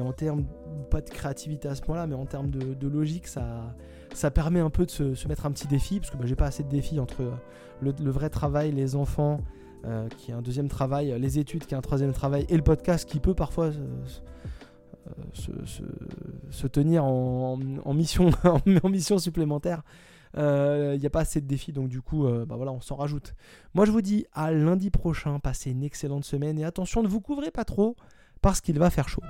en 0.00 0.12
termes, 0.12 0.44
pas 0.88 1.00
de 1.00 1.10
créativité 1.10 1.66
à 1.66 1.74
ce 1.74 1.82
point-là, 1.82 2.06
mais 2.06 2.14
en 2.14 2.26
termes 2.26 2.50
de, 2.50 2.88
logique, 2.88 3.26
ça, 3.26 3.74
ça 4.14 4.30
permet 4.30 4.60
un 4.60 4.70
peu 4.70 4.86
de 4.86 4.90
se, 4.90 5.26
mettre 5.26 5.46
un 5.46 5.50
petit 5.50 5.66
défi, 5.66 5.98
parce 5.98 6.12
que 6.12 6.16
bah, 6.16 6.26
j'ai 6.26 6.36
pas 6.36 6.46
assez 6.46 6.62
de 6.62 6.68
défis 6.68 7.00
entre 7.00 7.22
le, 7.80 8.10
vrai 8.10 8.30
travail, 8.30 8.70
les 8.70 8.94
enfants, 8.94 9.40
euh, 9.84 10.08
qui 10.08 10.30
est 10.30 10.34
un 10.34 10.42
deuxième 10.42 10.68
travail, 10.68 11.18
les 11.18 11.38
études, 11.38 11.66
qui 11.66 11.74
est 11.74 11.76
un 11.76 11.82
troisième 11.82 12.12
travail, 12.12 12.46
et 12.48 12.56
le 12.56 12.62
podcast, 12.62 13.08
qui 13.08 13.18
peut 13.18 13.34
parfois 13.34 13.70
se, 15.32 16.66
tenir 16.68 17.04
en, 17.04 17.56
mission, 17.94 18.30
en 18.82 18.88
mission 18.88 19.18
supplémentaire. 19.18 19.82
Il 20.38 20.44
euh, 20.44 20.96
n'y 20.96 21.06
a 21.06 21.10
pas 21.10 21.22
assez 21.22 21.40
de 21.40 21.48
défis, 21.48 21.72
donc 21.72 21.88
du 21.88 22.00
coup, 22.00 22.24
euh, 22.24 22.46
bah 22.46 22.54
voilà, 22.54 22.70
on 22.70 22.80
s'en 22.80 22.94
rajoute. 22.94 23.34
Moi, 23.74 23.86
je 23.86 23.90
vous 23.90 24.02
dis 24.02 24.24
à 24.32 24.52
lundi 24.52 24.88
prochain. 24.88 25.40
Passez 25.40 25.72
une 25.72 25.82
excellente 25.82 26.24
semaine 26.24 26.60
et 26.60 26.64
attention, 26.64 27.02
ne 27.02 27.08
vous 27.08 27.20
couvrez 27.20 27.50
pas 27.50 27.64
trop 27.64 27.96
parce 28.40 28.60
qu'il 28.60 28.78
va 28.78 28.88
faire 28.88 29.08
chaud. 29.08 29.22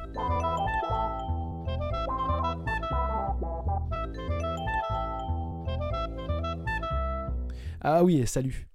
Ah 7.80 8.04
oui, 8.04 8.26
salut. 8.26 8.66